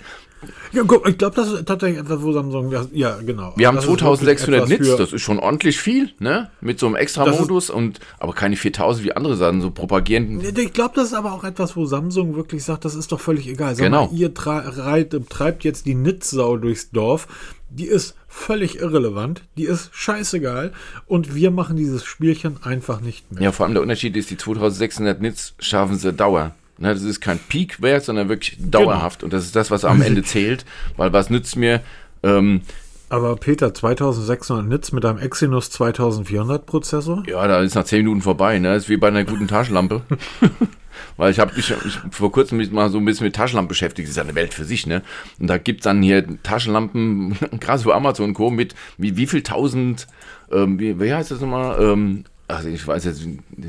Ja, 0.71 0.83
guck, 0.85 1.07
ich 1.07 1.17
glaube, 1.17 1.35
das 1.35 1.51
ist 1.51 1.65
tatsächlich 1.65 1.99
etwas, 1.99 2.21
wo 2.21 2.31
Samsung, 2.31 2.71
das, 2.71 2.87
ja, 2.91 3.17
genau. 3.25 3.53
Wir 3.55 3.67
haben 3.67 3.79
2600 3.79 4.67
Nits, 4.67 4.95
das 4.95 5.13
ist 5.13 5.21
schon 5.21 5.39
ordentlich 5.39 5.79
viel, 5.79 6.11
ne? 6.19 6.49
Mit 6.61 6.79
so 6.79 6.87
einem 6.87 6.95
Extra-Modus 6.95 7.69
und, 7.69 7.99
aber 8.19 8.33
keine 8.33 8.55
4000 8.55 9.05
wie 9.05 9.13
andere 9.13 9.35
Sachen 9.35 9.61
so 9.61 9.71
propagieren. 9.71 10.41
Ich 10.41 10.73
glaube, 10.73 10.93
das 10.95 11.07
ist 11.07 11.13
aber 11.13 11.33
auch 11.33 11.43
etwas, 11.43 11.75
wo 11.75 11.85
Samsung 11.85 12.35
wirklich 12.35 12.63
sagt, 12.63 12.85
das 12.85 12.95
ist 12.95 13.11
doch 13.11 13.19
völlig 13.19 13.47
egal. 13.47 13.75
Sag 13.75 13.85
genau. 13.85 14.07
Mal, 14.07 14.15
ihr 14.15 14.33
treibt 14.33 15.63
jetzt 15.63 15.85
die 15.85 15.95
Nitzsau 15.95 16.57
durchs 16.57 16.91
Dorf. 16.91 17.27
Die 17.69 17.85
ist 17.85 18.15
völlig 18.27 18.79
irrelevant, 18.79 19.41
die 19.57 19.63
ist 19.63 19.89
scheißegal 19.93 20.73
und 21.07 21.33
wir 21.33 21.49
machen 21.49 21.75
dieses 21.75 22.03
Spielchen 22.03 22.61
einfach 22.63 23.01
nicht 23.01 23.31
mehr. 23.31 23.41
Ja, 23.41 23.51
vor 23.51 23.65
allem 23.65 23.73
der 23.73 23.81
Unterschied 23.81 24.15
ist, 24.15 24.29
die 24.29 24.37
2600 24.37 25.19
Nits 25.19 25.55
schaffen 25.57 25.97
sie 25.97 26.13
Dauer. 26.13 26.53
Ne, 26.77 26.93
das 26.93 27.03
ist 27.03 27.21
kein 27.21 27.39
Peak-Wert, 27.39 28.03
sondern 28.03 28.29
wirklich 28.29 28.57
dauerhaft. 28.59 29.19
Genau. 29.19 29.27
Und 29.27 29.33
das 29.33 29.45
ist 29.45 29.55
das, 29.55 29.69
was 29.71 29.85
am 29.85 30.01
Ende 30.01 30.23
zählt. 30.23 30.65
Weil 30.97 31.13
was 31.13 31.29
nützt 31.29 31.55
mir. 31.55 31.81
Ähm, 32.23 32.61
aber 33.09 33.35
Peter, 33.35 33.73
2600 33.73 34.65
Nits 34.65 34.91
mit 34.91 35.05
einem 35.05 35.19
Exynos 35.19 35.69
2400 35.69 36.65
Prozessor? 36.65 37.23
Ja, 37.27 37.47
da 37.47 37.61
ist 37.61 37.75
nach 37.75 37.83
10 37.83 37.99
Minuten 37.99 38.23
vorbei. 38.23 38.57
Ne? 38.57 38.73
Das 38.73 38.83
ist 38.83 38.89
wie 38.89 38.97
bei 38.97 39.09
einer 39.09 39.23
guten 39.23 39.47
Taschenlampe. 39.47 40.01
Weil 41.17 41.31
ich 41.31 41.39
habe 41.39 41.53
mich 41.53 41.69
ich, 41.69 41.99
vor 42.09 42.31
kurzem 42.31 42.57
mich 42.57 42.71
mal 42.71 42.89
so 42.89 42.97
ein 42.97 43.05
bisschen 43.05 43.25
mit 43.25 43.35
Taschenlampen 43.35 43.67
beschäftigt. 43.67 44.07
Das 44.07 44.11
ist 44.11 44.17
ja 44.17 44.23
eine 44.23 44.33
Welt 44.33 44.53
für 44.53 44.63
sich, 44.63 44.87
ne? 44.87 45.03
Und 45.39 45.47
da 45.47 45.59
gibt 45.59 45.81
es 45.81 45.83
dann 45.83 46.01
hier 46.01 46.25
Taschenlampen, 46.41 47.37
gerade 47.59 47.79
so 47.79 47.91
Amazon 47.91 48.29
und 48.29 48.33
Co. 48.33 48.49
mit 48.49 48.73
wie, 48.97 49.15
wie 49.15 49.27
viel 49.27 49.43
tausend, 49.43 50.07
ähm, 50.51 50.79
wie, 50.79 50.99
wie 50.99 51.13
heißt 51.13 51.31
das 51.31 51.39
nochmal? 51.39 51.81
Ähm, 51.83 52.23
ach, 52.47 52.63
ich 52.63 52.85
weiß 52.85 53.05
jetzt, 53.05 53.27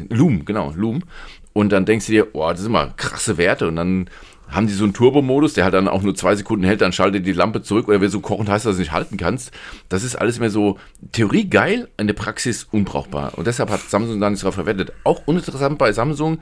Loom, 0.09 0.45
genau, 0.45 0.73
Loom. 0.75 1.03
Und 1.55 1.71
dann 1.71 1.87
denkst 1.87 2.07
du 2.07 2.13
dir, 2.13 2.27
oh, 2.35 2.51
das 2.51 2.61
sind 2.61 2.73
mal 2.73 2.93
krasse 2.97 3.39
Werte. 3.39 3.69
Und 3.69 3.77
dann 3.77 4.11
haben 4.51 4.67
die 4.67 4.73
so 4.75 4.85
einen 4.85 4.93
Turbo-Modus, 4.93 5.55
der 5.55 5.65
halt 5.65 5.75
dann 5.75 5.89
auch 5.89 6.03
nur 6.03 6.15
zwei 6.15 6.37
Sekunden 6.37 6.65
hält, 6.65 6.81
dann 6.81 6.93
schaltet 6.93 7.27
die 7.27 7.33
Lampe 7.33 7.63
zurück 7.63 7.89
oder 7.89 8.01
wenn 8.01 8.11
so 8.11 8.21
kochend 8.21 8.49
heißt, 8.49 8.67
dass 8.67 8.77
du 8.77 8.81
nicht 8.81 8.93
halten 8.93 9.17
kannst. 9.17 9.53
Das 9.89 10.05
ist 10.05 10.17
alles 10.17 10.39
mehr 10.39 10.51
so 10.51 10.79
Theorie 11.13 11.49
geil, 11.49 11.89
in 11.97 12.07
der 12.07 12.15
Praxis 12.15 12.65
unbrauchbar. 12.71 13.39
Und 13.39 13.47
deshalb 13.47 13.71
hat 13.71 13.81
Samsung 13.81 14.21
da 14.21 14.29
nichts 14.29 14.43
drauf 14.43 14.55
verwendet. 14.55 14.93
Auch 15.05 15.23
uninteressant 15.27 15.79
bei 15.79 15.93
Samsung, 15.93 16.39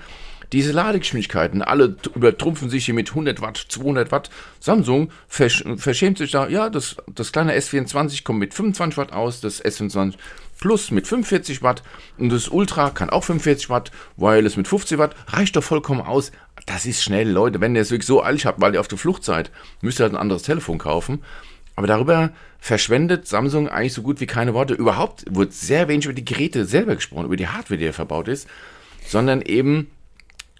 diese 0.52 0.72
Ladegeschwindigkeiten, 0.72 1.62
alle 1.62 1.96
übertrumpfen 2.14 2.68
sich 2.68 2.84
hier 2.84 2.94
mit 2.94 3.08
100 3.08 3.40
Watt, 3.40 3.64
200 3.68 4.12
Watt. 4.12 4.28
Samsung 4.60 5.10
versch 5.26 5.64
verschämt 5.76 6.18
sich 6.18 6.30
da, 6.30 6.48
ja, 6.48 6.68
das, 6.68 6.96
das 7.14 7.32
kleine 7.32 7.56
S24 7.56 8.22
kommt 8.22 8.40
mit 8.40 8.52
25 8.52 8.98
Watt 8.98 9.12
aus, 9.12 9.40
das 9.40 9.64
S25 9.64 10.14
Plus 10.62 10.92
mit 10.92 11.08
45 11.08 11.64
Watt 11.64 11.82
und 12.18 12.28
das 12.28 12.46
Ultra 12.46 12.90
kann 12.90 13.10
auch 13.10 13.24
45 13.24 13.68
Watt, 13.68 13.90
Wireless 14.16 14.56
mit 14.56 14.68
50 14.68 14.96
Watt, 14.96 15.16
reicht 15.26 15.56
doch 15.56 15.64
vollkommen 15.64 16.00
aus. 16.00 16.30
Das 16.66 16.86
ist 16.86 17.02
schnell, 17.02 17.28
Leute. 17.28 17.60
Wenn 17.60 17.74
ihr 17.74 17.82
es 17.82 17.90
wirklich 17.90 18.06
so 18.06 18.22
eilig 18.22 18.46
habt, 18.46 18.60
weil 18.60 18.72
ihr 18.72 18.78
auf 18.78 18.86
der 18.86 18.96
Flucht 18.96 19.24
seid, 19.24 19.50
müsst 19.80 19.98
ihr 19.98 20.04
halt 20.04 20.12
ein 20.12 20.20
anderes 20.20 20.44
Telefon 20.44 20.78
kaufen. 20.78 21.24
Aber 21.74 21.88
darüber 21.88 22.30
verschwendet 22.60 23.26
Samsung 23.26 23.68
eigentlich 23.68 23.92
so 23.92 24.02
gut 24.02 24.20
wie 24.20 24.26
keine 24.26 24.54
Worte. 24.54 24.74
Überhaupt 24.74 25.24
wird 25.28 25.52
sehr 25.52 25.88
wenig 25.88 26.04
über 26.04 26.14
die 26.14 26.24
Geräte 26.24 26.64
selber 26.64 26.94
gesprochen, 26.94 27.24
über 27.24 27.36
die 27.36 27.48
Hardware, 27.48 27.76
die 27.76 27.86
hier 27.86 27.92
verbaut 27.92 28.28
ist, 28.28 28.46
sondern 29.04 29.42
eben 29.42 29.90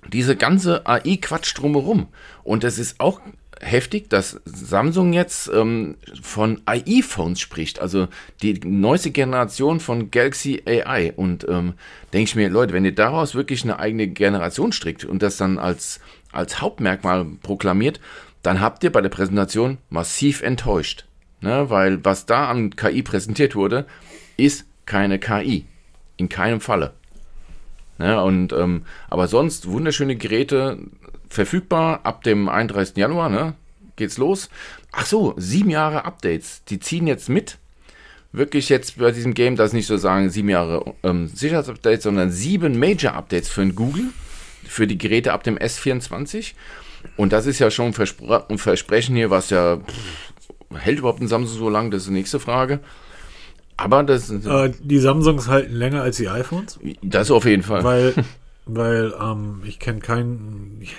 diese 0.09 0.35
ganze 0.35 0.85
AI-Quatsch 0.85 1.57
drumherum. 1.57 2.09
Und 2.43 2.65
es 2.65 2.81
ist 2.81 2.99
auch 2.99 3.21
heftig, 3.63 4.11
dass 4.11 4.41
Samsung 4.45 5.13
jetzt 5.13 5.51
ähm, 5.55 5.97
von 6.21 6.61
AI-Phones 6.67 7.41
spricht, 7.41 7.81
also 7.81 8.09
die 8.43 8.55
neueste 8.65 9.11
Generation 9.11 9.81
von 9.81 10.11
Galaxy 10.11 10.63
AI. 10.67 11.13
Und 11.15 11.47
ähm, 11.49 11.75
denke 12.13 12.25
ich 12.25 12.37
mir, 12.37 12.51
Leute, 12.51 12.75
wenn 12.75 12.85
ihr 12.85 12.95
daraus 12.95 13.35
wirklich 13.35 13.63
eine 13.63 13.79
eigene 13.79 14.09
Generation 14.09 14.73
strickt 14.73 15.05
und 15.05 15.23
das 15.23 15.37
dann 15.37 15.59
als, 15.59 16.01
als 16.33 16.61
Hauptmerkmal 16.61 17.25
proklamiert, 17.43 18.01
dann 18.43 18.61
habt 18.61 18.83
ihr 18.85 18.91
bei 18.91 19.01
der 19.01 19.09
Präsentation 19.09 19.79
massiv 19.89 20.43
enttäuscht. 20.43 21.07
Ne? 21.41 21.71
Weil 21.71 22.05
was 22.05 22.27
da 22.27 22.49
an 22.49 22.75
KI 22.75 23.03
präsentiert 23.03 23.55
wurde, 23.55 23.87
ist 24.37 24.67
keine 24.87 25.19
KI. 25.19 25.65
In 26.17 26.29
keinem 26.29 26.61
Falle. 26.61 26.93
Ne? 28.03 28.23
Und, 28.23 28.53
ähm, 28.53 28.83
aber 29.09 29.29
sonst 29.29 29.69
wunderschöne 29.69 30.17
Geräte 30.17 30.79
verfügbar 31.29 32.01
ab 32.03 32.25
dem 32.25 32.49
31. 32.49 32.97
Januar. 32.97 33.29
Ne? 33.29 33.55
Geht's 33.97 34.19
los. 34.19 34.51
Ach 34.91 35.07
so, 35.07 35.35
sieben 35.37 35.71
Jahre 35.71 36.05
Updates. 36.05 36.65
Die 36.65 36.81
ziehen 36.81 37.07
jetzt 37.07 37.29
mit 37.29 37.59
wirklich 38.33 38.69
jetzt 38.71 38.99
bei 38.99 39.13
diesem 39.13 39.35
Game, 39.35 39.57
das 39.57 39.73
nicht 39.73 39.87
so 39.87 39.97
sagen, 39.97 40.31
sieben 40.31 40.49
Jahre 40.49 40.95
ähm, 41.03 41.29
Sicherheitsupdates, 41.29 42.03
sondern 42.03 42.31
sieben 42.31 42.79
Major-Updates 42.79 43.49
für 43.49 43.63
ein 43.63 43.75
Google, 43.75 44.07
für 44.67 44.87
die 44.87 44.99
Geräte 44.99 45.33
ab 45.33 45.45
dem 45.45 45.59
S24. 45.59 46.55
Und 47.17 47.33
das 47.33 47.47
ist 47.47 47.59
ja 47.59 47.71
schon 47.71 47.87
ein, 47.89 47.93
Verspr 47.93 48.47
ein 48.49 48.59
Versprechen 48.59 49.15
hier, 49.15 49.31
was 49.31 49.51
ja 49.51 49.77
pff, 49.77 50.79
hält 50.79 50.99
überhaupt 50.99 51.21
ein 51.21 51.29
Samsung 51.29 51.59
so 51.59 51.69
lang, 51.69 51.91
das 51.91 52.03
ist 52.03 52.09
die 52.09 52.15
nächste 52.15 52.41
Frage. 52.41 52.81
Aber 53.77 54.03
das 54.03 54.31
äh, 54.31 54.73
Die 54.83 54.99
Samsungs 54.99 55.49
halten 55.49 55.75
länger 55.75 56.03
als 56.03 56.17
die 56.17 56.29
iPhones? 56.29 56.79
Das 57.03 57.31
auf 57.31 57.45
jeden 57.45 57.63
Fall. 57.63 57.83
Weil, 57.85 58.15
weil 58.67 59.15
ähm, 59.21 59.63
ich 59.65 59.79
kenne 59.79 60.01
keinen. 60.01 60.83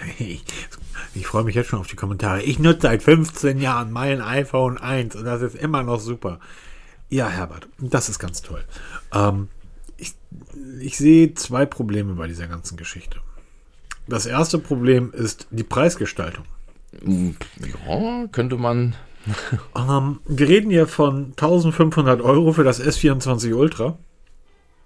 Ich 1.15 1.27
freue 1.27 1.43
mich 1.43 1.53
jetzt 1.53 1.69
schon 1.69 1.79
auf 1.79 1.85
die 1.85 1.95
Kommentare. 1.95 2.41
Ich 2.41 2.57
nutze 2.57 2.81
seit 2.81 3.03
15 3.03 3.59
Jahren 3.59 3.91
mein 3.91 4.19
iPhone 4.19 4.79
1 4.79 5.15
und 5.15 5.25
das 5.25 5.43
ist 5.43 5.55
immer 5.55 5.83
noch 5.83 5.99
super. 5.99 6.39
Ja, 7.09 7.27
Herbert, 7.27 7.67
das 7.77 8.09
ist 8.09 8.17
ganz 8.17 8.41
toll. 8.41 8.63
Ähm, 9.13 9.47
ich, 9.97 10.15
ich 10.79 10.97
sehe 10.97 11.35
zwei 11.35 11.67
Probleme 11.67 12.13
bei 12.13 12.27
dieser 12.27 12.47
ganzen 12.47 12.77
Geschichte. 12.77 13.19
Das 14.07 14.25
erste 14.25 14.57
Problem 14.57 15.11
ist 15.13 15.47
die 15.51 15.63
Preisgestaltung. 15.63 16.45
Ja, 17.01 18.27
könnte 18.31 18.57
man. 18.57 18.95
ähm, 19.75 20.19
wir 20.25 20.47
reden 20.47 20.69
hier 20.69 20.87
von 20.87 21.31
1500 21.31 22.21
Euro 22.21 22.53
für 22.53 22.63
das 22.63 22.81
S24 22.81 23.53
Ultra. 23.53 23.97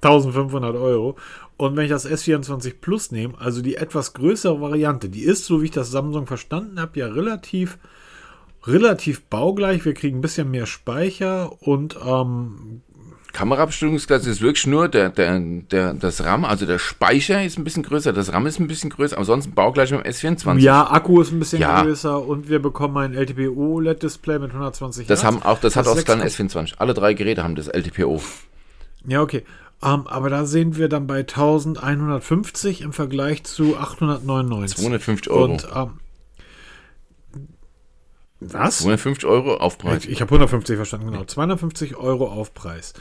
1500 0.01 0.75
Euro. 0.75 1.15
Und 1.57 1.75
wenn 1.75 1.85
ich 1.85 1.89
das 1.89 2.07
S24 2.07 2.75
Plus 2.79 3.11
nehme, 3.11 3.33
also 3.39 3.61
die 3.61 3.77
etwas 3.77 4.13
größere 4.13 4.61
Variante, 4.61 5.09
die 5.09 5.23
ist, 5.23 5.45
so 5.45 5.61
wie 5.61 5.65
ich 5.65 5.71
das 5.71 5.89
Samsung 5.89 6.27
verstanden 6.27 6.79
habe, 6.79 6.99
ja 6.99 7.07
relativ 7.07 7.79
relativ 8.67 9.23
baugleich. 9.23 9.85
Wir 9.85 9.93
kriegen 9.93 10.19
ein 10.19 10.21
bisschen 10.21 10.51
mehr 10.51 10.65
Speicher 10.65 11.61
und 11.61 11.97
ähm, 12.05 12.81
Kameraabstimmungsklasse 13.37 14.31
ist 14.31 14.41
wirklich 14.41 14.65
nur 14.65 14.87
der, 14.87 15.09
der, 15.09 15.39
der, 15.39 15.93
das 15.93 16.23
RAM, 16.23 16.43
also 16.43 16.65
der 16.65 16.79
Speicher 16.79 17.45
ist 17.45 17.59
ein 17.59 17.63
bisschen 17.63 17.83
größer, 17.83 18.11
das 18.11 18.33
RAM 18.33 18.47
ist 18.47 18.59
ein 18.59 18.65
bisschen 18.65 18.89
größer, 18.89 19.15
ansonsten 19.15 19.53
baugleich 19.53 19.91
mit 19.91 20.03
dem 20.03 20.11
S24. 20.11 20.57
Ja, 20.57 20.89
Akku 20.89 21.21
ist 21.21 21.31
ein 21.31 21.37
bisschen 21.37 21.61
ja. 21.61 21.83
größer 21.83 22.19
und 22.25 22.49
wir 22.49 22.59
bekommen 22.59 22.97
ein 22.97 23.13
LTPO 23.13 23.79
LED-Display 23.79 24.39
mit 24.39 24.49
120 24.49 25.05
Das 25.05 25.21
Hertz. 25.21 25.35
haben 25.35 25.43
auch, 25.43 25.59
das, 25.59 25.73
das 25.73 25.75
hat 25.75 25.87
auch 25.87 25.93
das 25.93 26.05
kleine 26.05 26.25
S24. 26.25 26.79
Alle 26.79 26.95
drei 26.95 27.13
Geräte 27.13 27.43
haben 27.43 27.53
das 27.53 27.67
LTPO. 27.67 28.19
Ja, 29.05 29.21
okay. 29.21 29.43
Um, 29.81 29.91
ähm, 29.91 30.07
aber 30.07 30.31
da 30.31 30.45
sehen 30.47 30.75
wir 30.75 30.89
dann 30.89 31.05
bei 31.05 31.19
1150 31.19 32.81
im 32.81 32.91
Vergleich 32.91 33.43
zu 33.43 33.77
899. 33.77 34.79
250 34.79 35.31
Euro. 35.31 35.43
Und 35.43 35.71
um, 35.71 35.77
ähm, 35.79 35.99
was? 38.39 38.79
250 38.79 39.27
Euro 39.27 39.57
Aufpreis. 39.57 40.05
Ich, 40.05 40.11
ich 40.11 40.21
habe 40.21 40.29
150 40.29 40.75
verstanden, 40.75 41.11
genau. 41.11 41.23
250 41.23 41.95
Euro 41.95 42.27
Aufpreis. 42.27 42.93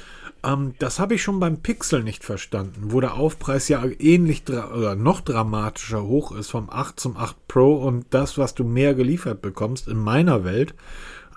Ähm, 0.47 0.75
das 0.79 0.99
habe 0.99 1.15
ich 1.15 1.23
schon 1.23 1.41
beim 1.41 1.59
Pixel 1.59 2.03
nicht 2.03 2.25
verstanden, 2.25 2.93
wo 2.93 3.01
der 3.01 3.15
Aufpreis 3.15 3.69
ja 3.69 3.85
ähnlich 3.99 4.43
oder 4.49 4.95
noch 4.95 5.21
dramatischer 5.21 6.05
hoch 6.05 6.33
ist 6.33 6.51
vom 6.51 6.71
8 6.71 7.01
zum 7.01 7.17
8 7.17 7.49
Pro 7.49 7.75
und 7.75 8.07
das, 8.11 8.39
was 8.39 8.55
du 8.55 8.65
mehr 8.65 8.95
geliefert 8.95 9.43
bekommst 9.43 9.89
in 9.89 9.99
meiner 9.99 10.45
Welt, 10.45 10.75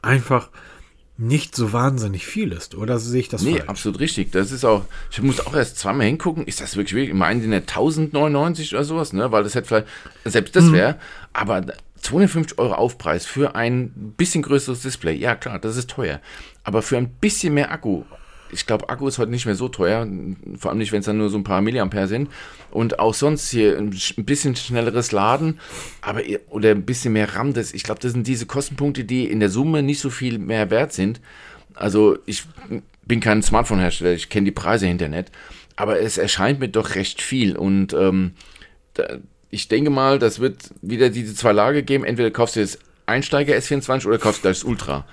einfach 0.01 0.49
nicht 1.17 1.53
so 1.53 1.73
wahnsinnig 1.73 2.25
viel 2.25 2.53
ist, 2.53 2.75
oder 2.75 2.97
sehe 2.97 3.19
ich 3.19 3.27
das 3.27 3.41
nee, 3.41 3.51
falsch? 3.51 3.63
Nee, 3.63 3.69
absolut 3.69 3.99
richtig. 3.99 4.31
Das 4.31 4.51
ist 4.51 4.63
auch, 4.63 4.85
ich 5.11 5.21
muss 5.21 5.45
auch 5.45 5.53
erst 5.53 5.77
zweimal 5.77 6.05
hingucken, 6.05 6.45
ist 6.45 6.61
das 6.61 6.77
wirklich, 6.77 6.95
wirklich 6.95 7.13
meinen 7.13 7.41
die 7.41 7.47
nicht 7.47 7.63
1099 7.63 8.73
oder 8.73 8.85
sowas, 8.85 9.11
ne? 9.11 9.29
Weil 9.29 9.43
das 9.43 9.53
hätte 9.53 9.67
vielleicht, 9.67 9.87
selbst 10.23 10.55
das 10.55 10.71
wäre, 10.71 10.93
mhm. 10.93 10.97
aber 11.33 11.65
250 11.97 12.57
Euro 12.57 12.73
Aufpreis 12.73 13.25
für 13.25 13.53
ein 13.55 14.13
bisschen 14.15 14.43
größeres 14.43 14.81
Display, 14.81 15.15
ja 15.15 15.35
klar, 15.35 15.59
das 15.59 15.75
ist 15.75 15.89
teuer. 15.89 16.21
Aber 16.63 16.81
für 16.81 16.95
ein 16.95 17.09
bisschen 17.09 17.53
mehr 17.53 17.71
Akku, 17.71 18.03
ich 18.51 18.65
glaube, 18.65 18.89
Akku 18.89 19.07
ist 19.07 19.17
heute 19.17 19.31
nicht 19.31 19.45
mehr 19.45 19.55
so 19.55 19.69
teuer, 19.69 20.07
vor 20.57 20.71
allem 20.71 20.79
nicht, 20.79 20.91
wenn 20.91 20.99
es 20.99 21.05
dann 21.05 21.17
nur 21.17 21.29
so 21.29 21.37
ein 21.37 21.43
paar 21.43 21.61
Milliampere 21.61 22.07
sind. 22.07 22.29
Und 22.71 22.99
auch 22.99 23.13
sonst 23.13 23.49
hier 23.49 23.77
ein 23.77 23.91
bisschen 24.17 24.55
schnelleres 24.55 25.11
Laden, 25.11 25.59
aber 26.01 26.21
oder 26.49 26.71
ein 26.71 26.83
bisschen 26.83 27.13
mehr 27.13 27.35
RAM, 27.35 27.53
das, 27.53 27.73
ich 27.73 27.83
glaube, 27.83 28.01
das 28.01 28.11
sind 28.13 28.27
diese 28.27 28.45
Kostenpunkte, 28.45 29.03
die 29.03 29.25
in 29.25 29.39
der 29.39 29.49
Summe 29.49 29.83
nicht 29.83 29.99
so 29.99 30.09
viel 30.09 30.39
mehr 30.39 30.69
wert 30.69 30.93
sind. 30.93 31.21
Also 31.73 32.17
ich 32.25 32.43
bin 33.05 33.19
kein 33.19 33.41
Smartphone-Hersteller, 33.41 34.13
ich 34.13 34.29
kenne 34.29 34.45
die 34.45 34.51
Preise 34.51 34.87
hinter 34.87 35.07
nicht, 35.07 35.31
aber 35.75 35.99
es 35.99 36.17
erscheint 36.17 36.59
mir 36.59 36.69
doch 36.69 36.95
recht 36.95 37.21
viel 37.21 37.55
und 37.55 37.93
ähm, 37.93 38.31
da, 38.93 39.19
ich 39.49 39.67
denke 39.67 39.89
mal, 39.89 40.19
das 40.19 40.39
wird 40.39 40.57
wieder 40.81 41.09
diese 41.09 41.33
zwei 41.33 41.51
Lager 41.51 41.81
geben. 41.81 42.03
Entweder 42.03 42.31
kaufst 42.31 42.55
du 42.55 42.61
das 42.61 42.77
Einsteiger 43.05 43.55
S24 43.55 44.05
oder 44.05 44.19
kaufst 44.19 44.43
du 44.43 44.47
das 44.47 44.63
Ultra. 44.63 45.05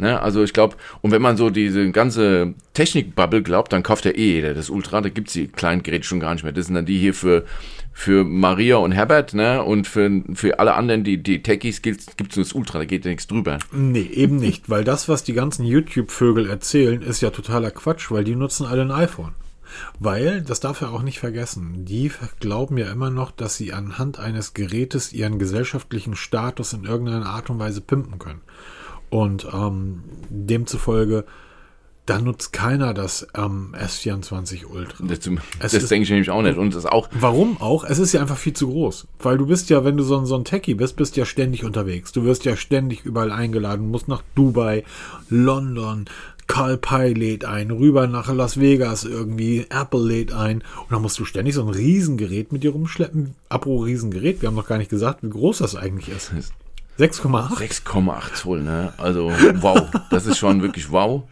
Ne? 0.00 0.20
Also 0.20 0.42
ich 0.42 0.52
glaube, 0.52 0.76
und 1.02 1.10
wenn 1.10 1.22
man 1.22 1.36
so 1.36 1.50
diese 1.50 1.90
ganze 1.90 2.54
Technik-Bubble 2.74 3.42
glaubt, 3.42 3.72
dann 3.72 3.82
kauft 3.82 4.04
ja 4.04 4.12
eh 4.12 4.34
jeder 4.34 4.54
das 4.54 4.70
Ultra. 4.70 5.00
Da 5.00 5.08
gibt's 5.08 5.34
die 5.34 5.48
kleinen 5.48 5.82
Geräte 5.82 6.04
schon 6.04 6.20
gar 6.20 6.34
nicht 6.34 6.42
mehr. 6.42 6.52
Das 6.52 6.66
sind 6.66 6.74
dann 6.74 6.86
die 6.86 6.98
hier 6.98 7.14
für, 7.14 7.44
für 7.92 8.24
Maria 8.24 8.76
und 8.76 8.92
Herbert, 8.92 9.34
ne? 9.34 9.62
Und 9.62 9.86
für, 9.86 10.22
für 10.34 10.58
alle 10.58 10.74
anderen, 10.74 11.04
die, 11.04 11.22
die 11.22 11.42
Techies, 11.42 11.82
gibt's, 11.82 12.16
gibt's 12.16 12.36
nur 12.36 12.44
das 12.44 12.52
Ultra, 12.52 12.78
da 12.78 12.84
geht 12.84 13.04
ja 13.04 13.10
nichts 13.10 13.26
drüber. 13.26 13.58
Nee, 13.72 14.08
eben 14.12 14.36
nicht, 14.36 14.70
weil 14.70 14.84
das, 14.84 15.08
was 15.08 15.22
die 15.22 15.34
ganzen 15.34 15.64
YouTube-Vögel 15.64 16.48
erzählen, 16.48 17.02
ist 17.02 17.20
ja 17.20 17.30
totaler 17.30 17.70
Quatsch, 17.70 18.10
weil 18.10 18.24
die 18.24 18.36
nutzen 18.36 18.66
alle 18.66 18.82
ein 18.82 18.90
iPhone. 18.90 19.34
Weil, 19.98 20.42
das 20.42 20.60
darf 20.60 20.80
er 20.80 20.92
auch 20.92 21.02
nicht 21.02 21.20
vergessen, 21.20 21.84
die 21.84 22.10
glauben 22.40 22.76
ja 22.78 22.90
immer 22.90 23.10
noch, 23.10 23.30
dass 23.30 23.56
sie 23.56 23.72
anhand 23.72 24.18
eines 24.18 24.54
Gerätes 24.54 25.12
ihren 25.12 25.38
gesellschaftlichen 25.38 26.16
Status 26.16 26.72
in 26.72 26.84
irgendeiner 26.84 27.26
Art 27.26 27.50
und 27.50 27.58
Weise 27.58 27.80
pimpen 27.80 28.18
können. 28.18 28.40
Und 29.10 29.46
ähm, 29.52 30.04
demzufolge, 30.28 31.24
da 32.06 32.20
nutzt 32.20 32.52
keiner 32.52 32.94
das 32.94 33.26
ähm, 33.36 33.74
S24 33.78 34.66
Ultra. 34.66 35.04
Das, 35.60 35.72
das 35.72 35.82
ist, 35.84 35.90
denke 35.90 36.04
ich 36.04 36.10
nämlich 36.10 36.30
auch 36.30 36.42
nicht. 36.42 36.58
Und 36.58 36.74
das 36.74 36.86
auch. 36.86 37.08
Warum 37.12 37.60
auch? 37.60 37.84
Es 37.84 37.98
ist 37.98 38.12
ja 38.12 38.20
einfach 38.20 38.36
viel 38.36 38.52
zu 38.52 38.68
groß. 38.68 39.06
Weil 39.20 39.38
du 39.38 39.46
bist 39.46 39.70
ja, 39.70 39.84
wenn 39.84 39.96
du 39.96 40.02
so 40.02 40.18
ein, 40.18 40.26
so 40.26 40.36
ein 40.36 40.44
Techie 40.44 40.74
bist, 40.74 40.96
bist 40.96 41.16
ja 41.16 41.24
ständig 41.24 41.64
unterwegs. 41.64 42.10
Du 42.12 42.24
wirst 42.24 42.44
ja 42.44 42.56
ständig 42.56 43.04
überall 43.04 43.30
eingeladen, 43.30 43.90
musst 43.90 44.08
nach 44.08 44.22
Dubai, 44.34 44.84
London, 45.28 46.06
Carl 46.48 46.78
Pei 46.78 47.12
lädt 47.12 47.44
ein, 47.44 47.70
rüber 47.70 48.08
nach 48.08 48.32
Las 48.34 48.58
Vegas 48.58 49.04
irgendwie, 49.04 49.66
Apple 49.70 50.02
lädt 50.02 50.32
ein 50.32 50.64
und 50.80 50.90
dann 50.90 51.00
musst 51.00 51.16
du 51.20 51.24
ständig 51.24 51.54
so 51.54 51.62
ein 51.62 51.68
Riesengerät 51.68 52.50
mit 52.50 52.64
dir 52.64 52.72
rumschleppen. 52.72 53.36
Apro 53.48 53.84
Riesengerät, 53.84 54.42
wir 54.42 54.48
haben 54.48 54.56
noch 54.56 54.66
gar 54.66 54.78
nicht 54.78 54.90
gesagt, 54.90 55.22
wie 55.22 55.30
groß 55.30 55.58
das 55.58 55.76
eigentlich 55.76 56.08
ist. 56.08 56.32
6,8? 57.00 57.58
6,8 57.84 58.34
Zoll, 58.34 58.62
ne? 58.62 58.92
Also 58.98 59.32
wow, 59.60 59.88
das 60.10 60.26
ist 60.26 60.38
schon 60.38 60.62
wirklich 60.62 60.90
wow. 60.90 61.22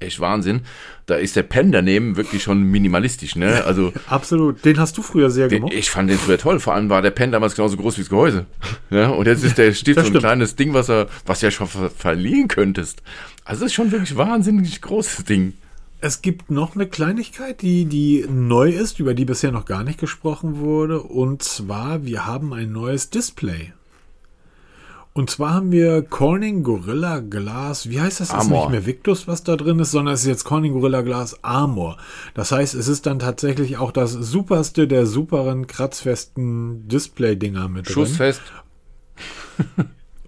Echt 0.00 0.20
Wahnsinn. 0.20 0.62
Da 1.06 1.16
ist 1.16 1.36
der 1.36 1.42
Pen 1.42 1.72
daneben 1.72 2.16
wirklich 2.16 2.42
schon 2.42 2.62
minimalistisch, 2.62 3.36
ne? 3.36 3.64
Also 3.64 3.92
absolut. 4.08 4.64
Den 4.64 4.78
hast 4.78 4.96
du 4.96 5.02
früher 5.02 5.30
sehr 5.30 5.48
den, 5.48 5.60
gemacht. 5.60 5.74
Ich 5.74 5.90
fand 5.90 6.10
den 6.10 6.18
früher 6.18 6.38
toll. 6.38 6.60
Vor 6.60 6.74
allem 6.74 6.90
war 6.90 7.02
der 7.02 7.10
Pen 7.10 7.32
damals 7.32 7.54
genauso 7.54 7.76
groß 7.76 7.96
wie 7.96 8.02
das 8.02 8.10
Gehäuse. 8.10 8.46
Ja? 8.90 9.08
Und 9.08 9.26
jetzt 9.26 9.44
ist 9.44 9.58
der 9.58 9.72
steht 9.74 9.98
so 9.98 10.06
ein 10.06 10.12
kleines 10.12 10.56
Ding, 10.56 10.74
was 10.74 10.88
er, 10.88 11.08
was 11.26 11.40
du 11.40 11.46
ja 11.46 11.50
schon 11.50 11.68
ver 11.68 11.90
verlieren 11.90 12.48
könntest. 12.48 13.02
Also 13.44 13.62
das 13.62 13.72
ist 13.72 13.74
schon 13.74 13.92
wirklich 13.92 14.16
wahnsinnig 14.16 14.80
großes 14.80 15.24
Ding. 15.24 15.54
Es 16.00 16.20
gibt 16.20 16.50
noch 16.50 16.74
eine 16.74 16.86
Kleinigkeit, 16.86 17.62
die, 17.62 17.86
die 17.86 18.26
neu 18.28 18.70
ist, 18.70 19.00
über 19.00 19.14
die 19.14 19.24
bisher 19.24 19.52
noch 19.52 19.64
gar 19.64 19.84
nicht 19.84 19.98
gesprochen 19.98 20.58
wurde. 20.58 21.02
Und 21.02 21.42
zwar, 21.42 22.04
wir 22.04 22.26
haben 22.26 22.52
ein 22.52 22.72
neues 22.72 23.10
Display. 23.10 23.72
Und 25.16 25.30
zwar 25.30 25.54
haben 25.54 25.70
wir 25.70 26.02
Corning 26.02 26.64
Gorilla 26.64 27.20
Glass, 27.20 27.88
wie 27.88 28.00
heißt 28.00 28.18
das? 28.18 28.30
Das 28.30 28.44
ist 28.44 28.50
nicht 28.50 28.70
mehr 28.70 28.84
Victus, 28.84 29.28
was 29.28 29.44
da 29.44 29.54
drin 29.54 29.78
ist, 29.78 29.92
sondern 29.92 30.14
es 30.14 30.22
ist 30.22 30.26
jetzt 30.26 30.42
Corning 30.44 30.72
Gorilla 30.72 31.02
Glass 31.02 31.38
Armor. 31.42 31.98
Das 32.34 32.50
heißt, 32.50 32.74
es 32.74 32.88
ist 32.88 33.06
dann 33.06 33.20
tatsächlich 33.20 33.78
auch 33.78 33.92
das 33.92 34.10
superste 34.10 34.88
der 34.88 35.06
superen, 35.06 35.68
kratzfesten 35.68 36.88
Display-Dinger 36.88 37.68
mit 37.68 37.86
drin. 37.86 37.94
Schussfest. 37.94 38.42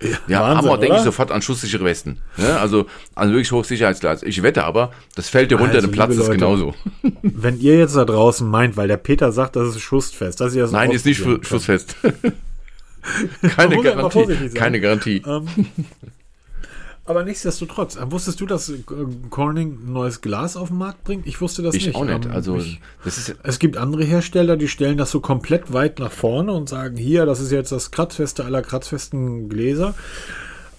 Ja, 0.02 0.10
ja 0.28 0.40
Wahnsinn, 0.42 0.58
Armor 0.58 0.78
denke 0.78 0.96
ich 0.96 1.02
sofort 1.04 1.32
an 1.32 1.40
schusssichere 1.40 1.82
Westen. 1.82 2.18
Ne? 2.36 2.60
Also, 2.60 2.84
also 3.14 3.32
wirklich 3.32 3.50
Hochsicherheitsglas. 3.50 4.22
Ich 4.24 4.42
wette 4.42 4.64
aber, 4.64 4.90
das 5.14 5.30
fällt 5.30 5.50
dir 5.50 5.56
runter, 5.56 5.76
also, 5.76 5.86
der 5.86 5.94
Platz 5.94 6.14
ist 6.16 6.30
genauso. 6.30 6.74
Wenn 7.22 7.58
ihr 7.60 7.78
jetzt 7.78 7.96
da 7.96 8.04
draußen 8.04 8.46
meint, 8.46 8.76
weil 8.76 8.88
der 8.88 8.98
Peter 8.98 9.32
sagt, 9.32 9.56
das 9.56 9.68
ist 9.68 9.80
schussfest, 9.80 10.38
das 10.38 10.48
ist 10.48 10.56
ja 10.56 10.66
so 10.66 10.76
Nein, 10.76 10.90
ist 10.90 11.06
nicht 11.06 11.16
schussfest. 11.16 11.96
keine 13.56 13.82
Garantie. 13.82 14.48
Keine 14.54 14.80
Garantie. 14.80 15.22
Ähm, 15.26 15.46
Aber 17.04 17.22
nichtsdestotrotz, 17.22 17.96
äh, 17.96 18.10
wusstest 18.10 18.40
du, 18.40 18.46
dass 18.46 18.68
äh, 18.68 18.78
Corning 19.30 19.78
ein 19.86 19.92
neues 19.92 20.20
Glas 20.20 20.56
auf 20.56 20.68
den 20.68 20.78
Markt 20.78 21.04
bringt? 21.04 21.26
Ich 21.26 21.40
wusste 21.40 21.62
das 21.62 21.74
Ich 21.74 21.86
nicht. 21.86 21.94
auch 21.96 22.04
nicht. 22.04 22.24
Ähm, 22.26 22.32
Also, 22.32 22.56
ich, 22.56 22.80
es 23.42 23.58
gibt 23.60 23.76
andere 23.76 24.04
Hersteller, 24.04 24.56
die 24.56 24.68
stellen 24.68 24.98
das 24.98 25.10
so 25.12 25.20
komplett 25.20 25.72
weit 25.72 26.00
nach 26.00 26.10
vorne 26.10 26.52
und 26.52 26.68
sagen, 26.68 26.96
hier, 26.96 27.24
das 27.24 27.40
ist 27.40 27.52
jetzt 27.52 27.70
das 27.70 27.92
kratzfeste 27.92 28.44
aller 28.44 28.62
kratzfesten 28.62 29.48
Gläser. 29.48 29.94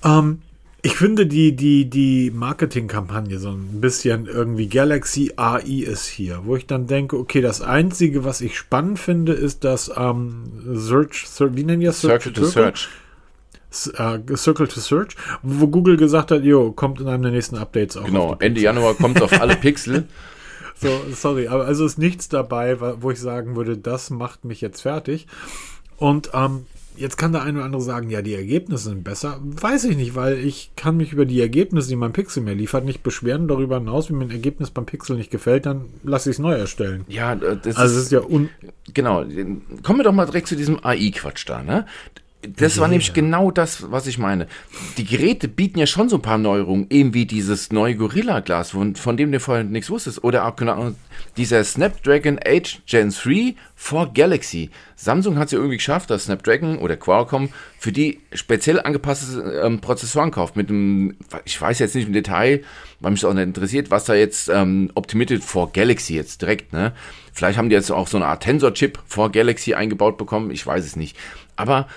Ähm, 0.03 0.41
ich 0.87 0.95
finde 0.95 1.27
die, 1.27 1.53
die, 1.53 1.89
die 1.89 2.31
Marketingkampagne 2.31 3.39
so 3.39 3.49
ein 3.49 3.81
bisschen 3.81 4.25
irgendwie 4.25 4.69
Galaxy 4.69 5.33
AI 5.35 5.83
ist 5.85 6.05
hier, 6.07 6.43
wo 6.45 6.55
ich 6.55 6.65
dann 6.65 6.87
denke, 6.87 7.17
okay, 7.17 7.41
das 7.41 7.61
Einzige, 7.61 8.23
was 8.23 8.39
ich 8.39 8.57
spannend 8.57 8.97
finde, 8.97 9.33
ist 9.33 9.65
das 9.65 9.91
ähm, 9.97 10.45
Search, 10.75 11.25
wie 11.39 11.65
nennen 11.65 11.81
die 11.81 11.87
das? 11.87 11.99
Circle 11.99 12.31
to 12.31 12.45
Search. 12.45 12.87
Äh, 13.95 14.37
Circle 14.37 14.69
to 14.69 14.79
Search, 14.79 15.17
wo 15.43 15.67
Google 15.67 15.97
gesagt 15.97 16.31
hat, 16.31 16.45
jo, 16.45 16.71
kommt 16.71 17.01
in 17.01 17.09
einem 17.09 17.23
der 17.23 17.33
nächsten 17.33 17.57
Updates 17.57 17.97
auch. 17.97 18.05
Genau, 18.05 18.37
Ende 18.39 18.61
Januar 18.61 18.93
kommt 18.93 19.17
es 19.17 19.23
auf 19.23 19.41
alle 19.41 19.55
Pixel. 19.57 20.07
so, 20.75 20.87
sorry, 21.13 21.49
aber 21.49 21.65
also 21.65 21.85
ist 21.85 21.97
nichts 21.97 22.29
dabei, 22.29 22.77
wo 23.01 23.11
ich 23.11 23.19
sagen 23.19 23.57
würde, 23.57 23.77
das 23.77 24.09
macht 24.09 24.45
mich 24.45 24.61
jetzt 24.61 24.83
fertig. 24.83 25.27
Und 25.97 26.29
ähm, 26.33 26.65
jetzt 26.97 27.17
kann 27.17 27.31
der 27.31 27.43
eine 27.43 27.57
oder 27.59 27.65
andere 27.65 27.81
sagen, 27.81 28.09
ja, 28.09 28.21
die 28.21 28.33
Ergebnisse 28.33 28.89
sind 28.89 29.03
besser. 29.03 29.39
Weiß 29.41 29.85
ich 29.85 29.95
nicht, 29.95 30.15
weil 30.15 30.37
ich 30.37 30.71
kann 30.75 30.97
mich 30.97 31.13
über 31.13 31.25
die 31.25 31.39
Ergebnisse, 31.39 31.89
die 31.89 31.95
mein 31.95 32.13
Pixel 32.13 32.43
mir 32.43 32.53
liefert, 32.53 32.85
nicht 32.85 33.03
beschweren. 33.03 33.47
Darüber 33.47 33.77
hinaus, 33.79 34.09
wenn 34.09 34.17
mir 34.17 34.25
ein 34.25 34.31
Ergebnis 34.31 34.71
beim 34.71 34.85
Pixel 34.85 35.15
nicht 35.15 35.31
gefällt, 35.31 35.65
dann 35.65 35.85
lasse 36.03 36.29
ich 36.29 36.35
es 36.35 36.39
neu 36.39 36.53
erstellen. 36.53 37.05
Ja, 37.07 37.33
äh, 37.33 37.57
das 37.61 37.77
Also 37.77 37.97
ist, 37.97 38.03
ist 38.05 38.11
ja 38.11 38.21
un 38.21 38.49
genau. 38.93 39.23
Kommen 39.83 39.99
wir 39.99 40.03
doch 40.03 40.13
mal 40.13 40.25
direkt 40.25 40.47
zu 40.47 40.55
diesem 40.55 40.83
AI-Quatsch 40.83 41.47
da, 41.47 41.63
ne? 41.63 41.85
Das 42.55 42.79
war 42.79 42.87
nämlich 42.87 43.13
genau 43.13 43.51
das, 43.51 43.91
was 43.91 44.07
ich 44.07 44.17
meine. 44.17 44.47
Die 44.97 45.05
Geräte 45.05 45.47
bieten 45.47 45.79
ja 45.79 45.85
schon 45.85 46.09
so 46.09 46.17
ein 46.17 46.21
paar 46.21 46.37
Neuerungen, 46.37 46.87
eben 46.89 47.13
wie 47.13 47.25
dieses 47.25 47.71
neue 47.71 47.95
Gorilla-Glas, 47.95 48.71
von, 48.71 48.95
von 48.95 49.17
dem 49.17 49.31
du 49.31 49.39
vorher 49.39 49.63
nichts 49.63 49.89
wusstest. 49.89 50.23
Oder 50.23 50.45
auch 50.45 50.55
genau 50.55 50.93
dieser 51.35 51.63
Snapdragon 51.63 52.39
8 52.45 52.83
Gen 52.85 53.09
3 53.09 53.55
for 53.75 54.13
Galaxy. 54.13 54.69
Samsung 54.95 55.37
hat 55.37 55.47
es 55.47 55.51
ja 55.51 55.57
irgendwie 55.59 55.77
geschafft, 55.77 56.09
dass 56.09 56.25
Snapdragon 56.25 56.79
oder 56.79 56.97
Qualcomm 56.97 57.49
für 57.77 57.91
die 57.91 58.19
speziell 58.33 58.79
angepasste 58.79 59.61
ähm, 59.63 59.79
Prozessoren 59.79 60.31
kauft. 60.31 60.55
Mit 60.55 60.69
einem, 60.69 61.15
ich 61.45 61.59
weiß 61.59 61.79
jetzt 61.79 61.95
nicht 61.95 62.07
im 62.07 62.13
Detail, 62.13 62.63
weil 62.99 63.11
mich 63.11 63.21
das 63.21 63.29
auch 63.29 63.33
nicht 63.33 63.43
interessiert, 63.43 63.91
was 63.91 64.05
da 64.05 64.15
jetzt 64.15 64.49
ähm, 64.49 64.91
optimiert 64.95 65.31
for 65.43 65.71
Galaxy 65.71 66.15
jetzt 66.15 66.41
direkt, 66.41 66.73
ne? 66.73 66.93
Vielleicht 67.33 67.59
haben 67.59 67.69
die 67.69 67.75
jetzt 67.75 67.91
auch 67.91 68.07
so 68.07 68.17
eine 68.17 68.25
Art 68.25 68.41
Tensor-Chip 68.41 68.97
for 69.05 69.31
Galaxy 69.31 69.75
eingebaut 69.75 70.17
bekommen, 70.17 70.49
ich 70.49 70.65
weiß 70.65 70.83
es 70.83 70.95
nicht. 70.95 71.15
Aber 71.55 71.87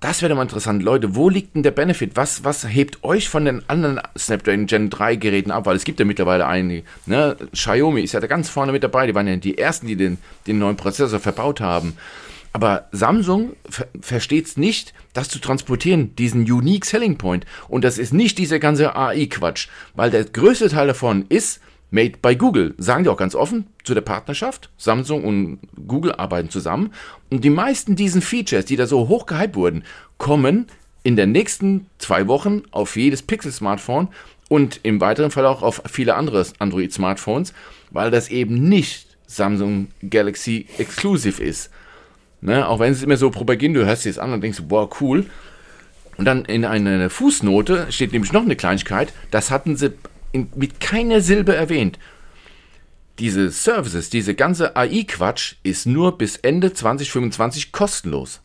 das 0.00 0.22
wäre 0.22 0.34
mal 0.34 0.42
interessant. 0.42 0.82
Leute, 0.82 1.16
wo 1.16 1.28
liegt 1.28 1.56
denn 1.56 1.62
der 1.62 1.72
Benefit? 1.72 2.12
Was, 2.14 2.44
was 2.44 2.68
hebt 2.68 3.02
euch 3.02 3.28
von 3.28 3.44
den 3.44 3.68
anderen 3.68 4.00
Snapdragon 4.16 4.66
Gen 4.66 4.90
3 4.90 5.16
Geräten 5.16 5.50
ab? 5.50 5.66
Weil 5.66 5.76
es 5.76 5.84
gibt 5.84 5.98
ja 5.98 6.04
mittlerweile 6.04 6.46
einige. 6.46 6.84
Ne? 7.06 7.36
Xiaomi 7.52 8.02
ist 8.02 8.12
ja 8.12 8.20
da 8.20 8.28
ganz 8.28 8.48
vorne 8.48 8.70
mit 8.70 8.84
dabei. 8.84 9.06
Die 9.06 9.14
waren 9.14 9.26
ja 9.26 9.36
die 9.36 9.58
ersten, 9.58 9.88
die 9.88 9.96
den, 9.96 10.18
den 10.46 10.58
neuen 10.58 10.76
Prozessor 10.76 11.18
verbaut 11.18 11.60
haben. 11.60 11.96
Aber 12.52 12.88
Samsung 12.92 13.52
ver 13.68 13.88
versteht 14.00 14.46
es 14.46 14.56
nicht, 14.56 14.94
das 15.12 15.28
zu 15.28 15.38
transportieren, 15.38 16.14
diesen 16.16 16.42
Unique 16.42 16.84
Selling 16.84 17.18
Point. 17.18 17.44
Und 17.68 17.84
das 17.84 17.98
ist 17.98 18.14
nicht 18.14 18.38
dieser 18.38 18.58
ganze 18.58 18.94
AI-Quatsch. 18.94 19.68
Weil 19.94 20.10
der 20.10 20.24
größte 20.24 20.68
Teil 20.68 20.86
davon 20.86 21.26
ist 21.28 21.60
Made 21.90 22.18
by 22.20 22.36
Google. 22.36 22.74
Sagen 22.78 23.04
die 23.04 23.10
auch 23.10 23.16
ganz 23.16 23.34
offen 23.34 23.66
zu 23.84 23.94
der 23.94 24.02
Partnerschaft. 24.02 24.70
Samsung 24.76 25.24
und 25.24 25.58
Google 25.86 26.12
arbeiten 26.12 26.50
zusammen. 26.50 26.92
Und 27.30 27.44
die 27.44 27.50
meisten 27.50 27.96
diesen 27.96 28.22
Features, 28.22 28.66
die 28.66 28.76
da 28.76 28.86
so 28.86 29.08
hoch 29.08 29.26
gehypt 29.26 29.56
wurden, 29.56 29.84
kommen 30.18 30.66
in 31.02 31.16
den 31.16 31.32
nächsten 31.32 31.86
zwei 31.98 32.26
Wochen 32.28 32.62
auf 32.70 32.96
jedes 32.96 33.22
Pixel-Smartphone 33.22 34.08
und 34.48 34.80
im 34.82 35.00
weiteren 35.00 35.30
Fall 35.30 35.46
auch 35.46 35.62
auf 35.62 35.82
viele 35.90 36.16
andere 36.16 36.44
Android-Smartphones, 36.58 37.52
weil 37.90 38.10
das 38.10 38.28
eben 38.28 38.68
nicht 38.68 39.16
Samsung 39.26 39.88
Galaxy 40.08 40.66
Exclusive 40.78 41.42
ist. 41.42 41.70
Ne? 42.40 42.66
Auch 42.66 42.78
wenn 42.78 42.92
es 42.92 43.02
immer 43.02 43.16
so 43.16 43.30
propagieren, 43.30 43.74
du 43.74 43.84
hörst 43.84 44.04
dir 44.04 44.10
das 44.10 44.18
an 44.18 44.32
und 44.32 44.42
denkst, 44.42 44.62
wow, 44.68 44.88
cool. 45.00 45.26
Und 46.16 46.24
dann 46.24 46.44
in 46.46 46.64
einer 46.64 47.10
Fußnote 47.10 47.92
steht 47.92 48.12
nämlich 48.12 48.32
noch 48.32 48.42
eine 48.42 48.56
Kleinigkeit, 48.56 49.12
das 49.30 49.50
hatten 49.50 49.76
sie 49.76 49.92
in, 50.32 50.48
mit 50.54 50.80
keiner 50.80 51.20
Silbe 51.20 51.54
erwähnt. 51.54 51.98
Diese 53.18 53.50
Services, 53.50 54.10
diese 54.10 54.34
ganze 54.34 54.76
AI-Quatsch 54.76 55.54
ist 55.64 55.86
nur 55.86 56.18
bis 56.18 56.36
Ende 56.36 56.72
2025 56.72 57.72
kostenlos. 57.72 58.40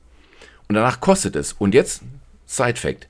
Und 0.68 0.76
danach 0.76 1.00
kostet 1.00 1.36
es. 1.36 1.54
Und 1.54 1.76
jetzt, 1.76 2.02
Side 2.48 2.78
Fact. 2.78 3.08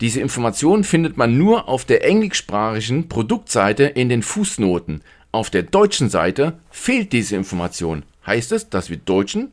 Diese 0.00 0.20
Informationen 0.20 0.84
findet 0.84 1.16
man 1.16 1.36
nur 1.36 1.68
auf 1.68 1.84
der 1.84 2.04
englischsprachigen 2.04 3.08
Produktseite 3.08 3.84
in 3.84 4.08
den 4.08 4.22
Fußnoten. 4.22 5.02
Auf 5.32 5.50
der 5.50 5.62
deutschen 5.64 6.08
Seite 6.08 6.58
fehlt 6.70 7.12
diese 7.12 7.36
Information. 7.36 8.04
Heißt 8.26 8.52
es, 8.52 8.70
dass 8.70 8.88
wir 8.88 8.96
Deutschen 8.96 9.50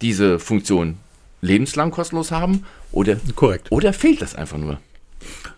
diese 0.00 0.38
Funktion 0.38 0.96
lebenslang 1.40 1.90
kostenlos 1.90 2.30
haben? 2.30 2.64
Oder, 2.92 3.16
korrekt. 3.34 3.70
oder 3.70 3.92
fehlt 3.92 4.22
das 4.22 4.34
einfach 4.34 4.58
nur? 4.58 4.80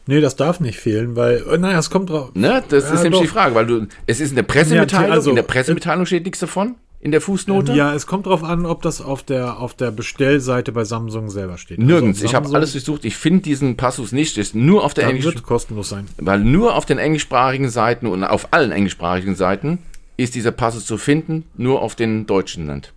Nee, 0.07 0.21
das 0.21 0.37
darf 0.37 0.61
nicht 0.61 0.79
fehlen, 0.79 1.17
weil, 1.17 1.45
äh, 1.51 1.59
naja, 1.59 1.79
es 1.79 1.91
kommt 1.91 2.11
drauf. 2.11 2.31
Ne? 2.35 2.63
Das 2.69 2.85
Ja, 2.85 2.95
ist 2.95 3.03
nämlich 3.03 3.21
doch. 3.21 3.27
die 3.27 3.27
Frage, 3.33 3.55
weil 3.55 3.67
du, 3.67 3.87
es 4.07 4.21
ist 4.21 4.31
in 4.31 4.37
der 4.37 4.43
Pressemitteilung, 4.45 5.09
Ja, 5.09 5.15
also, 5.15 5.31
in 5.31 5.37
der 5.37 5.43
Pressemitteilung 5.43 6.07
steht 6.07 6.25
nichts 6.25 6.39
davon, 6.41 6.77
in 7.01 7.13
der 7.13 7.21
Fußnote. 7.21 7.75
Ja, 7.75 7.95
es 7.95 8.07
kommt 8.07 8.27
drauf 8.27 8.43
an, 8.43 8.65
ob 8.67 8.83
das 8.83 9.01
auf 9.03 9.23
der, 9.23 9.59
auf 9.61 9.75
der 9.75 9.91
Bestellseite 9.91 10.73
bei 10.73 10.85
Samsung 10.85 11.29
selber 11.31 11.59
steht. 11.59 11.79
Nirgends. 11.79 12.19
Also 12.19 12.25
ich 12.27 12.35
habe 12.35 12.49
alles 12.57 12.73
durchsucht. 12.73 13.05
Ich 13.05 13.17
finde 13.17 13.43
diesen 13.43 13.77
Passus 13.77 14.11
nicht. 14.13 14.37
Ist 14.39 14.55
nur 14.55 14.83
auf 14.83 14.95
der 14.95 15.05
Dann 15.05 15.11
englischen, 15.17 15.35
wird 15.35 15.45
kostenlos 15.45 15.91
sein. 15.91 16.07
weil 16.17 16.41
nur 16.41 16.75
auf 16.75 16.87
den 16.87 16.99
englischsprachigen 16.99 17.69
Seiten 17.69 18.07
und 18.07 18.25
auf 18.25 18.53
allen 18.53 18.73
englischsprachigen 18.73 19.37
Seiten 19.37 19.79
ist 20.17 20.35
dieser 20.35 20.51
Passus 20.51 20.87
zu 20.87 20.97
finden, 20.99 21.45
nur 21.57 21.83
auf 21.83 21.95
den 21.95 22.27
deutschen 22.27 22.67
Land. 22.67 22.93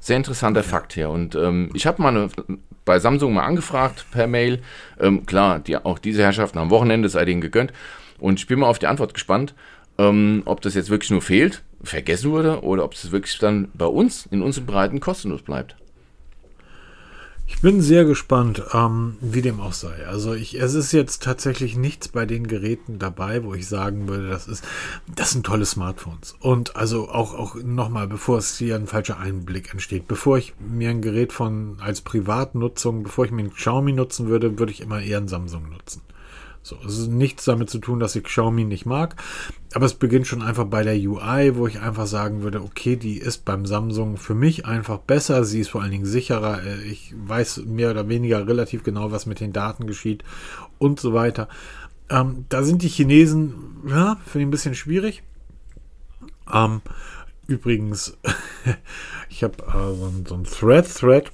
Sehr 0.00 0.16
interessanter 0.18 0.62
Fakt 0.62 0.92
hier. 0.92 1.08
Und 1.08 1.34
ähm, 1.34 1.70
ich 1.72 1.86
habe 1.86 2.02
mal 2.02 2.08
eine, 2.10 2.28
bei 2.84 2.98
Samsung 2.98 3.34
mal 3.34 3.44
angefragt 3.44 4.06
per 4.10 4.26
Mail. 4.26 4.62
Ähm, 5.00 5.26
klar, 5.26 5.58
die, 5.60 5.76
auch 5.76 5.98
diese 5.98 6.22
Herrschaften 6.22 6.58
am 6.58 6.70
Wochenende 6.70 7.08
sei 7.08 7.24
denen 7.24 7.40
gegönnt. 7.40 7.72
Und 8.18 8.38
ich 8.38 8.46
bin 8.46 8.60
mal 8.60 8.68
auf 8.68 8.78
die 8.78 8.86
Antwort 8.86 9.14
gespannt, 9.14 9.54
ähm, 9.98 10.42
ob 10.44 10.60
das 10.60 10.74
jetzt 10.74 10.90
wirklich 10.90 11.10
nur 11.10 11.22
fehlt, 11.22 11.62
vergessen 11.82 12.30
wurde, 12.30 12.62
oder 12.62 12.84
ob 12.84 12.94
es 12.94 13.10
wirklich 13.12 13.38
dann 13.38 13.68
bei 13.74 13.86
uns 13.86 14.26
in 14.26 14.42
unseren 14.42 14.66
Breiten 14.66 15.00
kostenlos 15.00 15.42
bleibt. 15.42 15.76
Ich 17.54 17.60
bin 17.60 17.80
sehr 17.80 18.04
gespannt, 18.04 18.60
ähm, 18.72 19.18
wie 19.20 19.40
dem 19.40 19.60
auch 19.60 19.72
sei. 19.72 20.06
Also 20.08 20.34
ich, 20.34 20.60
es 20.60 20.74
ist 20.74 20.90
jetzt 20.90 21.22
tatsächlich 21.22 21.76
nichts 21.76 22.08
bei 22.08 22.26
den 22.26 22.48
Geräten 22.48 22.98
dabei, 22.98 23.44
wo 23.44 23.54
ich 23.54 23.68
sagen 23.68 24.08
würde, 24.08 24.28
das 24.28 24.48
ist, 24.48 24.64
das 25.14 25.30
sind 25.30 25.46
tolle 25.46 25.64
Smartphones. 25.64 26.34
Und 26.40 26.74
also 26.74 27.08
auch, 27.08 27.34
auch 27.34 27.54
nochmal, 27.54 28.08
bevor 28.08 28.38
es 28.38 28.58
hier 28.58 28.74
ein 28.74 28.88
falscher 28.88 29.18
Einblick 29.18 29.70
entsteht, 29.70 30.08
bevor 30.08 30.38
ich 30.38 30.54
mir 30.58 30.90
ein 30.90 31.02
Gerät 31.02 31.32
von 31.32 31.76
als 31.80 32.00
Privatnutzung, 32.00 33.04
bevor 33.04 33.26
ich 33.26 33.30
mir 33.30 33.44
ein 33.44 33.54
Xiaomi 33.54 33.92
nutzen 33.92 34.26
würde, 34.26 34.58
würde 34.58 34.72
ich 34.72 34.80
immer 34.80 35.00
eher 35.00 35.18
ein 35.18 35.28
Samsung 35.28 35.68
nutzen. 35.68 36.02
So, 36.64 36.76
es 36.86 36.96
ist 36.96 37.08
nichts 37.08 37.44
damit 37.44 37.70
zu 37.70 37.78
tun, 37.78 37.98
dass 37.98 38.14
ich 38.14 38.22
Xiaomi 38.22 38.64
nicht 38.64 38.86
mag, 38.86 39.16
aber 39.74 39.84
es 39.84 39.94
beginnt 39.94 40.28
schon 40.28 40.42
einfach 40.42 40.64
bei 40.64 40.84
der 40.84 40.94
UI, 40.94 41.56
wo 41.56 41.66
ich 41.66 41.80
einfach 41.80 42.06
sagen 42.06 42.42
würde, 42.42 42.62
okay, 42.62 42.94
die 42.94 43.18
ist 43.18 43.44
beim 43.44 43.66
Samsung 43.66 44.16
für 44.16 44.34
mich 44.34 44.64
einfach 44.64 44.98
besser, 44.98 45.44
sie 45.44 45.60
ist 45.60 45.70
vor 45.70 45.82
allen 45.82 45.90
Dingen 45.90 46.06
sicherer, 46.06 46.62
äh, 46.62 46.82
ich 46.82 47.12
weiß 47.16 47.64
mehr 47.66 47.90
oder 47.90 48.08
weniger 48.08 48.46
relativ 48.46 48.84
genau, 48.84 49.10
was 49.10 49.26
mit 49.26 49.40
den 49.40 49.52
Daten 49.52 49.88
geschieht 49.88 50.22
und 50.78 51.00
so 51.00 51.12
weiter. 51.12 51.48
Ähm, 52.08 52.44
da 52.48 52.62
sind 52.62 52.82
die 52.82 52.88
Chinesen, 52.88 53.54
ja, 53.88 54.18
finde 54.24 54.40
ich 54.40 54.46
ein 54.46 54.50
bisschen 54.52 54.76
schwierig. 54.76 55.24
Ähm, 56.52 56.80
übrigens, 57.48 58.16
ich 59.28 59.42
habe 59.42 59.64
äh, 59.64 59.96
so, 59.96 60.12
so 60.28 60.34
ein 60.36 60.44
Thread-Thread 60.44 61.32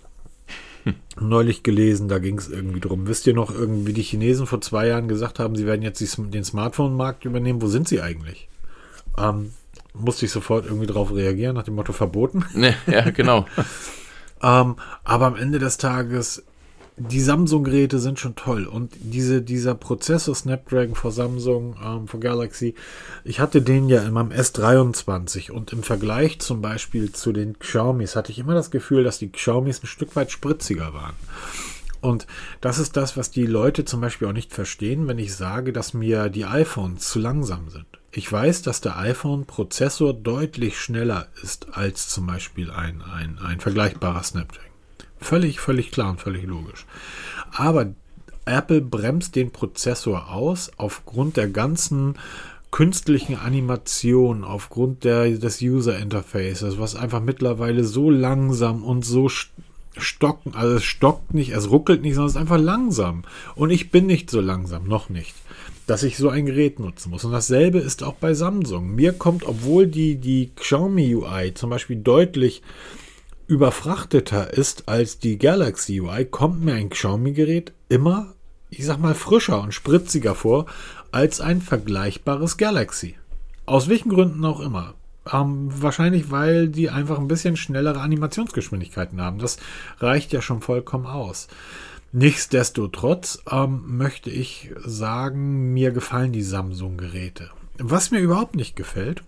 neulich 1.21 1.62
gelesen, 1.62 2.09
da 2.09 2.19
ging 2.19 2.39
es 2.39 2.49
irgendwie 2.49 2.81
drum. 2.81 3.07
Wisst 3.07 3.27
ihr 3.27 3.35
noch 3.35 3.51
irgendwie, 3.55 3.93
die 3.93 4.03
Chinesen 4.03 4.47
vor 4.47 4.61
zwei 4.61 4.89
Jahren 4.89 5.09
gesagt 5.09 5.39
haben, 5.39 5.57
sie 5.57 5.66
werden 5.66 5.83
jetzt 5.83 6.01
den 6.01 6.45
Smartphone-Markt 6.45 7.25
übernehmen? 7.25 7.62
Wo 7.62 7.66
sind 7.69 7.89
sie 7.89 8.01
eigentlich? 8.01 8.49
Ähm, 9.16 9.53
musste 9.95 10.27
ich 10.27 10.33
sofort 10.33 10.66
irgendwie 10.66 10.87
drauf 10.87 11.12
reagieren, 11.12 11.57
nach 11.57 11.64
dem 11.64 11.75
Motto 11.75 11.93
verboten. 11.93 12.45
Ne, 12.55 12.75
ja, 12.87 13.11
genau. 13.11 13.47
Ähm, 14.41 14.77
aber 15.03 15.27
am 15.27 15.37
Ende 15.37 15.59
des 15.59 15.79
Tages, 15.79 16.45
die 16.99 17.21
Samsung-Geräte 17.21 17.99
sind 17.99 18.19
schon 18.19 18.37
toll. 18.37 18.67
Und 18.67 18.93
diese, 19.01 19.43
dieser 19.43 19.75
Prozessor 19.75 20.35
Snapdragon 20.35 20.95
vor 20.95 21.13
Samsung, 21.13 21.77
ähm, 21.85 22.09
vor 22.09 22.21
Galaxy, 22.21 22.75
ich 23.25 23.41
hatte 23.41 23.63
den 23.63 23.89
ja 23.89 24.03
in 24.03 24.13
meinem 24.13 24.31
S23 24.31 25.51
und 25.51 25.73
im 25.73 25.83
Vergleich 25.83 26.39
zum 26.41 26.61
Beispiel 26.61 27.13
zu 27.13 27.33
den 27.33 27.59
Xiaomis 27.59 28.17
hatte 28.17 28.33
ich 28.33 28.39
immer 28.39 28.55
das 28.55 28.71
Gefühl, 28.71 29.05
dass 29.05 29.19
die 29.19 29.31
Xiaomis 29.31 29.83
ein 29.83 29.87
Stück 29.87 30.17
weit 30.17 30.31
spritziger 30.31 30.95
waren. 30.95 31.15
Und 32.01 32.27
das 32.61 32.79
ist 32.79 32.97
das, 32.97 33.17
was 33.17 33.31
die 33.31 33.47
Leute 33.47 33.85
zum 33.85 34.01
Beispiel 34.01 34.29
auch 34.29 34.33
nicht 34.33 34.53
verstehen, 34.53 35.09
wenn 35.09 35.19
ich 35.19 35.35
sage, 35.35 35.73
dass 35.73 35.95
mir 35.95 36.29
die 36.29 36.45
iPhones 36.45 37.09
zu 37.09 37.19
langsam 37.19 37.71
sind. 37.71 37.87
Ich 38.13 38.31
weiß, 38.31 38.63
dass 38.63 38.81
der 38.81 38.99
iPhone-Prozessor 38.99 40.15
deutlich 40.15 40.79
schneller 40.79 41.27
ist 41.43 41.69
als 41.77 42.09
zum 42.09 42.27
Beispiel 42.27 42.71
ein, 42.71 43.03
ein, 43.03 43.39
ein 43.39 43.61
vergleichbarer 43.61 44.23
Snapdragon. 44.23 44.68
Völlig, 45.21 45.61
völlig 45.61 45.91
klar 45.91 46.11
und 46.11 46.21
völlig 46.21 46.45
logisch. 46.45 46.87
Aber 47.53 47.93
Apple 48.45 48.81
bremst 48.81 49.37
den 49.37 49.51
Prozessor 49.51 50.31
aus 50.33 50.71
aufgrund 50.77 51.37
der 51.37 51.49
ganzen 51.49 52.14
künstlichen 52.71 53.37
Animation, 53.37 54.45
aufgrund 54.45 55.05
der, 55.05 55.31
des 55.31 55.61
User 55.62 55.99
Interfaces, 55.99 56.79
was 56.79 56.97
einfach 56.97 57.21
mittlerweile 57.21 57.85
so 57.85 58.11
langsam 58.11 58.85
und 58.85 59.05
so 59.05 59.29
stocken, 59.97 60.55
also 60.55 60.77
es 60.77 60.85
stockt 60.85 61.35
nicht, 61.35 61.51
es 61.51 61.71
ruckelt 61.71 62.03
nicht, 62.03 62.14
sondern 62.14 62.29
es 62.29 62.35
ist 62.35 62.41
einfach 62.41 62.59
langsam. 62.59 63.23
Und 63.55 63.71
ich 63.71 63.91
bin 63.91 64.07
nicht 64.07 64.31
so 64.31 64.41
langsam, 64.41 64.85
noch 64.87 65.09
nicht, 65.09 65.35
dass 65.87 66.03
ich 66.03 66.16
so 66.19 66.29
ein 66.29 66.47
Gerät 66.47 66.79
nutzen 66.79 67.11
muss. 67.11 67.25
Und 67.25 67.33
dasselbe 67.33 67.79
ist 67.79 68.03
auch 68.03 68.14
bei 68.14 68.35
Samsung. 68.35 68.95
Mir 68.95 69.12
kommt, 69.12 69.45
obwohl 69.45 69.87
die, 69.87 70.16
die 70.16 70.51
Xiaomi 70.55 71.14
UI 71.14 71.55
zum 71.55 71.71
Beispiel 71.71 71.97
deutlich 71.97 72.62
überfrachteter 73.49 74.53
ist 74.53 74.89
als 74.89 75.19
die 75.19 75.39
Galaxy 75.39 76.01
UI, 76.01 76.27
kommt 76.27 76.63
mir 76.63 76.75
ein 76.75 76.91
Xiaomi-Gerät 76.91 77.73
immer, 77.89 78.35
ich 78.71 78.85
sag 78.85 78.99
mal, 78.99 79.15
frischer 79.15 79.63
und 79.63 79.73
spritziger 79.73 80.35
vor 80.35 80.67
als 81.11 81.41
ein 81.41 81.63
vergleichbares 81.63 82.59
Galaxy. 82.59 83.17
Aus 83.65 83.89
welchen 83.89 84.11
Gründen 84.11 84.45
auch 84.45 84.61
immer. 84.61 84.95
Ähm, 85.33 85.69
wahrscheinlich, 85.71 86.31
weil 86.31 86.69
die 86.69 86.91
einfach 86.91 87.19
ein 87.19 87.29
bisschen 87.29 87.57
schnellere 87.57 88.01
Animationsgeschwindigkeiten 88.01 89.21
haben. 89.21 89.39
Das 89.39 89.57
reicht 89.99 90.33
ja 90.33 90.43
schon 90.43 90.61
vollkommen 90.61 91.07
aus. 91.07 91.49
Nichtsdestotrotz 92.13 93.43
ähm, 93.51 93.97
möchte 93.97 94.31
ich 94.31 94.71
sagen, 94.85 95.73
mir 95.73 95.91
gefallen 95.91 96.33
die 96.33 96.43
Samsung-Geräte. 96.43 97.51
Was 97.79 98.11
mir 98.11 98.21
überhaupt 98.21 98.57
nicht 98.57 98.77
gefällt, 98.77 99.23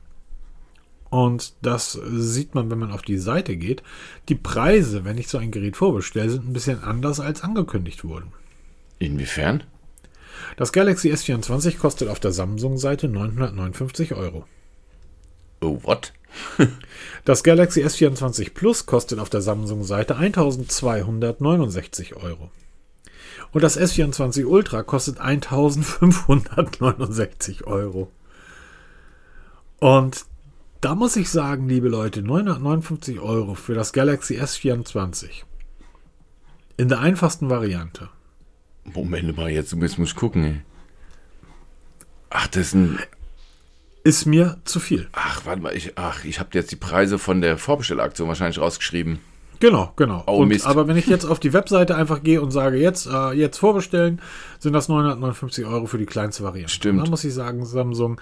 und 1.11 1.55
das 1.63 1.93
sieht 1.93 2.55
man, 2.55 2.71
wenn 2.71 2.79
man 2.79 2.93
auf 2.93 3.03
die 3.03 3.19
Seite 3.19 3.57
geht, 3.57 3.83
die 4.29 4.37
Preise, 4.37 5.05
wenn 5.05 5.19
ich 5.19 5.27
so 5.29 5.39
ein 5.39 5.51
Gerät 5.51 5.77
vorbestelle, 5.77 6.31
sind 6.31 6.49
ein 6.49 6.53
bisschen 6.53 6.85
anders 6.85 7.19
als 7.19 7.43
angekündigt 7.43 8.05
wurden. 8.05 8.33
Inwiefern? 9.01 9.65
Das 10.57 10.73
Galaxy 10.73 11.13
S24 11.13 11.79
kostet 11.79 12.09
auf 12.09 12.21
der 12.21 12.33
Samsung-Seite 12.33 13.09
959 13.09 14.15
Euro. 14.15 14.45
Oh, 15.61 15.81
what? 15.83 16.13
das 17.25 17.43
Galaxy 17.43 17.85
S24 17.85 18.55
Plus 18.55 18.87
kostet 18.87 19.19
auf 19.19 19.31
der 19.31 19.43
Samsung-Seite 19.43 20.17
1269 20.17 22.15
Euro. 22.17 22.53
Und 23.53 23.65
das 23.65 23.77
S24 23.79 24.45
Ultra 24.45 24.85
kostet 24.85 25.19
1569 25.19 27.67
Euro. 27.67 28.13
Und 29.81 30.25
da 30.81 30.95
muss 30.95 31.17
ich 31.17 31.29
sagen, 31.29 31.69
liebe 31.69 31.89
Leute, 31.89 32.23
959 32.23 33.21
Euro 33.21 33.55
für 33.55 33.75
das 33.75 33.93
Galaxy 33.93 34.41
S24. 34.41 35.29
In 36.77 36.89
der 36.89 37.01
einfachsten 37.01 37.51
Variante. 37.51 38.09
Moment 38.85 39.37
mal, 39.37 39.51
jetzt 39.51 39.75
muss 39.77 39.99
ich 39.99 40.17
gucken. 40.17 40.63
Ach, 42.31 42.47
das 42.47 42.69
ist 42.69 42.75
ein 42.75 42.99
ist 44.03 44.25
mir 44.25 44.57
zu 44.65 44.81
viel. 44.81 45.09
Ach, 45.13 45.45
warte 45.45 45.61
mal, 45.61 45.77
ich, 45.77 45.99
ach, 45.99 46.25
ich 46.25 46.41
habe 46.41 46.51
jetzt 46.55 46.73
die 46.73 46.77
Preise 46.77 47.19
von 47.19 47.43
der 47.43 47.59
Vorbestellaktion 47.59 48.29
wahrscheinlich 48.29 48.59
rausgeschrieben. 48.59 49.19
Genau, 49.59 49.93
genau. 49.97 50.23
Oh, 50.27 50.39
und, 50.39 50.67
aber 50.67 50.89
wenn 50.89 50.97
ich 50.97 51.07
jetzt 51.07 51.27
auf 51.27 51.39
die 51.39 51.53
Webseite 51.53 51.95
einfach 51.95 52.23
gehe 52.23 52.41
und 52.41 52.51
sage, 52.51 52.79
jetzt, 52.79 53.07
äh, 53.07 53.33
jetzt 53.33 53.59
vorbestellen, 53.59 54.23
sind 54.59 54.73
das 54.73 54.89
959 54.89 55.67
Euro 55.67 55.85
für 55.85 55.99
die 55.99 56.07
kleinste 56.07 56.43
Variante. 56.43 56.73
Stimmt. 56.73 57.07
Da 57.07 57.11
muss 57.11 57.25
ich 57.25 57.35
sagen, 57.35 57.67
Samsung. 57.67 58.19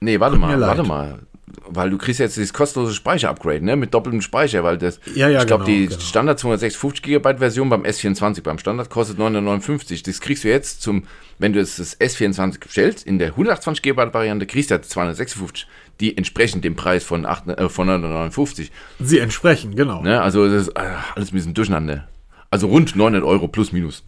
Nee, 0.00 0.20
warte 0.20 0.36
mal, 0.36 0.60
warte 0.60 0.82
mal 0.82 1.20
weil 1.46 1.90
du 1.90 1.98
kriegst 1.98 2.20
jetzt 2.20 2.36
dieses 2.36 2.52
kostenlose 2.52 2.94
Speicher-Upgrade, 2.94 3.64
ne, 3.64 3.76
mit 3.76 3.92
doppeltem 3.92 4.22
Speicher, 4.22 4.64
weil 4.64 4.78
das, 4.78 4.98
ja, 5.14 5.28
ja, 5.28 5.40
ich 5.40 5.46
glaube, 5.46 5.64
genau, 5.64 5.76
die 5.76 5.86
genau. 5.88 6.00
Standard 6.00 6.38
256 6.38 7.02
GB 7.02 7.38
Version 7.38 7.68
beim 7.68 7.82
S24, 7.82 8.42
beim 8.42 8.58
Standard 8.58 8.88
kostet 8.90 9.18
959. 9.18 10.02
Das 10.02 10.20
kriegst 10.20 10.44
du 10.44 10.48
jetzt 10.48 10.82
zum, 10.82 11.04
wenn 11.38 11.52
du 11.52 11.60
das, 11.60 11.76
das 11.76 12.00
S24 12.00 12.60
bestellst, 12.60 13.06
in 13.06 13.18
der 13.18 13.28
128 13.28 13.82
GB 13.82 14.14
Variante 14.14 14.46
kriegst 14.46 14.70
du 14.70 14.74
ja 14.74 14.82
256, 14.82 15.66
die 16.00 16.16
entsprechend 16.16 16.64
dem 16.64 16.76
Preis 16.76 17.04
von, 17.04 17.26
8, 17.26 17.48
äh, 17.48 17.68
von 17.68 17.86
959. 17.86 18.72
Sie 19.00 19.18
entsprechen, 19.18 19.76
genau. 19.76 20.02
Ne, 20.02 20.20
also 20.22 20.48
das 20.48 20.68
ist 20.68 20.76
äh, 20.76 20.92
alles 21.14 21.30
ein 21.30 21.34
bisschen 21.34 21.54
durcheinander. 21.54 22.08
Also 22.50 22.68
rund 22.68 22.96
900 22.96 23.22
Euro 23.22 23.48
plus 23.48 23.72
minus. 23.72 24.04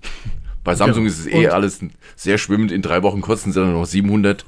Bei 0.66 0.74
Samsung 0.74 1.04
genau. 1.04 1.14
ist 1.14 1.20
es 1.20 1.26
eh 1.28 1.46
alles 1.46 1.80
sehr 2.16 2.38
schwimmend. 2.38 2.72
In 2.72 2.82
drei 2.82 3.04
Wochen 3.04 3.20
kosten 3.20 3.52
sie 3.52 3.60
dann 3.60 3.72
noch 3.72 3.86
700. 3.86 4.44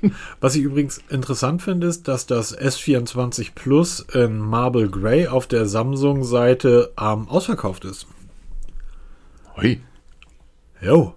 Was 0.40 0.54
ich 0.54 0.62
übrigens 0.62 1.00
interessant 1.08 1.62
finde, 1.62 1.86
ist, 1.86 2.08
dass 2.08 2.26
das 2.26 2.56
S24 2.56 3.50
Plus 3.54 4.00
in 4.12 4.38
Marble 4.38 4.88
Grey 4.88 5.28
auf 5.28 5.46
der 5.46 5.66
Samsung-Seite 5.66 6.92
ähm, 7.00 7.28
ausverkauft 7.28 7.84
ist. 7.84 8.06
Hui. 9.56 9.80
Jo. 10.80 11.14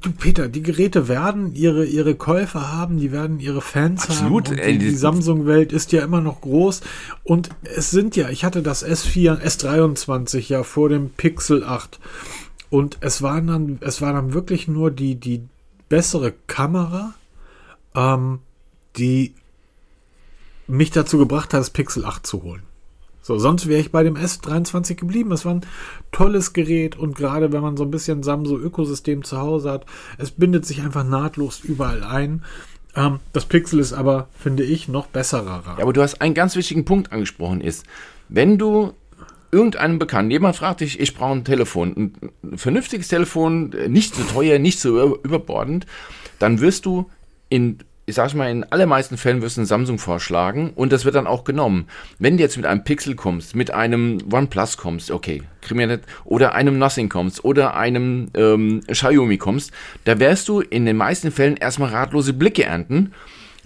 Du 0.00 0.10
Peter, 0.10 0.48
die 0.48 0.62
Geräte 0.62 1.06
werden 1.06 1.54
ihre, 1.54 1.84
ihre 1.84 2.16
Käufer 2.16 2.72
haben, 2.72 2.98
die 2.98 3.12
werden 3.12 3.38
ihre 3.38 3.60
Fans 3.60 4.04
Absolut. 4.08 4.48
haben. 4.48 4.58
Absolut. 4.58 4.74
Die, 4.74 4.78
die 4.78 4.94
Samsung-Welt 4.94 5.72
ist 5.72 5.92
ja 5.92 6.02
immer 6.02 6.20
noch 6.20 6.40
groß. 6.40 6.80
Und 7.22 7.50
es 7.62 7.90
sind 7.90 8.16
ja, 8.16 8.28
ich 8.28 8.44
hatte 8.44 8.62
das 8.62 8.84
S4, 8.84 9.40
S23 9.40 10.48
ja 10.48 10.64
vor 10.64 10.88
dem 10.88 11.10
Pixel 11.10 11.62
8. 11.62 12.00
Und 12.70 12.98
es 13.00 13.22
waren 13.22 13.46
dann, 13.46 13.78
es 13.82 14.00
war 14.00 14.12
dann 14.12 14.32
wirklich 14.32 14.66
nur 14.66 14.90
die, 14.90 15.14
die 15.14 15.42
bessere 15.88 16.32
Kamera, 16.46 17.14
ähm, 17.94 18.40
die 18.96 19.34
mich 20.66 20.90
dazu 20.90 21.18
gebracht 21.18 21.52
hat, 21.52 21.60
das 21.60 21.70
Pixel 21.70 22.04
8 22.04 22.26
zu 22.26 22.42
holen. 22.42 22.62
So, 23.24 23.38
sonst 23.38 23.68
wäre 23.68 23.80
ich 23.80 23.92
bei 23.92 24.02
dem 24.02 24.16
S23 24.16 24.96
geblieben. 24.96 25.30
Es 25.30 25.44
war 25.44 25.54
ein 25.54 25.66
tolles 26.10 26.52
Gerät 26.52 26.96
und 26.96 27.14
gerade 27.14 27.52
wenn 27.52 27.62
man 27.62 27.76
so 27.76 27.84
ein 27.84 27.90
bisschen 27.90 28.24
Samsung-Ökosystem 28.24 29.22
zu 29.22 29.38
Hause 29.38 29.70
hat, 29.70 29.86
es 30.18 30.32
bindet 30.32 30.66
sich 30.66 30.82
einfach 30.82 31.04
nahtlos 31.04 31.60
überall 31.60 32.02
ein. 32.02 32.44
Ähm, 32.96 33.20
das 33.32 33.46
Pixel 33.46 33.78
ist 33.78 33.92
aber, 33.92 34.28
finde 34.36 34.64
ich, 34.64 34.88
noch 34.88 35.06
besserer. 35.06 35.62
Ja, 35.64 35.82
aber 35.82 35.92
du 35.92 36.02
hast 36.02 36.20
einen 36.20 36.34
ganz 36.34 36.56
wichtigen 36.56 36.84
Punkt 36.84 37.12
angesprochen, 37.12 37.60
ist, 37.60 37.86
wenn 38.28 38.58
du 38.58 38.92
irgendeinem 39.52 39.98
Bekannten, 40.00 40.32
jemand 40.32 40.56
fragt 40.56 40.80
dich, 40.80 40.98
ich 40.98 41.14
brauche 41.14 41.32
ein 41.32 41.44
Telefon, 41.44 42.14
ein 42.42 42.58
vernünftiges 42.58 43.08
Telefon, 43.08 43.72
nicht 43.88 44.16
so 44.16 44.24
teuer, 44.24 44.58
nicht 44.58 44.80
so 44.80 45.18
überbordend, 45.22 45.86
dann 46.38 46.60
wirst 46.60 46.86
du 46.86 47.08
in 47.52 47.78
ich 48.04 48.16
sag 48.16 48.34
mal, 48.34 48.50
in 48.50 48.64
allermeisten 48.64 49.16
Fällen 49.16 49.42
wirst 49.42 49.56
du 49.56 49.60
ein 49.60 49.66
Samsung 49.66 49.98
vorschlagen 49.98 50.72
und 50.74 50.92
das 50.92 51.04
wird 51.04 51.14
dann 51.14 51.28
auch 51.28 51.44
genommen. 51.44 51.86
Wenn 52.18 52.36
du 52.36 52.42
jetzt 52.42 52.56
mit 52.56 52.66
einem 52.66 52.82
Pixel 52.82 53.14
kommst, 53.14 53.54
mit 53.54 53.70
einem 53.70 54.18
OnePlus 54.30 54.76
kommst, 54.76 55.12
okay, 55.12 55.42
oder 56.24 56.54
einem 56.54 56.78
Nothing 56.78 57.08
kommst 57.08 57.44
oder 57.44 57.76
einem 57.76 58.28
ähm, 58.34 58.80
Xiaomi 58.88 59.38
kommst, 59.38 59.70
da 60.04 60.18
wirst 60.18 60.48
du 60.48 60.60
in 60.60 60.84
den 60.84 60.96
meisten 60.96 61.30
Fällen 61.30 61.56
erstmal 61.56 61.90
ratlose 61.90 62.32
Blicke 62.32 62.64
ernten. 62.64 63.12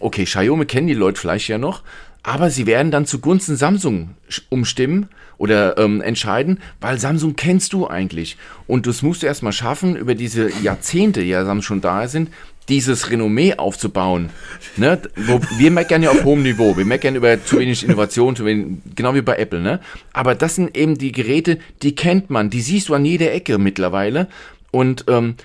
Okay, 0.00 0.24
Xiaomi 0.24 0.66
kennen 0.66 0.86
die 0.86 0.94
Leute 0.94 1.18
vielleicht 1.18 1.48
ja 1.48 1.56
noch, 1.56 1.82
aber 2.22 2.50
sie 2.50 2.66
werden 2.66 2.90
dann 2.90 3.06
zugunsten 3.06 3.56
Samsung 3.56 4.10
umstimmen 4.50 5.08
oder 5.38 5.78
ähm, 5.78 6.02
entscheiden, 6.02 6.60
weil 6.80 6.98
Samsung 6.98 7.36
kennst 7.36 7.72
du 7.72 7.88
eigentlich. 7.88 8.36
Und 8.66 8.86
das 8.86 9.00
musst 9.00 9.22
du 9.22 9.26
erstmal 9.26 9.52
schaffen, 9.52 9.96
über 9.96 10.14
diese 10.14 10.50
Jahrzehnte, 10.62 11.22
die 11.22 11.28
ja 11.28 11.44
Samsung 11.44 11.62
schon 11.62 11.80
da 11.80 12.08
sind, 12.08 12.30
dieses 12.68 13.10
Renommee 13.10 13.54
aufzubauen. 13.54 14.30
Ne? 14.76 15.00
Wo, 15.16 15.40
wir 15.58 15.70
meckern 15.70 16.02
ja 16.02 16.10
auf 16.10 16.24
hohem 16.24 16.42
Niveau. 16.42 16.76
Wir 16.76 16.84
meckern 16.84 17.14
über 17.14 17.42
zu 17.44 17.58
wenig 17.58 17.84
Innovation, 17.84 18.36
zu 18.36 18.44
wenig, 18.44 18.78
genau 18.94 19.14
wie 19.14 19.22
bei 19.22 19.36
Apple. 19.36 19.60
Ne? 19.60 19.80
Aber 20.12 20.34
das 20.34 20.56
sind 20.56 20.76
eben 20.76 20.98
die 20.98 21.12
Geräte, 21.12 21.58
die 21.82 21.94
kennt 21.94 22.30
man, 22.30 22.50
die 22.50 22.60
siehst 22.60 22.88
du 22.88 22.94
an 22.94 23.04
jeder 23.04 23.32
Ecke 23.32 23.58
mittlerweile. 23.58 24.28
Und 24.70 25.04
ähm, 25.08 25.36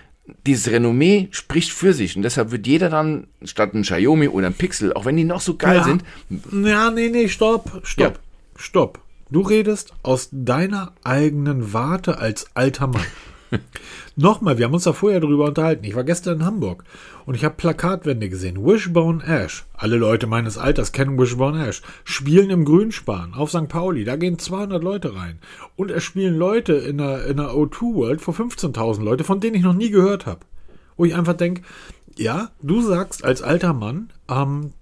dieses 0.45 0.71
Renommee 0.71 1.27
spricht 1.31 1.71
für 1.71 1.93
sich. 1.93 2.15
Und 2.15 2.23
deshalb 2.23 2.51
wird 2.51 2.67
jeder 2.67 2.89
dann 2.89 3.27
statt 3.43 3.73
ein 3.73 3.83
Xiaomi 3.83 4.27
oder 4.27 4.47
ein 4.47 4.53
Pixel, 4.53 4.93
auch 4.93 5.05
wenn 5.05 5.17
die 5.17 5.23
noch 5.23 5.41
so 5.41 5.55
geil 5.55 5.77
ja. 5.77 5.83
sind. 5.83 6.03
Ja, 6.51 6.91
nee, 6.91 7.09
nee, 7.09 7.27
stopp, 7.27 7.81
stopp, 7.83 8.15
ja. 8.15 8.59
stopp. 8.59 8.99
Du 9.29 9.41
redest 9.41 9.93
aus 10.03 10.29
deiner 10.31 10.91
eigenen 11.03 11.73
Warte 11.73 12.17
als 12.17 12.47
alter 12.53 12.87
Mann. 12.87 13.05
Nochmal, 14.15 14.57
wir 14.57 14.65
haben 14.65 14.73
uns 14.73 14.83
da 14.83 14.93
vorher 14.93 15.19
drüber 15.19 15.45
unterhalten. 15.45 15.83
Ich 15.83 15.95
war 15.95 16.03
gestern 16.03 16.39
in 16.39 16.45
Hamburg 16.45 16.83
und 17.25 17.35
ich 17.35 17.43
habe 17.43 17.55
Plakatwände 17.55 18.29
gesehen. 18.29 18.65
Wishbone 18.65 19.23
Ash. 19.23 19.65
Alle 19.73 19.97
Leute 19.97 20.27
meines 20.27 20.57
Alters 20.57 20.91
kennen 20.91 21.19
Wishbone 21.19 21.67
Ash. 21.67 21.81
Spielen 22.03 22.49
im 22.49 22.65
Grünspan 22.65 23.33
auf 23.33 23.49
St. 23.49 23.67
Pauli. 23.67 24.03
Da 24.03 24.15
gehen 24.15 24.39
200 24.39 24.83
Leute 24.83 25.15
rein. 25.15 25.39
Und 25.75 25.91
es 25.91 26.03
spielen 26.03 26.35
Leute 26.35 26.73
in 26.73 26.97
der, 26.97 27.25
in 27.25 27.37
der 27.37 27.51
O2 27.51 27.95
World 27.95 28.21
vor 28.21 28.33
15.000 28.33 29.03
Leute, 29.03 29.23
von 29.23 29.39
denen 29.39 29.55
ich 29.55 29.63
noch 29.63 29.73
nie 29.73 29.89
gehört 29.89 30.25
habe. 30.25 30.41
Wo 30.97 31.05
ich 31.05 31.15
einfach 31.15 31.33
denke, 31.33 31.63
ja, 32.17 32.51
du 32.61 32.81
sagst 32.81 33.23
als 33.23 33.41
alter 33.41 33.73
Mann, 33.73 34.11
ähm, 34.29 34.73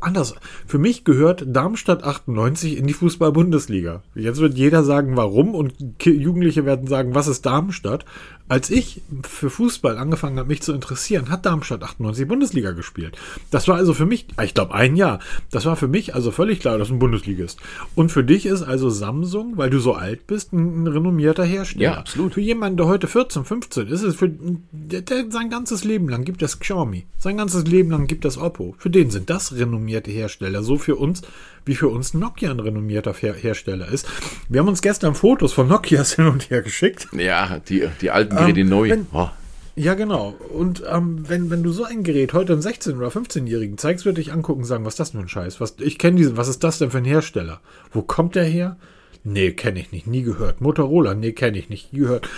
anders. 0.00 0.34
Für 0.66 0.78
mich 0.78 1.04
gehört 1.04 1.44
Darmstadt 1.46 2.04
98 2.04 2.76
in 2.76 2.86
die 2.86 2.92
Fußball-Bundesliga. 2.92 4.02
Jetzt 4.14 4.40
wird 4.40 4.56
jeder 4.56 4.84
sagen, 4.84 5.16
warum, 5.16 5.54
und 5.54 5.74
Jugendliche 6.02 6.64
werden 6.64 6.86
sagen, 6.86 7.14
was 7.14 7.28
ist 7.28 7.46
Darmstadt? 7.46 8.04
Als 8.48 8.70
ich 8.70 9.02
für 9.22 9.50
Fußball 9.50 9.98
angefangen 9.98 10.38
habe, 10.38 10.48
mich 10.48 10.62
zu 10.62 10.72
interessieren, 10.72 11.28
hat 11.28 11.44
Darmstadt 11.44 11.82
98 11.82 12.26
Bundesliga 12.26 12.72
gespielt. 12.72 13.16
Das 13.50 13.68
war 13.68 13.76
also 13.76 13.92
für 13.92 14.06
mich, 14.06 14.26
ich 14.42 14.54
glaube 14.54 14.74
ein 14.74 14.96
Jahr, 14.96 15.20
das 15.50 15.66
war 15.66 15.76
für 15.76 15.88
mich 15.88 16.14
also 16.14 16.30
völlig 16.30 16.60
klar, 16.60 16.78
dass 16.78 16.90
ein 16.90 16.98
Bundesliga 16.98 17.44
ist. 17.44 17.58
Und 17.94 18.10
für 18.10 18.24
dich 18.24 18.46
ist 18.46 18.62
also 18.62 18.88
Samsung, 18.88 19.54
weil 19.56 19.70
du 19.70 19.78
so 19.78 19.94
alt 19.94 20.26
bist, 20.26 20.52
ein, 20.52 20.84
ein 20.84 20.86
renommierter 20.86 21.44
Hersteller. 21.44 21.84
Ja, 21.84 21.98
absolut. 21.98 22.34
Für 22.34 22.40
jemanden, 22.40 22.78
der 22.78 22.86
heute 22.86 23.06
14, 23.06 23.44
15 23.44 23.88
ist, 23.88 24.02
ist 24.02 24.16
für 24.16 24.30
der, 24.72 25.02
der, 25.02 25.30
sein 25.30 25.50
ganzes 25.50 25.84
Leben 25.84 26.08
lang 26.08 26.24
gibt 26.24 26.42
es 26.42 26.58
Xiaomi. 26.58 27.06
Sein 27.18 27.36
ganzes 27.36 27.64
Leben 27.66 27.90
lang 27.90 28.06
gibt 28.06 28.24
es 28.24 28.38
Oppo. 28.38 28.74
Für 28.78 28.90
den 28.90 29.10
sind 29.10 29.28
das 29.28 29.54
renommierte 29.54 30.10
Hersteller. 30.10 30.62
So 30.62 30.78
für 30.78 30.96
uns, 30.96 31.22
wie 31.64 31.74
für 31.74 31.88
uns 31.88 32.14
Nokia 32.14 32.50
ein 32.50 32.60
renommierter 32.60 33.12
Her 33.12 33.34
Hersteller 33.34 33.88
ist. 33.88 34.08
Wir 34.48 34.60
haben 34.60 34.68
uns 34.68 34.80
gestern 34.80 35.14
Fotos 35.14 35.52
von 35.52 35.68
Nokias 35.68 36.12
hin 36.16 36.26
und 36.26 36.50
her 36.50 36.62
geschickt. 36.62 37.08
Ja, 37.12 37.58
die, 37.68 37.86
die 38.00 38.10
alten 38.10 38.37
Geräte 38.40 38.60
Ähm, 38.60 38.68
neu. 38.68 38.90
wenn- 38.90 39.06
Oh. 39.12 39.28
Ja, 39.76 39.94
genau. 39.94 40.34
Und 40.52 40.82
ähm, 40.92 41.24
wenn, 41.28 41.50
wenn 41.50 41.62
du 41.62 41.70
so 41.70 41.84
ein 41.84 42.02
Gerät 42.02 42.32
heute 42.32 42.52
einem 42.54 42.62
16- 42.62 42.96
oder 42.96 43.08
15-Jährigen 43.08 43.78
zeigst, 43.78 44.04
würde 44.04 44.20
ich 44.20 44.32
angucken 44.32 44.62
und 44.62 44.66
sagen, 44.66 44.84
was 44.84 44.94
ist 44.94 45.00
das 45.00 45.12
denn 45.12 45.20
für 45.20 45.26
ein 45.26 45.28
Scheiß? 45.28 45.60
Was, 45.60 45.76
ich 45.78 45.98
kenne 45.98 46.16
diesen, 46.16 46.36
was 46.36 46.48
ist 46.48 46.64
das 46.64 46.78
denn 46.78 46.90
für 46.90 46.98
ein 46.98 47.04
Hersteller? 47.04 47.60
Wo 47.92 48.02
kommt 48.02 48.34
der 48.34 48.44
her? 48.44 48.76
Nee, 49.22 49.52
kenne 49.52 49.78
ich 49.78 49.92
nicht, 49.92 50.08
nie 50.08 50.22
gehört. 50.22 50.60
Motorola, 50.60 51.14
nee, 51.14 51.30
kenne 51.32 51.58
ich 51.58 51.68
nicht, 51.68 51.92
nie 51.92 52.00
gehört. 52.00 52.28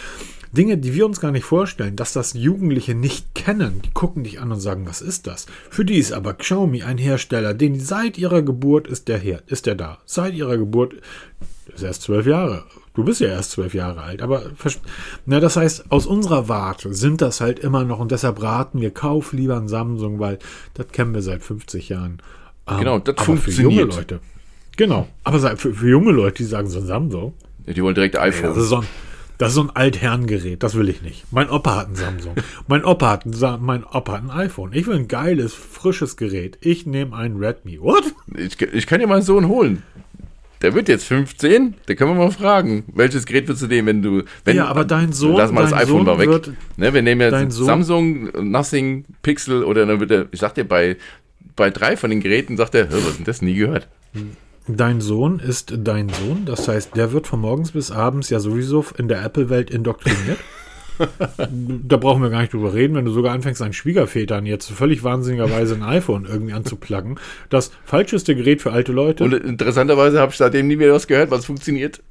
Dinge, 0.53 0.77
die 0.77 0.95
wir 0.95 1.07
uns 1.07 1.21
gar 1.21 1.31
nicht 1.31 1.45
vorstellen, 1.45 1.95
dass 1.97 2.13
das 2.13 2.33
Jugendliche 2.35 2.95
nicht 2.95 3.35
kennen, 3.35 3.81
die 3.85 3.91
gucken 3.93 4.25
dich 4.25 4.41
an 4.41 4.51
und 4.53 4.61
sagen, 4.61 4.85
was 4.87 5.01
ist 5.01 5.27
das? 5.27 5.47
Für 5.71 5.85
die 5.87 5.97
ist 5.97 6.13
aber 6.13 6.35
Xiaomi 6.35 6.83
ein 6.83 6.99
Hersteller, 6.99 7.55
den 7.55 7.79
seit 7.81 8.19
ihrer 8.19 8.43
Geburt 8.43 8.87
ist 8.89 9.09
der 9.09 9.19
her, 9.19 9.43
ist 9.47 9.65
der 9.67 9.77
da. 9.77 9.99
Seit 10.05 10.35
ihrer 10.35 10.59
Geburt 10.59 10.95
ist 11.75 11.85
erst 11.85 12.03
zwölf 12.03 12.27
Jahre. 12.27 12.65
Du 12.95 13.05
bist 13.05 13.21
ja 13.21 13.29
erst 13.29 13.53
zwölf 13.53 13.73
Jahre 13.73 14.03
alt, 14.03 14.21
aber 14.21 14.43
na, 15.25 15.39
das 15.39 15.57
heißt, 15.57 15.91
aus 15.93 16.07
unserer 16.07 16.49
Warte 16.49 16.93
sind 16.93 17.21
das 17.23 17.41
halt 17.41 17.61
immer 17.61 17.85
noch 17.85 18.01
und 18.01 18.11
deshalb 18.11 18.43
raten 18.43 18.81
wir, 18.81 18.91
kauf 18.91 19.33
lieber 19.33 19.57
ein 19.57 19.69
Samsung, 19.69 20.19
weil 20.19 20.39
das 20.75 20.89
kennen 20.89 21.15
wir 21.15 21.23
seit 21.23 21.43
50 21.43 21.89
Jahren. 21.89 22.19
Ähm, 22.69 22.79
Genau, 22.79 22.99
das 22.99 23.17
aber 23.17 23.25
Für 23.25 23.31
junge 23.31 23.41
funktioniert. 23.83 23.95
Leute. 23.97 24.21
Genau, 24.77 25.07
aber 25.25 25.57
für, 25.57 25.73
für 25.73 25.89
junge 25.89 26.11
Leute, 26.13 26.39
die 26.39 26.45
sagen 26.45 26.69
so 26.69 26.81
ein 26.81 26.87
Samsung, 26.87 27.35
Die 27.67 27.83
wollen 27.83 27.95
direkt 27.95 28.19
iPhone. 28.19 28.49
das 28.51 28.57
ist 28.57 28.69
so 28.71 28.79
ein, 28.79 28.87
das 29.39 29.51
ist 29.51 29.55
so 29.55 29.63
ein 29.63 29.71
Altherrengerät, 29.71 30.63
das 30.63 30.75
will 30.75 30.89
ich 30.89 31.01
nicht. 31.01 31.25
Mein 31.31 31.49
Opa 31.49 31.77
hat 31.77 31.89
ein 31.91 31.95
Samsung. 31.97 32.35
Mein 32.67 32.85
Opa 32.85 33.09
hat 33.11 33.25
ein, 33.25 33.35
mein 33.65 33.85
Opa 33.85 34.13
hat 34.15 34.23
ein 34.25 34.31
iPhone. 34.31 34.73
Ich 34.73 34.87
will 34.87 34.97
ein 34.97 35.09
geiles, 35.09 35.55
frisches 35.55 36.17
Gerät. 36.17 36.59
Ich 36.61 36.87
nehme 36.87 37.17
ein 37.17 37.37
Redmi. 37.37 37.81
What? 37.81 38.03
Ich, 38.37 38.61
ich 38.61 38.87
kann 38.87 39.01
dir 39.01 39.07
meinen 39.07 39.23
Sohn 39.23 39.47
holen. 39.49 39.83
Der 40.63 40.75
wird 40.75 40.89
jetzt 40.89 41.05
15, 41.05 41.75
da 41.87 41.95
können 41.95 42.11
wir 42.11 42.25
mal 42.25 42.31
fragen, 42.31 42.85
welches 42.95 43.25
Gerät 43.25 43.49
würdest 43.49 43.63
du 43.63 43.67
nehmen, 43.67 43.89
wenn 43.89 44.03
du. 44.03 44.23
Wenn, 44.45 44.57
Ja, 44.57 44.67
aber 44.67 44.85
dein 44.85 45.13
Sohn- 45.13 45.37
Lass 45.37 45.51
mal 45.53 45.63
das 45.63 45.73
iPhone 45.73 45.87
Sohn 45.89 46.05
mal 46.05 46.19
weg. 46.19 46.29
wird- 46.29 46.53
ne, 46.77 46.93
wir 46.93 47.01
nehmen 47.03 47.21
jetzt 47.23 47.57
Samsung, 47.57 48.29
Nothing, 48.51 49.05
Pixel 49.23 49.65
oder 49.65 49.87
dann 49.87 50.01
wird 50.01 50.11
er, 50.11 50.27
ich 50.33 50.41
sag 50.41 50.55
dir, 50.55 50.65
bei, 50.65 50.97
bei 51.57 51.71
drei 51.71 51.97
von 51.97 52.11
den 52.11 52.21
Geräten 52.21 52.57
sagt 52.59 52.75
er, 52.75 52.89
"Hä, 52.91 52.95
was 53.07 53.17
denn 53.17 53.25
das? 53.25 53.41
Nie 53.41 53.55
gehört. 53.55 53.89
Dein 54.69 55.01
Sohn 55.01 55.41
ist 55.41 55.73
dein 55.79 56.11
Sohn. 56.11 56.45
Das 56.45 56.69
heißt, 56.69 56.95
der 56.95 57.13
wird 57.13 57.27
von 57.27 57.41
morgens 57.41 57.73
bis 57.73 57.91
abends 57.91 58.29
ja 58.31 58.39
sowieso 58.39 58.85
in 58.99 59.09
der 59.09 59.25
Apple-Welt 59.25 59.71
indoktriniert. 59.71 60.39
da 61.39 61.97
brauchen 61.97 62.23
wir 62.23 62.31
gar 62.31 62.41
nicht 62.41 62.53
drüber 62.53 62.75
reden, 62.75 62.95
wenn 62.95 63.05
du 63.05 63.11
sogar 63.13 63.33
anfängst, 63.33 63.61
deinen 63.61 63.73
Schwiegervätern 63.73 64.47
jetzt 64.47 64.71
völlig 64.71 65.03
wahnsinnigerweise 65.05 65.75
ein 65.75 65.83
iPhone 65.83 66.27
irgendwie 66.27 66.53
anzupluggen. 66.53 67.19
Das 67.49 67.71
falscheste 67.85 68.35
Gerät 68.35 68.63
für 68.63 68.73
alte 68.73 68.93
Leute. 68.93 69.25
Und 69.25 69.33
interessanterweise 69.35 70.21
habe 70.21 70.33
ich 70.33 70.39
seitdem 70.39 70.69
nie 70.69 70.79
wieder 70.79 70.93
was 70.93 71.07
gehört, 71.07 71.31
was 71.31 71.45
funktioniert. 71.47 72.03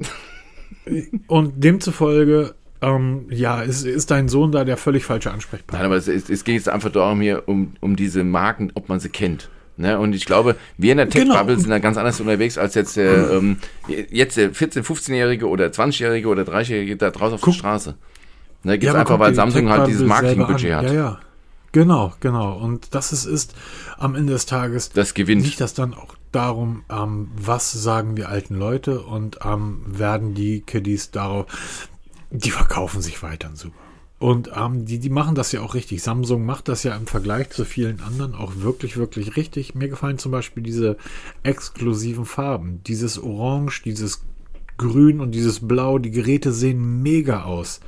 Und 1.27 1.63
demzufolge, 1.63 2.55
ähm, 2.81 3.25
ja, 3.29 3.61
ist, 3.61 3.85
ist 3.85 4.09
dein 4.11 4.27
Sohn 4.29 4.51
da 4.51 4.63
der 4.63 4.77
völlig 4.77 5.05
falsche 5.05 5.31
Ansprechpartner. 5.31 5.79
Nein, 5.79 5.85
aber 5.85 5.97
es, 5.97 6.07
es, 6.07 6.29
es 6.29 6.43
geht 6.43 6.55
jetzt 6.55 6.69
einfach 6.69 6.91
darum 6.91 7.21
hier 7.21 7.43
um, 7.47 7.73
um 7.79 7.95
diese 7.95 8.23
Marken, 8.23 8.71
ob 8.75 8.89
man 8.89 8.99
sie 8.99 9.09
kennt. 9.09 9.49
Ne? 9.77 9.97
Und 9.99 10.13
ich 10.13 10.25
glaube, 10.25 10.55
wir 10.77 10.91
in 10.91 10.97
der 10.97 11.07
Genau. 11.07 11.33
Tech-Bubble 11.33 11.59
sind 11.59 11.69
da 11.69 11.79
ganz 11.79 11.97
anders 11.97 12.19
unterwegs 12.19 12.57
als 12.57 12.75
jetzt 12.75 12.97
der, 12.97 13.31
ähm, 13.33 13.57
jetzt 13.87 14.37
der 14.37 14.51
14-, 14.51 14.83
15-Jährige 14.83 15.47
oder 15.47 15.67
20-Jährige 15.67 16.27
oder 16.27 16.43
30-Jährige 16.43 16.97
da 16.97 17.11
draußen 17.11 17.35
auf 17.35 17.41
Guck- 17.41 17.53
der 17.53 17.59
Straße. 17.59 17.95
Ne, 18.63 18.77
geht's 18.77 18.89
aber 18.89 18.99
einfach, 18.99 19.13
guck 19.15 19.19
weil 19.21 19.35
Samsung 19.35 19.69
halt 19.69 19.87
dieses 19.87 20.05
Marketingbudget 20.05 20.73
hat. 20.75 20.83
Ja, 20.85 20.93
ja. 20.93 21.19
Genau, 21.71 22.13
genau. 22.19 22.57
Und 22.57 22.95
das 22.95 23.13
ist, 23.13 23.25
ist 23.25 23.53
am 23.97 24.15
Ende 24.15 24.33
des 24.33 24.45
Tages 24.45 24.89
Das 24.89 25.13
gewinnt. 25.13 25.43
liegt 25.43 25.61
das 25.61 25.73
dann 25.73 25.93
auch 25.93 26.15
darum, 26.31 26.83
ähm, 26.89 27.29
was 27.35 27.71
sagen 27.71 28.15
die 28.15 28.25
alten 28.25 28.55
Leute 28.55 29.01
und 29.01 29.39
ähm, 29.43 29.81
werden 29.85 30.33
die 30.33 30.61
Kiddies 30.61 31.11
darauf, 31.11 31.45
die 32.31 32.51
verkaufen 32.51 33.01
sich 33.01 33.21
weiterhin 33.23 33.55
super. 33.55 33.75
Und 34.19 34.51
ähm, 34.53 34.85
die, 34.85 34.99
die 34.99 35.09
machen 35.09 35.33
das 35.33 35.53
ja 35.53 35.61
auch 35.61 35.75
richtig. 35.75 36.03
Samsung 36.03 36.45
macht 36.45 36.67
das 36.67 36.83
ja 36.83 36.95
im 36.95 37.07
Vergleich 37.07 37.51
zu 37.51 37.63
vielen 37.63 38.01
anderen 38.01 38.35
auch 38.35 38.51
wirklich, 38.57 38.97
wirklich 38.97 39.37
richtig. 39.37 39.75
Mir 39.75 39.87
gefallen 39.87 40.17
zum 40.17 40.33
Beispiel 40.33 40.61
diese 40.61 40.97
exklusiven 41.43 42.25
Farben. 42.25 42.81
Dieses 42.85 43.21
Orange, 43.21 43.81
dieses 43.85 44.25
Grün 44.77 45.21
und 45.21 45.31
dieses 45.31 45.65
Blau. 45.65 45.99
Die 45.99 46.11
Geräte 46.11 46.51
sehen 46.51 47.01
mega 47.01 47.43
aus 47.43 47.79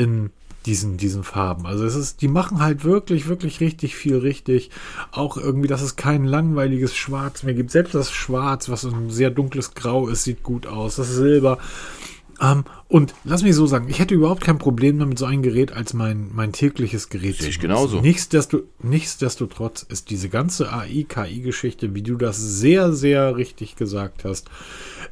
in 0.00 0.30
diesen, 0.66 0.96
diesen 0.96 1.24
Farben. 1.24 1.66
Also 1.66 1.84
es 1.84 1.94
ist, 1.94 2.22
die 2.22 2.28
machen 2.28 2.60
halt 2.60 2.84
wirklich, 2.84 3.28
wirklich 3.28 3.60
richtig 3.60 3.96
viel 3.96 4.16
richtig. 4.16 4.70
Auch 5.12 5.36
irgendwie, 5.36 5.68
dass 5.68 5.82
es 5.82 5.96
kein 5.96 6.24
langweiliges 6.24 6.96
Schwarz 6.96 7.42
mehr 7.42 7.54
gibt. 7.54 7.70
Selbst 7.70 7.94
das 7.94 8.10
Schwarz, 8.10 8.68
was 8.68 8.84
ein 8.84 9.10
sehr 9.10 9.30
dunkles 9.30 9.74
Grau 9.74 10.08
ist, 10.08 10.24
sieht 10.24 10.42
gut 10.42 10.66
aus. 10.66 10.96
Das 10.96 11.08
Silber. 11.10 11.58
Ähm, 12.40 12.64
und 12.88 13.14
lass 13.24 13.42
mich 13.42 13.54
so 13.54 13.66
sagen, 13.66 13.88
ich 13.88 13.98
hätte 13.98 14.14
überhaupt 14.14 14.42
kein 14.42 14.58
Problem 14.58 14.98
damit, 14.98 15.18
so 15.18 15.26
ein 15.26 15.42
Gerät 15.42 15.72
als 15.72 15.92
mein, 15.92 16.30
mein 16.32 16.52
tägliches 16.52 17.10
Gerät 17.10 17.36
Sehe 17.36 17.50
ich 17.50 17.60
genauso. 17.60 18.00
Nichtsdesto, 18.00 18.62
nichtsdestotrotz 18.82 19.82
ist 19.82 20.08
diese 20.08 20.30
ganze 20.30 20.72
AI-KI-Geschichte, 20.72 21.94
wie 21.94 22.02
du 22.02 22.16
das 22.16 22.38
sehr, 22.38 22.92
sehr 22.94 23.36
richtig 23.36 23.76
gesagt 23.76 24.24
hast, 24.24 24.48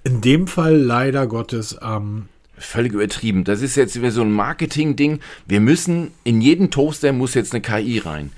in 0.05 0.23
dem 0.23 0.47
Fall 0.47 0.77
leider 0.77 1.27
Gottes 1.27 1.79
ähm, 1.83 2.29
Völlig 2.59 2.93
übertrieben. 2.93 3.45
Das 3.45 3.63
ist 3.63 3.77
jetzt 3.77 3.97
wieder 3.97 4.11
so 4.11 4.23
ein 4.23 4.33
Marketing-Ding. 4.33 5.21
Wir 5.47 5.61
müssen, 5.61 6.13
in 6.25 6.41
jeden 6.41 6.71
Toaster 6.71 7.13
muss 7.13 7.35
jetzt 7.35 7.53
eine 7.53 7.63
KI 7.63 7.99
rein. 7.99 8.33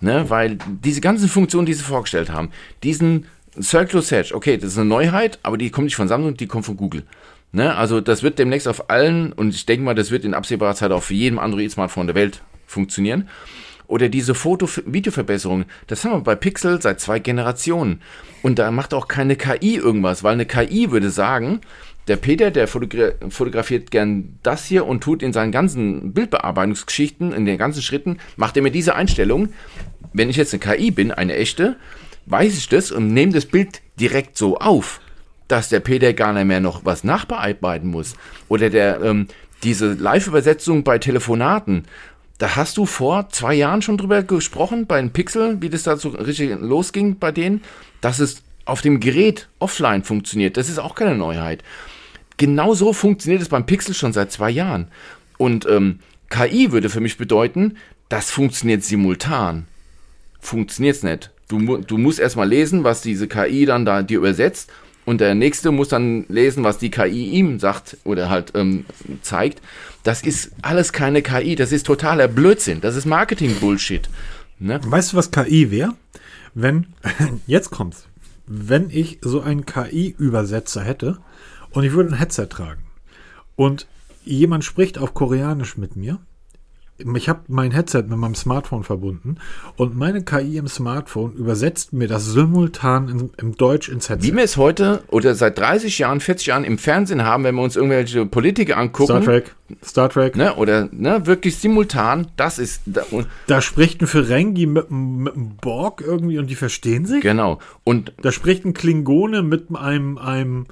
Ne? 0.00 0.28
Weil 0.28 0.58
diese 0.82 1.00
ganzen 1.00 1.28
Funktionen, 1.28 1.66
die 1.66 1.74
sie 1.74 1.82
vorgestellt 1.82 2.30
haben, 2.30 2.50
diesen 2.82 3.26
Circular 3.60 4.02
Search, 4.02 4.34
okay, 4.34 4.56
das 4.56 4.72
ist 4.72 4.78
eine 4.78 4.88
Neuheit, 4.88 5.38
aber 5.42 5.56
die 5.56 5.70
kommt 5.70 5.86
nicht 5.86 5.96
von 5.96 6.08
Samsung, 6.08 6.36
die 6.36 6.46
kommt 6.46 6.66
von 6.66 6.76
Google. 6.76 7.04
Ne? 7.52 7.74
Also 7.76 8.00
das 8.00 8.22
wird 8.22 8.38
demnächst 8.38 8.66
auf 8.66 8.90
allen, 8.90 9.32
und 9.32 9.54
ich 9.54 9.64
denke 9.64 9.84
mal, 9.84 9.94
das 9.94 10.10
wird 10.10 10.24
in 10.24 10.34
absehbarer 10.34 10.74
Zeit 10.74 10.90
auch 10.90 11.02
für 11.02 11.14
jeden 11.14 11.38
Android-Smartphone 11.38 12.06
der 12.06 12.16
Welt 12.16 12.42
funktionieren. 12.66 13.28
Oder 13.86 14.08
diese 14.08 14.34
Foto-Videoverbesserung, 14.34 15.66
das 15.86 16.04
haben 16.04 16.12
wir 16.12 16.20
bei 16.20 16.34
Pixel 16.34 16.80
seit 16.80 17.00
zwei 17.00 17.18
Generationen. 17.18 18.00
Und 18.42 18.58
da 18.58 18.70
macht 18.70 18.94
auch 18.94 19.08
keine 19.08 19.36
KI 19.36 19.76
irgendwas, 19.76 20.22
weil 20.22 20.32
eine 20.32 20.46
KI 20.46 20.90
würde 20.90 21.10
sagen, 21.10 21.60
der 22.08 22.16
Peter, 22.16 22.50
der 22.50 22.68
fotogra 22.68 23.12
fotografiert 23.30 23.90
gern 23.90 24.38
das 24.42 24.66
hier 24.66 24.86
und 24.86 25.02
tut 25.02 25.22
in 25.22 25.32
seinen 25.32 25.52
ganzen 25.52 26.12
Bildbearbeitungsgeschichten, 26.12 27.32
in 27.32 27.46
den 27.46 27.58
ganzen 27.58 27.82
Schritten, 27.82 28.18
macht 28.36 28.56
er 28.56 28.62
mir 28.62 28.70
diese 28.70 28.94
Einstellung. 28.94 29.48
Wenn 30.12 30.30
ich 30.30 30.36
jetzt 30.36 30.52
eine 30.52 30.60
KI 30.60 30.90
bin, 30.90 31.12
eine 31.12 31.34
echte, 31.34 31.76
weiß 32.26 32.56
ich 32.56 32.68
das 32.68 32.92
und 32.92 33.12
nehme 33.12 33.32
das 33.32 33.46
Bild 33.46 33.80
direkt 33.98 34.36
so 34.36 34.58
auf, 34.58 35.00
dass 35.48 35.68
der 35.68 35.80
Peter 35.80 36.12
gar 36.12 36.32
nicht 36.32 36.46
mehr 36.46 36.60
noch 36.60 36.84
was 36.84 37.04
nachbearbeiten 37.04 37.90
muss. 37.90 38.14
Oder 38.48 38.70
der, 38.70 39.00
ähm, 39.02 39.28
diese 39.62 39.94
Live-Übersetzung 39.94 40.84
bei 40.84 40.98
Telefonaten, 40.98 41.84
da 42.38 42.56
hast 42.56 42.76
du 42.76 42.86
vor 42.86 43.30
zwei 43.30 43.54
Jahren 43.54 43.82
schon 43.82 43.96
drüber 43.96 44.22
gesprochen, 44.22 44.86
bei 44.86 45.00
den 45.00 45.12
Pixel, 45.12 45.62
wie 45.62 45.70
das 45.70 45.84
da 45.84 45.96
so 45.96 46.10
richtig 46.10 46.58
losging 46.60 47.18
bei 47.18 47.32
denen, 47.32 47.62
dass 48.00 48.18
es 48.18 48.42
auf 48.64 48.80
dem 48.80 49.00
Gerät 49.00 49.48
offline 49.58 50.02
funktioniert. 50.02 50.56
Das 50.56 50.68
ist 50.68 50.78
auch 50.78 50.94
keine 50.94 51.14
Neuheit. 51.14 51.62
Genau 52.36 52.74
so 52.74 52.92
funktioniert 52.92 53.42
es 53.42 53.48
beim 53.48 53.66
Pixel 53.66 53.94
schon 53.94 54.12
seit 54.12 54.32
zwei 54.32 54.50
Jahren. 54.50 54.88
Und 55.38 55.66
ähm, 55.66 56.00
KI 56.30 56.72
würde 56.72 56.90
für 56.90 57.00
mich 57.00 57.16
bedeuten, 57.16 57.76
das 58.08 58.30
funktioniert 58.30 58.82
simultan. 58.82 59.66
Funktioniert 60.40 60.96
es 60.96 61.02
nicht. 61.02 61.30
Du, 61.48 61.78
du 61.78 61.98
musst 61.98 62.18
erstmal 62.18 62.48
lesen, 62.48 62.84
was 62.84 63.02
diese 63.02 63.28
KI 63.28 63.66
dann 63.66 63.84
da 63.84 64.02
dir 64.02 64.18
übersetzt. 64.18 64.70
Und 65.04 65.20
der 65.20 65.34
nächste 65.34 65.70
muss 65.70 65.88
dann 65.88 66.24
lesen, 66.28 66.64
was 66.64 66.78
die 66.78 66.90
KI 66.90 67.26
ihm 67.26 67.58
sagt 67.60 67.98
oder 68.04 68.30
halt 68.30 68.52
ähm, 68.54 68.86
zeigt. 69.20 69.60
Das 70.02 70.22
ist 70.22 70.52
alles 70.62 70.92
keine 70.92 71.22
KI, 71.22 71.56
das 71.56 71.72
ist 71.72 71.86
totaler 71.86 72.28
Blödsinn. 72.28 72.80
Das 72.80 72.96
ist 72.96 73.04
Marketing-Bullshit. 73.04 74.08
Ne? 74.58 74.80
Weißt 74.82 75.12
du, 75.12 75.16
was 75.16 75.30
KI 75.30 75.70
wäre? 75.70 75.94
Wenn, 76.54 76.86
jetzt 77.46 77.70
kommt's, 77.70 78.06
wenn 78.46 78.88
ich 78.90 79.18
so 79.20 79.40
einen 79.40 79.66
KI-Übersetzer 79.66 80.82
hätte 80.82 81.18
und 81.74 81.84
ich 81.84 81.92
würde 81.92 82.10
ein 82.10 82.18
Headset 82.18 82.46
tragen 82.46 82.82
und 83.56 83.86
jemand 84.24 84.64
spricht 84.64 84.98
auf 84.98 85.12
Koreanisch 85.12 85.76
mit 85.76 85.96
mir 85.96 86.20
ich 87.16 87.28
habe 87.28 87.40
mein 87.48 87.72
Headset 87.72 88.02
mit 88.02 88.16
meinem 88.18 88.36
Smartphone 88.36 88.84
verbunden 88.84 89.38
und 89.76 89.96
meine 89.96 90.22
KI 90.22 90.58
im 90.58 90.68
Smartphone 90.68 91.34
übersetzt 91.34 91.92
mir 91.92 92.06
das 92.06 92.26
simultan 92.26 93.08
in, 93.08 93.30
im 93.36 93.56
Deutsch 93.56 93.88
ins 93.88 94.08
Headset. 94.08 94.28
Wie 94.28 94.36
wir 94.36 94.44
es 94.44 94.56
heute 94.56 95.02
oder 95.08 95.34
seit 95.34 95.58
30 95.58 95.98
Jahren, 95.98 96.20
40 96.20 96.46
Jahren 96.46 96.64
im 96.64 96.78
Fernsehen 96.78 97.24
haben, 97.24 97.42
wenn 97.42 97.56
wir 97.56 97.62
uns 97.62 97.74
irgendwelche 97.74 98.26
Politiker 98.26 98.76
angucken. 98.76 99.06
Star 99.06 99.22
Trek. 99.22 99.54
Star 99.84 100.08
Trek. 100.08 100.36
Ne, 100.36 100.54
oder 100.54 100.88
ne, 100.92 101.26
wirklich 101.26 101.56
simultan, 101.56 102.28
das 102.36 102.60
ist. 102.60 102.82
Da, 102.86 103.02
da 103.48 103.60
spricht 103.60 104.00
ein 104.00 104.06
Ferengi 104.06 104.66
mit, 104.66 104.90
mit 104.90 105.34
einem 105.34 105.56
Borg 105.56 106.00
irgendwie 106.06 106.38
und 106.38 106.46
die 106.46 106.54
verstehen 106.54 107.06
sich. 107.06 107.22
Genau. 107.22 107.58
Und 107.82 108.12
da 108.22 108.30
spricht 108.30 108.64
ein 108.64 108.72
Klingone 108.72 109.42
mit 109.42 109.74
einem, 109.74 110.16
einem 110.16 110.66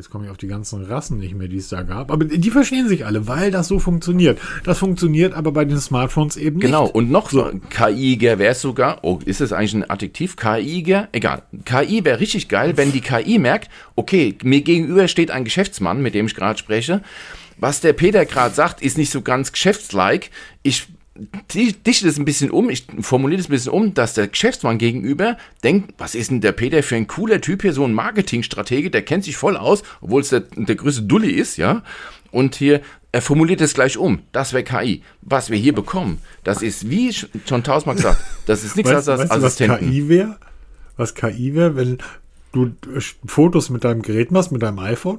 Jetzt 0.00 0.08
komme 0.08 0.24
ich 0.24 0.30
auf 0.30 0.38
die 0.38 0.46
ganzen 0.46 0.82
Rassen 0.82 1.18
nicht 1.18 1.34
mehr, 1.34 1.46
die 1.46 1.58
es 1.58 1.68
da 1.68 1.82
gab. 1.82 2.10
Aber 2.10 2.24
die 2.24 2.50
verstehen 2.50 2.88
sich 2.88 3.04
alle, 3.04 3.28
weil 3.28 3.50
das 3.50 3.68
so 3.68 3.78
funktioniert. 3.78 4.38
Das 4.64 4.78
funktioniert 4.78 5.34
aber 5.34 5.52
bei 5.52 5.66
den 5.66 5.78
Smartphones 5.78 6.38
eben 6.38 6.58
genau. 6.58 6.84
nicht. 6.84 6.92
Genau, 6.94 6.98
und 6.98 7.10
noch 7.10 7.28
so 7.28 7.50
KI-iger 7.68 8.38
wäre 8.38 8.52
es 8.52 8.62
sogar, 8.62 9.00
oh, 9.02 9.18
ist 9.26 9.42
es 9.42 9.52
eigentlich 9.52 9.74
ein 9.74 9.90
Adjektiv? 9.90 10.36
KI-iger? 10.36 11.10
Egal. 11.12 11.42
KI 11.66 12.02
wäre 12.02 12.18
richtig 12.18 12.48
geil, 12.48 12.78
wenn 12.78 12.92
die 12.92 13.02
KI 13.02 13.38
merkt, 13.38 13.70
okay, 13.94 14.38
mir 14.42 14.62
gegenüber 14.62 15.06
steht 15.06 15.30
ein 15.30 15.44
Geschäftsmann, 15.44 16.00
mit 16.00 16.14
dem 16.14 16.24
ich 16.24 16.34
gerade 16.34 16.58
spreche. 16.58 17.02
Was 17.58 17.82
der 17.82 17.92
Peter 17.92 18.24
gerade 18.24 18.54
sagt, 18.54 18.80
ist 18.80 18.96
nicht 18.96 19.12
so 19.12 19.20
ganz 19.20 19.52
geschäftslike. 19.52 20.30
Ich 20.62 20.88
dichte 21.52 22.06
das 22.06 22.18
ein 22.18 22.24
bisschen 22.24 22.50
um, 22.50 22.70
ich 22.70 22.86
formuliere 23.00 23.38
das 23.38 23.48
ein 23.48 23.52
bisschen 23.52 23.72
um, 23.72 23.94
dass 23.94 24.14
der 24.14 24.28
Geschäftsmann 24.28 24.78
gegenüber 24.78 25.36
denkt, 25.62 25.94
was 25.98 26.14
ist 26.14 26.30
denn 26.30 26.40
der 26.40 26.52
Peter 26.52 26.82
für 26.82 26.96
ein 26.96 27.06
cooler 27.06 27.40
Typ 27.40 27.62
hier, 27.62 27.72
so 27.72 27.84
ein 27.84 27.92
Marketingstratege, 27.92 28.90
der 28.90 29.02
kennt 29.02 29.24
sich 29.24 29.36
voll 29.36 29.56
aus, 29.56 29.82
obwohl 30.00 30.22
es 30.22 30.30
der, 30.30 30.44
der 30.56 30.76
größte 30.76 31.02
Dulli 31.02 31.30
ist, 31.30 31.56
ja. 31.56 31.82
Und 32.30 32.54
hier, 32.54 32.80
er 33.12 33.22
formuliert 33.22 33.60
es 33.60 33.74
gleich 33.74 33.98
um. 33.98 34.20
Das 34.32 34.52
wäre 34.52 34.62
KI. 34.62 35.02
Was 35.20 35.50
wir 35.50 35.58
hier 35.58 35.74
bekommen, 35.74 36.18
das 36.44 36.62
ist, 36.62 36.88
wie 36.88 37.12
schon 37.12 37.64
tausendmal 37.64 37.96
gesagt, 37.96 38.22
das 38.46 38.64
ist 38.64 38.76
nichts 38.76 38.92
weißt, 38.92 39.08
als 39.08 39.20
weißt 39.20 39.32
Assistenten. 39.32 39.86
Was 39.86 39.90
KI 39.90 40.08
wäre? 40.08 40.38
Was 40.96 41.14
KI 41.14 41.54
wäre, 41.54 41.76
wenn 41.76 41.98
du 42.52 42.72
Fotos 43.26 43.70
mit 43.70 43.84
deinem 43.84 44.02
Gerät 44.02 44.30
machst, 44.30 44.52
mit 44.52 44.62
deinem 44.62 44.78
iPhone 44.78 45.18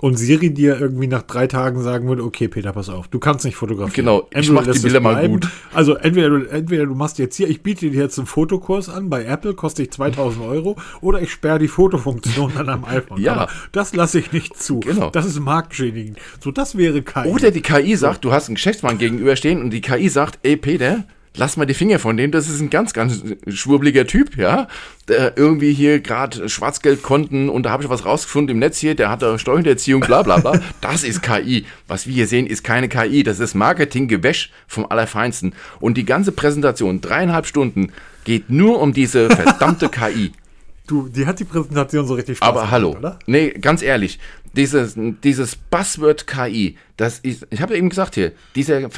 und 0.00 0.16
Siri 0.16 0.52
dir 0.52 0.80
irgendwie 0.80 1.06
nach 1.06 1.22
drei 1.22 1.46
Tagen 1.46 1.82
sagen 1.82 2.08
würde, 2.08 2.24
okay, 2.24 2.48
Peter, 2.48 2.72
pass 2.72 2.88
auf, 2.88 3.08
du 3.08 3.18
kannst 3.18 3.44
nicht 3.44 3.56
fotografieren. 3.56 4.06
Genau, 4.06 4.28
ich 4.34 4.50
mach 4.50 4.66
die 4.66 4.78
Bilder 4.78 5.00
mal 5.00 5.28
gut. 5.28 5.48
Also 5.72 5.94
entweder 5.94 6.30
du, 6.30 6.50
entweder 6.50 6.86
du 6.86 6.94
machst 6.94 7.18
jetzt 7.18 7.36
hier, 7.36 7.48
ich 7.48 7.62
biete 7.62 7.90
dir 7.90 8.02
jetzt 8.02 8.18
einen 8.18 8.26
Fotokurs 8.26 8.88
an, 8.88 9.08
bei 9.08 9.24
Apple 9.24 9.54
kostet 9.54 9.86
ich 9.86 9.92
2000 9.92 10.44
Euro, 10.44 10.76
oder 11.00 11.22
ich 11.22 11.30
sperre 11.30 11.58
die 11.58 11.68
Fotofunktion 11.68 12.56
an 12.56 12.68
einem 12.68 12.84
iPhone. 12.84 13.20
ja. 13.20 13.34
Aber 13.34 13.52
das 13.72 13.94
lasse 13.94 14.18
ich 14.18 14.32
nicht 14.32 14.60
zu. 14.60 14.80
Genau. 14.80 15.10
Das 15.10 15.26
ist 15.26 15.38
marktschädigend. 15.40 16.18
So, 16.40 16.50
das 16.50 16.76
wäre 16.76 17.02
KI. 17.02 17.28
Oder 17.28 17.50
die 17.50 17.62
KI 17.62 17.96
sagt, 17.96 18.24
du 18.24 18.32
hast 18.32 18.48
einen 18.48 18.56
Geschäftsmann 18.56 18.98
gegenüberstehen 18.98 19.62
und 19.62 19.70
die 19.70 19.80
KI 19.80 20.08
sagt, 20.08 20.40
ey 20.42 20.56
Peter, 20.56 21.04
lass 21.36 21.56
mal 21.56 21.66
die 21.66 21.74
Finger 21.74 21.98
von 21.98 22.16
dem, 22.16 22.30
das 22.30 22.48
ist 22.48 22.60
ein 22.60 22.70
ganz, 22.70 22.92
ganz 22.92 23.22
schwurbliger 23.48 24.06
Typ, 24.06 24.36
ja, 24.36 24.68
der 25.08 25.36
irgendwie 25.36 25.72
hier 25.72 26.00
gerade 26.00 26.48
Schwarzgeldkonten 26.48 27.48
und 27.48 27.64
da 27.64 27.70
habe 27.70 27.82
ich 27.82 27.88
was 27.88 28.04
rausgefunden 28.04 28.54
im 28.54 28.60
Netz 28.60 28.78
hier, 28.78 28.94
der 28.94 29.10
hat 29.10 29.22
da 29.22 29.38
Steuerhinterziehung, 29.38 30.00
bla 30.00 30.22
bla 30.22 30.38
bla. 30.38 30.60
Das 30.80 31.02
ist 31.02 31.22
KI. 31.22 31.66
Was 31.88 32.06
wir 32.06 32.14
hier 32.14 32.26
sehen, 32.26 32.46
ist 32.46 32.62
keine 32.62 32.88
KI, 32.88 33.22
das 33.22 33.40
ist 33.40 33.54
Marketinggewäsch 33.54 34.50
vom 34.66 34.86
Allerfeinsten. 34.88 35.54
Und 35.80 35.96
die 35.96 36.04
ganze 36.04 36.32
Präsentation, 36.32 37.00
dreieinhalb 37.00 37.46
Stunden, 37.46 37.92
geht 38.24 38.50
nur 38.50 38.80
um 38.80 38.92
diese 38.92 39.28
verdammte 39.30 39.88
KI. 39.88 40.32
Du, 40.86 41.08
die 41.08 41.26
hat 41.26 41.40
die 41.40 41.44
Präsentation 41.44 42.06
so 42.06 42.14
richtig 42.14 42.36
Spaß 42.36 42.48
Aber 42.48 42.60
gemacht, 42.60 42.72
hallo, 42.72 42.90
oder? 42.98 43.18
Nee, 43.26 43.50
ganz 43.50 43.80
ehrlich, 43.80 44.18
dieses, 44.54 44.94
dieses 44.96 45.56
Buzzword 45.56 46.26
KI, 46.26 46.76
das 46.98 47.18
ist, 47.20 47.46
ich 47.50 47.62
habe 47.62 47.76
eben 47.76 47.88
gesagt 47.88 48.14
hier, 48.14 48.32
dieser 48.54 48.88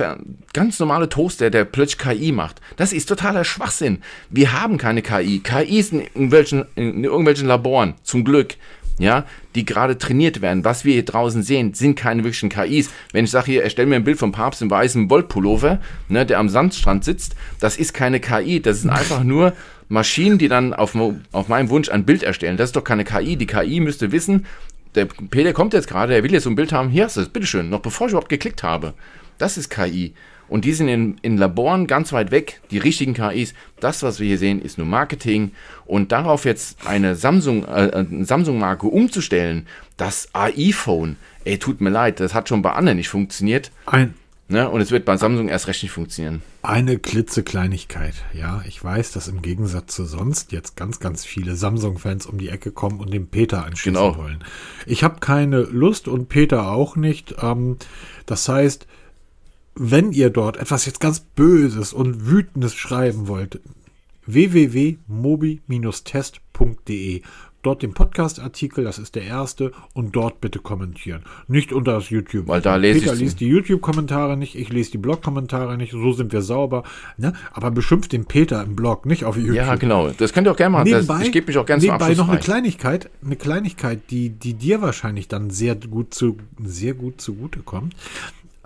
ganz 0.53 0.81
normale 0.81 1.09
Toaster, 1.09 1.49
der 1.49 1.65
plötzlich 1.65 1.99
KI 1.99 2.33
macht, 2.33 2.61
das 2.77 2.93
ist 2.93 3.09
totaler 3.09 3.45
Schwachsinn. 3.45 4.03
Wir 4.31 4.61
haben 4.61 4.79
keine 4.79 5.01
KI. 5.01 5.39
KI 5.39 5.79
ist 5.79 5.93
in 5.93 6.01
irgendwelchen, 6.01 6.65
in 6.75 7.05
irgendwelchen 7.05 7.47
Laboren, 7.47 7.95
zum 8.03 8.25
Glück, 8.25 8.57
ja, 8.99 9.25
die 9.55 9.65
gerade 9.65 9.99
trainiert 9.99 10.41
werden. 10.41 10.65
Was 10.65 10.85
wir 10.85 10.95
hier 10.95 11.05
draußen 11.05 11.43
sehen, 11.43 11.75
sind 11.75 11.97
keine 11.97 12.25
wirklichen 12.25 12.49
KIs. 12.49 12.91
Wenn 13.13 13.25
ich 13.25 13.31
sage 13.31 13.53
hier, 13.53 13.63
erstell 13.63 13.87
mir 13.87 13.97
ein 13.97 14.05
Bild 14.05 14.19
vom 14.19 14.33
Papst 14.33 14.63
im 14.63 14.71
weißen 14.71 15.09
Wollpullover, 15.11 15.81
ne, 16.09 16.27
der 16.27 16.39
am 16.39 16.49
Sandstrand 16.49 17.05
sitzt, 17.05 17.37
das 17.61 17.77
ist 17.77 17.95
keine 17.95 18.21
KI, 18.21 18.61
das 18.61 18.83
sind 18.83 18.91
einfach 18.91 19.23
nur 19.23 19.53
Maschinen, 19.89 20.39
die 20.39 20.49
dann 20.49 20.75
auf, 20.75 20.97
auf 21.33 21.49
meinen 21.49 21.71
Wunsch 21.71 21.89
ein 21.89 22.05
Bild 22.05 22.23
erstellen. 22.23 22.57
Das 22.57 22.71
ist 22.71 22.77
doch 22.77 22.85
keine 22.85 23.05
KI. 23.05 23.37
Die 23.37 23.47
KI 23.47 23.81
müsste 23.81 24.13
wissen, 24.13 24.47
der 24.95 25.05
Peter 25.05 25.53
kommt 25.53 25.75
jetzt 25.75 25.89
gerade, 25.89 26.15
er 26.15 26.25
will 26.25 26.33
jetzt 26.33 26.45
so 26.45 26.51
ein 26.51 26.57
Bild 26.57 26.73
haben, 26.73 26.89
hier 26.89 27.05
hast 27.05 27.17
du 27.17 27.21
es, 27.21 27.29
bitteschön, 27.29 27.69
noch 27.69 27.81
bevor 27.81 28.07
ich 28.07 28.13
überhaupt 28.13 28.29
geklickt 28.29 28.63
habe. 28.63 28.95
Das 29.39 29.59
ist 29.59 29.69
KI. 29.69 30.15
Und 30.49 30.65
die 30.65 30.73
sind 30.73 30.89
in, 30.89 31.17
in 31.23 31.37
Laboren 31.37 31.87
ganz 31.87 32.13
weit 32.13 32.31
weg, 32.31 32.61
die 32.71 32.79
richtigen 32.79 33.15
KIs. 33.15 33.53
Das, 33.81 34.03
was 34.03 34.21
wir 34.21 34.29
hier 34.29 34.39
sehen, 34.39 34.63
ist 34.63 34.79
nur 34.79 34.87
Marketing. 34.87 35.51
Und 35.87 36.13
darauf 36.13 36.45
jetzt 36.45 36.87
eine 36.87 37.17
Samsung, 37.17 37.65
äh, 37.65 38.05
Samsung-Marke 38.23 38.87
umzustellen, 38.87 39.67
das 39.97 40.29
AI-Phone, 40.33 41.17
ey, 41.45 41.59
tut 41.59 41.81
mir 41.81 41.91
leid, 41.91 42.21
das 42.21 42.33
hat 42.33 42.49
schon 42.49 42.63
bei 42.63 42.73
anderen 42.73 42.97
nicht 42.99 43.09
funktioniert. 43.09 43.73
Ein, 43.87 44.15
Ne? 44.49 44.71
Und 44.71 44.81
es 44.81 44.93
wird 44.93 45.05
bei 45.05 45.17
Samsung 45.17 45.49
erst 45.49 45.67
recht 45.67 45.83
nicht 45.83 45.91
funktionieren. 45.91 46.41
Eine 46.63 46.99
klitzekleinigkeit. 46.99 48.15
Ja, 48.33 48.63
ich 48.67 48.83
weiß, 48.83 49.11
dass 49.13 49.27
im 49.27 49.43
Gegensatz 49.43 49.95
zu 49.95 50.05
sonst 50.05 50.53
jetzt 50.53 50.77
ganz, 50.77 51.01
ganz 51.01 51.25
viele 51.25 51.57
Samsung-Fans 51.57 52.27
um 52.27 52.39
die 52.39 52.49
Ecke 52.49 52.71
kommen 52.71 53.01
und 53.01 53.13
den 53.13 53.27
Peter 53.27 53.65
anschließen 53.65 54.01
genau. 54.01 54.17
wollen. 54.17 54.45
Ich 54.87 55.03
habe 55.03 55.19
keine 55.19 55.63
Lust 55.63 56.07
und 56.07 56.29
Peter 56.29 56.71
auch 56.71 56.95
nicht. 56.95 57.35
Ähm, 57.43 57.79
das 58.27 58.49
heißt, 58.49 58.87
wenn 59.75 60.13
ihr 60.13 60.31
dort 60.31 60.57
etwas 60.57 60.87
jetzt 60.87 61.01
ganz 61.01 61.19
Böses 61.21 61.93
und 61.93 62.31
Wütendes 62.31 62.77
schreiben 62.77 63.27
wollt, 63.27 63.59
www.mobi-test.de 64.27 67.23
dort 67.67 67.83
den 67.83 67.93
Podcast-Artikel, 67.93 68.85
das 68.85 68.99
ist 68.99 69.15
der 69.17 69.25
erste, 69.25 69.73
und 69.93 70.15
dort 70.15 70.41
bitte 70.41 70.61
kommentieren. 70.61 71.23
Nicht 71.49 71.73
unter 71.73 71.93
das 71.93 72.11
YouTube. 72.11 72.47
Weil 72.49 72.61
da 72.61 72.77
lese 72.77 73.01
Peter 73.01 73.15
ich 73.15 73.21
liest 73.21 73.41
die 73.41 73.49
YouTube-Kommentare 73.49 74.37
nicht, 74.37 74.55
ich 74.55 74.69
lese 74.69 74.93
die 74.93 74.99
Blog-Kommentare 74.99 75.77
nicht, 75.77 75.93
so 75.93 76.13
sind 76.13 76.33
wir 76.33 76.43
sauber. 76.43 76.85
Ne? 77.17 77.33
Aber 77.53 77.71
beschimpft 77.71 78.13
den 78.13 78.27
Peter 78.27 78.63
im 78.63 78.77
Blog, 78.77 79.05
nicht 79.05 79.25
auf 79.25 79.37
YouTube. 79.37 79.57
Ja, 79.57 79.75
genau. 79.75 80.11
Das 80.11 80.33
könnt 80.33 80.47
ihr 80.47 80.53
auch 80.53 80.57
gerne 80.57 80.73
machen. 80.73 80.85
Nebenbei, 80.85 81.19
das, 81.19 81.27
ich 81.27 81.33
gebe 81.33 81.49
mich 81.49 81.59
auch 81.59 81.67
gerne 81.67 81.93
Abschluss 81.93 82.17
noch 82.17 82.29
eine 82.29 82.39
Kleinigkeit, 82.39 83.11
eine 83.25 83.37
Kleinigkeit, 83.37 84.11
die, 84.11 84.31
die 84.31 84.55
dir 84.55 84.81
wahrscheinlich 84.81 85.29
dann 85.29 85.51
sehr 85.51 85.75
gut 85.75 86.15
zu, 86.15 86.39
sehr 86.63 86.95
gut 86.95 87.21
zugute 87.21 87.61
kommt. 87.61 87.95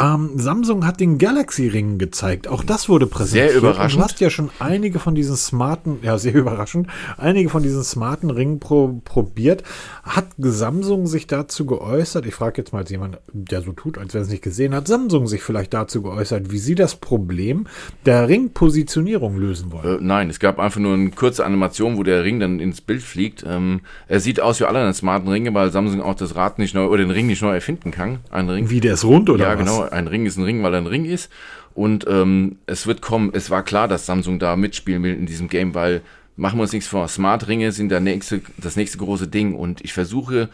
Ähm, 0.00 0.30
Samsung 0.36 0.86
hat 0.86 0.98
den 0.98 1.18
Galaxy 1.18 1.68
Ring 1.68 1.98
gezeigt. 1.98 2.48
Auch 2.48 2.64
das 2.64 2.88
wurde 2.88 3.06
präsentiert. 3.06 3.50
Sehr 3.50 3.58
überraschend. 3.58 4.00
du 4.00 4.04
hast 4.04 4.20
ja 4.20 4.30
schon 4.30 4.50
einige 4.58 4.98
von 4.98 5.14
diesen 5.14 5.36
smarten, 5.36 5.98
ja, 6.02 6.16
sehr 6.16 6.34
überraschend, 6.36 6.86
einige 7.18 7.50
von 7.50 7.62
diesen 7.62 7.84
smarten 7.84 8.30
Ringen 8.30 8.60
pro, 8.60 9.00
probiert. 9.04 9.62
Hat 10.02 10.28
Samsung 10.38 11.06
sich 11.06 11.26
dazu 11.26 11.66
geäußert? 11.66 12.24
Ich 12.24 12.34
frage 12.34 12.62
jetzt 12.62 12.72
mal 12.72 12.80
als 12.80 12.90
jemand, 12.90 13.18
der 13.32 13.60
so 13.60 13.72
tut, 13.72 13.98
als 13.98 14.14
wenn 14.14 14.22
es 14.22 14.30
nicht 14.30 14.42
gesehen 14.42 14.74
hat. 14.74 14.88
Samsung 14.88 15.26
sich 15.26 15.42
vielleicht 15.42 15.74
dazu 15.74 16.00
geäußert, 16.02 16.50
wie 16.50 16.58
sie 16.58 16.74
das 16.74 16.96
Problem 16.96 17.66
der 18.06 18.28
Ringpositionierung 18.28 19.36
lösen 19.36 19.70
wollen? 19.70 19.98
Äh, 19.98 20.02
nein, 20.02 20.30
es 20.30 20.40
gab 20.40 20.58
einfach 20.58 20.80
nur 20.80 20.94
eine 20.94 21.10
kurze 21.10 21.44
Animation, 21.44 21.98
wo 21.98 22.02
der 22.04 22.24
Ring 22.24 22.40
dann 22.40 22.58
ins 22.58 22.80
Bild 22.80 23.02
fliegt. 23.02 23.44
Ähm, 23.46 23.80
er 24.08 24.20
sieht 24.20 24.40
aus 24.40 24.60
wie 24.60 24.64
alle 24.64 24.78
anderen 24.78 24.94
smarten 24.94 25.28
Ringe, 25.28 25.52
weil 25.52 25.70
Samsung 25.70 26.00
auch 26.00 26.14
das 26.14 26.36
Rad 26.36 26.58
nicht 26.58 26.74
neu 26.74 26.86
oder 26.86 26.98
den 26.98 27.10
Ring 27.10 27.26
nicht 27.26 27.42
neu 27.42 27.52
erfinden 27.52 27.90
kann. 27.90 28.20
Ein 28.30 28.48
Ring. 28.48 28.70
Wie 28.70 28.80
der 28.80 28.94
ist 28.94 29.04
rund 29.04 29.28
oder 29.28 29.44
ja, 29.44 29.58
was? 29.58 29.66
genau 29.66 29.89
ein 29.90 30.06
Ring 30.06 30.26
ist 30.26 30.36
ein 30.36 30.44
Ring, 30.44 30.62
weil 30.62 30.74
er 30.74 30.80
ein 30.80 30.86
Ring 30.86 31.04
ist. 31.04 31.30
Und 31.74 32.06
ähm, 32.08 32.58
es 32.66 32.86
wird 32.86 33.00
kommen, 33.00 33.30
es 33.32 33.50
war 33.50 33.62
klar, 33.62 33.88
dass 33.88 34.06
Samsung 34.06 34.38
da 34.38 34.56
mitspielen 34.56 35.02
will 35.02 35.14
in 35.14 35.26
diesem 35.26 35.48
Game, 35.48 35.74
weil 35.74 36.02
machen 36.36 36.58
wir 36.58 36.62
uns 36.62 36.72
nichts 36.72 36.88
vor, 36.88 37.06
Smart-Ringe 37.06 37.72
sind 37.72 37.90
der 37.90 38.00
nächste, 38.00 38.40
das 38.56 38.76
nächste 38.76 38.98
große 38.98 39.28
Ding 39.28 39.54
und 39.54 39.82
ich 39.84 39.92
versuche 39.92 40.48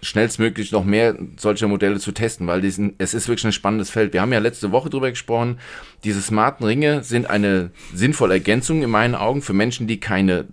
schnellstmöglich 0.00 0.70
noch 0.70 0.84
mehr 0.84 1.16
solcher 1.36 1.66
Modelle 1.66 1.98
zu 1.98 2.12
testen, 2.12 2.46
weil 2.46 2.60
diesen, 2.60 2.94
es 2.98 3.14
ist 3.14 3.26
wirklich 3.26 3.46
ein 3.46 3.52
spannendes 3.52 3.90
Feld. 3.90 4.12
Wir 4.12 4.20
haben 4.20 4.32
ja 4.32 4.38
letzte 4.38 4.70
Woche 4.70 4.90
drüber 4.90 5.10
gesprochen, 5.10 5.58
diese 6.04 6.20
smarten 6.20 6.64
Ringe 6.64 7.02
sind 7.02 7.28
eine 7.28 7.70
sinnvolle 7.94 8.34
Ergänzung 8.34 8.82
in 8.82 8.90
meinen 8.90 9.14
Augen 9.14 9.42
für 9.42 9.54
Menschen, 9.54 9.86
die 9.86 10.00
keine 10.00 10.46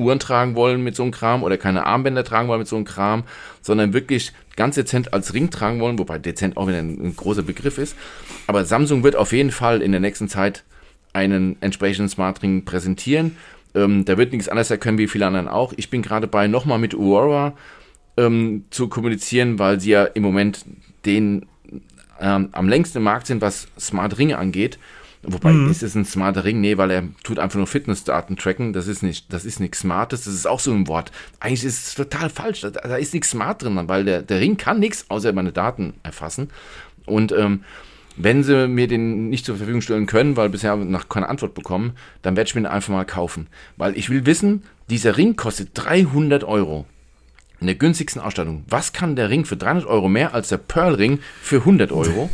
Uhren 0.00 0.18
tragen 0.18 0.54
wollen 0.54 0.82
mit 0.82 0.96
so 0.96 1.02
einem 1.02 1.12
Kram 1.12 1.42
oder 1.42 1.56
keine 1.56 1.86
Armbänder 1.86 2.24
tragen 2.24 2.48
wollen 2.48 2.60
mit 2.60 2.68
so 2.68 2.76
einem 2.76 2.84
Kram, 2.84 3.24
sondern 3.62 3.92
wirklich 3.92 4.32
ganz 4.56 4.74
dezent 4.74 5.12
als 5.12 5.34
Ring 5.34 5.50
tragen 5.50 5.80
wollen, 5.80 5.98
wobei 5.98 6.18
dezent 6.18 6.56
auch 6.56 6.68
wieder 6.68 6.78
ein, 6.78 6.98
ein 7.00 7.16
großer 7.16 7.42
Begriff 7.42 7.78
ist. 7.78 7.96
Aber 8.46 8.64
Samsung 8.64 9.02
wird 9.02 9.16
auf 9.16 9.32
jeden 9.32 9.50
Fall 9.50 9.82
in 9.82 9.92
der 9.92 10.00
nächsten 10.00 10.28
Zeit 10.28 10.64
einen 11.12 11.56
entsprechenden 11.60 12.08
Smart 12.08 12.42
Ring 12.42 12.64
präsentieren. 12.64 13.36
Ähm, 13.74 14.04
da 14.04 14.18
wird 14.18 14.32
nichts 14.32 14.48
anderes 14.48 14.70
erkennen 14.70 14.98
wie 14.98 15.08
viele 15.08 15.26
anderen 15.26 15.48
auch. 15.48 15.72
Ich 15.76 15.90
bin 15.90 16.02
gerade 16.02 16.26
bei, 16.26 16.46
nochmal 16.46 16.78
mit 16.78 16.94
Aurora 16.94 17.54
ähm, 18.16 18.64
zu 18.70 18.88
kommunizieren, 18.88 19.58
weil 19.58 19.80
sie 19.80 19.90
ja 19.90 20.04
im 20.04 20.22
Moment 20.22 20.64
den 21.04 21.46
ähm, 22.20 22.50
am 22.52 22.68
längsten 22.68 22.98
im 22.98 23.04
Markt 23.04 23.26
sind, 23.26 23.40
was 23.40 23.68
Smart 23.78 24.18
Ringe 24.18 24.38
angeht. 24.38 24.78
Wobei, 25.22 25.52
mhm. 25.52 25.70
ist 25.70 25.82
es 25.82 25.94
ein 25.94 26.06
smarter 26.06 26.44
Ring? 26.44 26.60
Nee, 26.60 26.78
weil 26.78 26.90
er 26.90 27.04
tut 27.22 27.38
einfach 27.38 27.58
nur 27.58 27.66
Fitnessdaten 27.66 28.36
tracken. 28.36 28.72
Das 28.72 28.86
ist 28.86 29.02
nicht, 29.02 29.32
das 29.32 29.44
ist 29.44 29.60
nichts 29.60 29.80
Smartes. 29.80 30.24
Das 30.24 30.32
ist 30.32 30.46
auch 30.46 30.60
so 30.60 30.72
ein 30.72 30.88
Wort. 30.88 31.12
Eigentlich 31.40 31.64
ist 31.64 31.88
es 31.88 31.94
total 31.94 32.30
falsch. 32.30 32.62
Da, 32.62 32.70
da 32.70 32.96
ist 32.96 33.12
nichts 33.12 33.30
Smart 33.30 33.62
drin, 33.62 33.78
weil 33.86 34.04
der, 34.04 34.22
der 34.22 34.40
Ring 34.40 34.56
kann 34.56 34.80
nichts, 34.80 35.04
außer 35.08 35.32
meine 35.34 35.52
Daten 35.52 35.92
erfassen. 36.02 36.48
Und 37.04 37.32
ähm, 37.32 37.64
Wenn 38.16 38.42
sie 38.42 38.66
mir 38.66 38.88
den 38.88 39.28
nicht 39.28 39.44
zur 39.44 39.56
Verfügung 39.56 39.82
stellen 39.82 40.06
können, 40.06 40.36
weil 40.36 40.48
bisher 40.48 40.74
noch 40.76 41.08
keine 41.08 41.28
Antwort 41.28 41.54
bekommen, 41.54 41.92
dann 42.22 42.36
werde 42.36 42.48
ich 42.48 42.54
mir 42.54 42.62
den 42.62 42.66
einfach 42.66 42.92
mal 42.92 43.04
kaufen. 43.04 43.46
Weil 43.76 43.96
ich 43.98 44.08
will 44.08 44.24
wissen, 44.24 44.62
dieser 44.88 45.18
Ring 45.18 45.36
kostet 45.36 45.70
300 45.74 46.44
Euro. 46.44 46.86
In 47.60 47.66
der 47.66 47.76
günstigsten 47.76 48.22
Ausstattung. 48.22 48.64
Was 48.68 48.94
kann 48.94 49.16
der 49.16 49.28
Ring 49.28 49.44
für 49.44 49.56
300 49.56 49.84
Euro 49.84 50.08
mehr 50.08 50.32
als 50.32 50.48
der 50.48 50.56
Pearl 50.56 50.94
Ring 50.94 51.20
für 51.42 51.56
100 51.56 51.92
Euro? 51.92 52.30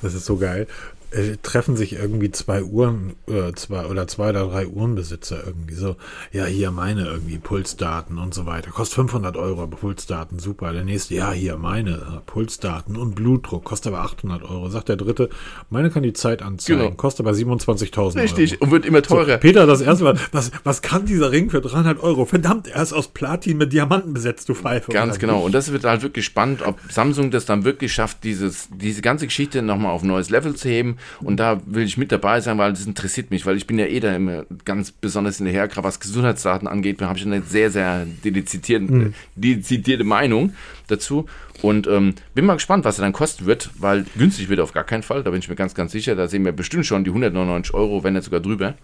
Das 0.00 0.14
ist 0.14 0.24
so 0.24 0.38
geil 0.38 0.66
äh, 1.10 1.36
treffen 1.42 1.76
sich 1.76 1.94
irgendwie 1.94 2.30
zwei 2.30 2.62
Uhren, 2.62 3.14
äh, 3.26 3.52
zwei 3.54 3.86
oder 3.86 4.06
zwei 4.06 4.30
oder 4.30 4.46
drei 4.46 4.66
Uhrenbesitzer 4.66 5.42
irgendwie 5.46 5.74
so, 5.74 5.96
ja, 6.32 6.44
hier 6.44 6.70
meine 6.70 7.06
irgendwie 7.06 7.38
Pulsdaten 7.38 8.18
und 8.18 8.34
so 8.34 8.44
weiter. 8.44 8.70
Kostet 8.70 8.96
500 8.96 9.36
Euro, 9.36 9.66
Pulsdaten, 9.66 10.38
super. 10.38 10.72
Der 10.72 10.84
nächste, 10.84 11.14
ja, 11.14 11.32
hier 11.32 11.56
meine 11.56 11.92
äh, 11.92 12.20
Pulsdaten 12.26 12.96
und 12.96 13.14
Blutdruck, 13.14 13.64
kostet 13.64 13.94
aber 13.94 14.02
800 14.02 14.42
Euro. 14.42 14.68
Sagt 14.68 14.90
der 14.90 14.96
dritte, 14.96 15.30
meine 15.70 15.90
kann 15.90 16.02
die 16.02 16.12
Zeit 16.12 16.42
anzeigen, 16.42 16.80
genau. 16.80 16.94
kostet 16.94 17.26
aber 17.26 17.34
27.000 17.34 17.98
Euro. 17.98 18.18
Richtig, 18.18 18.60
und 18.60 18.70
wird 18.70 18.84
immer 18.84 19.02
teurer. 19.02 19.32
So, 19.32 19.38
Peter, 19.38 19.66
das 19.66 19.80
erste 19.80 20.04
Mal, 20.04 20.18
was, 20.32 20.50
was 20.64 20.82
kann 20.82 21.06
dieser 21.06 21.32
Ring 21.32 21.48
für 21.48 21.62
300 21.62 22.02
Euro? 22.02 22.26
Verdammt, 22.26 22.68
er 22.68 22.82
ist 22.82 22.92
aus 22.92 23.08
Platin 23.08 23.56
mit 23.56 23.72
Diamanten 23.72 24.12
besetzt, 24.12 24.48
du 24.48 24.54
Pfeife. 24.54 24.92
Ganz 24.92 25.18
genau, 25.18 25.40
und 25.40 25.52
das 25.52 25.72
wird 25.72 25.84
halt 25.84 26.02
wirklich 26.02 26.26
spannend, 26.26 26.62
ob 26.62 26.78
Samsung 26.90 27.30
das 27.30 27.46
dann 27.46 27.64
wirklich 27.64 27.94
schafft, 27.94 28.24
dieses, 28.24 28.68
diese 28.70 29.00
ganze 29.00 29.26
Geschichte 29.26 29.62
nochmal 29.62 29.92
auf 29.92 30.02
ein 30.02 30.08
neues 30.08 30.28
Level 30.28 30.54
zu 30.54 30.68
heben 30.68 30.97
und 31.20 31.38
da 31.38 31.60
will 31.66 31.84
ich 31.84 31.96
mit 31.96 32.12
dabei 32.12 32.40
sein, 32.40 32.58
weil 32.58 32.72
das 32.72 32.86
interessiert 32.86 33.30
mich, 33.30 33.46
weil 33.46 33.56
ich 33.56 33.66
bin 33.66 33.78
ja 33.78 33.86
eh 33.86 34.00
da 34.00 34.14
immer 34.14 34.44
ganz 34.64 34.90
besonders 34.90 35.38
hinterher, 35.38 35.68
gerade 35.68 35.86
was 35.86 36.00
Gesundheitsdaten 36.00 36.68
angeht, 36.68 37.00
da 37.00 37.08
habe 37.08 37.18
ich 37.18 37.26
eine 37.26 37.42
sehr, 37.42 37.70
sehr 37.70 38.06
dedizierte, 38.24 38.92
mhm. 38.92 39.14
dedizierte 39.34 40.04
Meinung 40.04 40.52
dazu. 40.88 41.26
Und 41.60 41.88
ähm, 41.88 42.14
bin 42.34 42.46
mal 42.46 42.54
gespannt, 42.54 42.84
was 42.84 42.98
er 42.98 43.02
dann 43.02 43.12
kosten 43.12 43.46
wird, 43.46 43.70
weil 43.78 44.04
günstig 44.16 44.48
wird 44.48 44.60
er 44.60 44.64
auf 44.64 44.72
gar 44.72 44.84
keinen 44.84 45.02
Fall, 45.02 45.24
da 45.24 45.30
bin 45.30 45.40
ich 45.40 45.48
mir 45.48 45.56
ganz, 45.56 45.74
ganz 45.74 45.90
sicher. 45.90 46.14
Da 46.14 46.28
sehen 46.28 46.44
wir 46.44 46.52
bestimmt 46.52 46.86
schon 46.86 47.02
die 47.02 47.10
199 47.10 47.74
Euro, 47.74 48.04
wenn 48.04 48.14
nicht 48.14 48.24
sogar 48.24 48.40
drüber. 48.40 48.74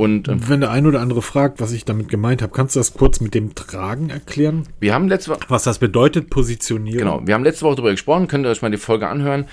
Und 0.00 0.28
ähm, 0.28 0.48
wenn 0.48 0.60
der 0.60 0.70
ein 0.70 0.86
oder 0.86 1.02
andere 1.02 1.20
fragt, 1.20 1.60
was 1.60 1.72
ich 1.72 1.84
damit 1.84 2.08
gemeint 2.08 2.40
habe, 2.40 2.54
kannst 2.54 2.74
du 2.74 2.80
das 2.80 2.94
kurz 2.94 3.20
mit 3.20 3.34
dem 3.34 3.54
Tragen 3.54 4.08
erklären? 4.08 4.66
Wir 4.80 4.94
haben 4.94 5.08
letzte 5.08 5.32
Woche. 5.32 5.40
Was 5.48 5.64
das 5.64 5.78
bedeutet, 5.78 6.30
positionieren. 6.30 7.00
Genau, 7.00 7.20
wir 7.26 7.34
haben 7.34 7.44
letzte 7.44 7.66
Woche 7.66 7.76
darüber 7.76 7.90
gesprochen, 7.90 8.26
könnt 8.26 8.46
ihr 8.46 8.48
euch 8.48 8.62
mal 8.62 8.70
die 8.70 8.78
Folge 8.78 9.08
anhören. 9.08 9.44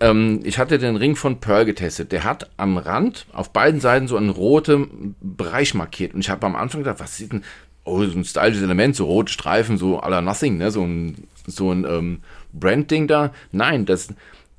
Ähm, 0.00 0.40
ich 0.44 0.58
hatte 0.58 0.76
den 0.76 0.96
Ring 0.96 1.16
von 1.16 1.40
Pearl 1.40 1.64
getestet. 1.64 2.12
Der 2.12 2.24
hat 2.24 2.50
am 2.58 2.76
Rand 2.76 3.24
auf 3.32 3.50
beiden 3.54 3.80
Seiten 3.80 4.08
so 4.08 4.18
einen 4.18 4.28
roten 4.28 5.14
Bereich 5.22 5.72
markiert. 5.72 6.12
Und 6.12 6.20
ich 6.20 6.28
habe 6.28 6.44
am 6.44 6.54
Anfang 6.54 6.82
gedacht, 6.82 7.00
was 7.00 7.18
ist 7.18 7.32
denn. 7.32 7.42
Oh, 7.84 8.04
so 8.04 8.18
ein 8.18 8.24
stylisches 8.24 8.62
Element, 8.62 8.94
so 8.94 9.06
rote 9.06 9.32
Streifen, 9.32 9.78
so 9.78 10.02
à 10.02 10.10
la 10.10 10.20
Nothing, 10.20 10.58
ne? 10.58 10.70
so 10.70 10.84
ein, 10.84 11.26
so 11.46 11.72
ein 11.72 11.86
ähm, 11.86 12.18
Brand-Ding 12.52 13.08
da. 13.08 13.32
Nein, 13.52 13.86
das 13.86 14.08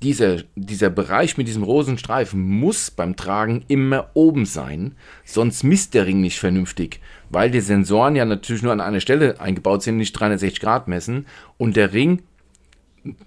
dieser, 0.01 0.37
dieser 0.55 0.89
Bereich 0.89 1.37
mit 1.37 1.47
diesem 1.47 1.63
rosen 1.63 1.97
Streifen 1.97 2.41
muss 2.41 2.89
beim 2.89 3.15
Tragen 3.15 3.63
immer 3.67 4.09
oben 4.13 4.45
sein, 4.45 4.95
sonst 5.25 5.63
misst 5.63 5.93
der 5.93 6.05
Ring 6.05 6.21
nicht 6.21 6.39
vernünftig, 6.39 7.01
weil 7.29 7.51
die 7.51 7.59
Sensoren 7.59 8.15
ja 8.15 8.25
natürlich 8.25 8.63
nur 8.63 8.71
an 8.71 8.81
einer 8.81 9.01
Stelle 9.01 9.39
eingebaut 9.41 9.83
sind, 9.83 9.97
nicht 9.97 10.13
360 10.13 10.61
Grad 10.61 10.87
messen. 10.87 11.25
Und 11.57 11.75
der 11.75 11.93
Ring 11.93 12.21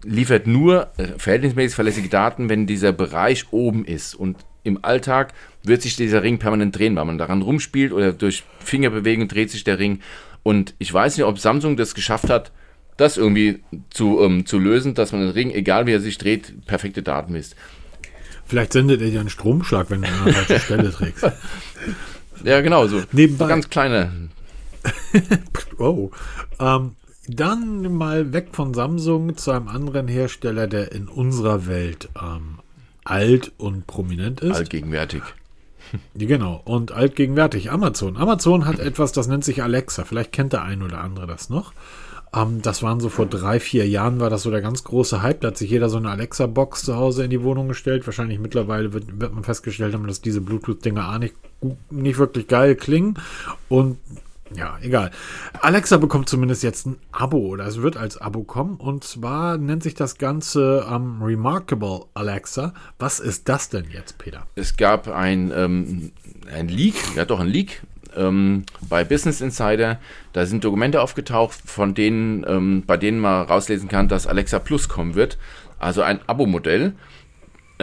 liefert 0.02 0.46
nur 0.46 0.90
äh, 0.96 1.18
verhältnismäßig 1.18 1.74
verlässliche 1.74 2.08
Daten, 2.08 2.48
wenn 2.48 2.66
dieser 2.66 2.92
Bereich 2.92 3.52
oben 3.52 3.84
ist. 3.84 4.14
Und 4.14 4.38
im 4.64 4.82
Alltag 4.82 5.34
wird 5.62 5.82
sich 5.82 5.96
dieser 5.96 6.22
Ring 6.22 6.38
permanent 6.38 6.76
drehen, 6.76 6.96
weil 6.96 7.04
man 7.04 7.18
daran 7.18 7.42
rumspielt 7.42 7.92
oder 7.92 8.12
durch 8.12 8.44
Fingerbewegung 8.60 9.28
dreht 9.28 9.50
sich 9.50 9.64
der 9.64 9.78
Ring. 9.78 10.00
Und 10.42 10.74
ich 10.78 10.92
weiß 10.92 11.16
nicht, 11.16 11.26
ob 11.26 11.38
Samsung 11.38 11.76
das 11.76 11.94
geschafft 11.94 12.30
hat, 12.30 12.50
das 13.02 13.16
irgendwie 13.16 13.60
zu, 13.90 14.20
ähm, 14.22 14.46
zu 14.46 14.58
lösen, 14.58 14.94
dass 14.94 15.12
man 15.12 15.22
den 15.22 15.30
Ring, 15.30 15.50
egal 15.50 15.86
wie 15.86 15.92
er 15.92 16.00
sich 16.00 16.18
dreht, 16.18 16.66
perfekte 16.66 17.02
Daten 17.02 17.32
misst. 17.32 17.56
Vielleicht 18.46 18.72
sendet 18.72 19.00
er 19.00 19.10
dir 19.10 19.20
einen 19.20 19.30
Stromschlag, 19.30 19.90
wenn 19.90 20.02
du 20.02 20.08
an 20.08 20.24
der 20.24 20.34
falschen 20.34 20.60
Stelle 20.64 20.92
trägst. 20.92 21.26
Ja, 22.44 22.60
genau, 22.60 22.86
so. 22.86 23.02
Nebenbei. 23.12 23.44
So 23.44 23.48
ganz 23.48 23.70
kleine. 23.70 24.12
oh. 25.78 26.10
Ähm, 26.60 26.92
dann 27.28 27.92
mal 27.94 28.32
weg 28.32 28.48
von 28.52 28.74
Samsung 28.74 29.36
zu 29.36 29.52
einem 29.52 29.68
anderen 29.68 30.08
Hersteller, 30.08 30.66
der 30.66 30.92
in 30.92 31.08
unserer 31.08 31.66
Welt 31.66 32.08
ähm, 32.20 32.58
alt 33.04 33.52
und 33.58 33.86
prominent 33.86 34.40
ist. 34.40 34.56
Allgegenwärtig. 34.56 35.22
Genau, 36.14 36.60
und 36.64 36.92
altgegenwärtig. 36.92 37.70
Amazon. 37.70 38.16
Amazon 38.16 38.64
hat 38.64 38.78
etwas, 38.78 39.12
das 39.12 39.28
nennt 39.28 39.44
sich 39.44 39.62
Alexa. 39.62 40.04
Vielleicht 40.04 40.32
kennt 40.32 40.52
der 40.52 40.62
ein 40.62 40.82
oder 40.82 41.00
andere 41.00 41.26
das 41.26 41.50
noch. 41.50 41.72
Ähm, 42.34 42.62
das 42.62 42.82
waren 42.82 43.00
so 43.00 43.08
vor 43.08 43.26
drei, 43.26 43.60
vier 43.60 43.88
Jahren, 43.88 44.20
war 44.20 44.30
das 44.30 44.42
so 44.42 44.50
der 44.50 44.62
ganz 44.62 44.84
große 44.84 45.22
Hype. 45.22 45.40
Da 45.40 45.48
hat 45.48 45.58
sich 45.58 45.70
jeder 45.70 45.88
so 45.88 45.98
eine 45.98 46.10
Alexa-Box 46.10 46.84
zu 46.84 46.96
Hause 46.96 47.24
in 47.24 47.30
die 47.30 47.42
Wohnung 47.42 47.68
gestellt. 47.68 48.06
Wahrscheinlich 48.06 48.38
mittlerweile 48.38 48.92
wird, 48.92 49.20
wird 49.20 49.34
man 49.34 49.44
festgestellt 49.44 49.94
haben, 49.94 50.06
dass 50.06 50.20
diese 50.20 50.40
Bluetooth-Dinger 50.40 51.04
A 51.04 51.18
nicht, 51.18 51.34
nicht 51.90 52.18
wirklich 52.18 52.48
geil 52.48 52.74
klingen. 52.74 53.18
Und 53.68 53.98
ja, 54.54 54.78
egal. 54.82 55.10
Alexa 55.60 55.96
bekommt 55.96 56.28
zumindest 56.28 56.62
jetzt 56.62 56.86
ein 56.86 56.96
Abo 57.10 57.38
oder 57.38 57.66
es 57.66 57.80
wird 57.80 57.96
als 57.96 58.18
Abo 58.18 58.42
kommen. 58.42 58.76
Und 58.76 59.04
zwar 59.04 59.56
nennt 59.56 59.82
sich 59.82 59.94
das 59.94 60.18
Ganze 60.18 60.86
ähm, 60.90 61.22
Remarkable 61.22 62.04
Alexa. 62.14 62.74
Was 62.98 63.20
ist 63.20 63.48
das 63.48 63.68
denn 63.68 63.86
jetzt, 63.90 64.18
Peter? 64.18 64.46
Es 64.54 64.76
gab 64.76 65.08
ein, 65.08 65.52
ähm, 65.54 66.12
ein 66.52 66.68
Leak, 66.68 66.94
ja 67.16 67.24
doch 67.24 67.40
ein 67.40 67.48
Leak 67.48 67.82
ähm, 68.16 68.64
bei 68.88 69.04
Business 69.04 69.40
Insider. 69.40 69.98
Da 70.32 70.46
sind 70.46 70.64
Dokumente 70.64 71.00
aufgetaucht, 71.00 71.58
von 71.64 71.94
denen, 71.94 72.44
ähm, 72.48 72.84
bei 72.86 72.96
denen 72.96 73.20
man 73.20 73.46
rauslesen 73.46 73.88
kann, 73.88 74.08
dass 74.08 74.26
Alexa 74.26 74.58
Plus 74.58 74.88
kommen 74.88 75.14
wird. 75.14 75.38
Also 75.78 76.02
ein 76.02 76.20
Abo-Modell. 76.26 76.92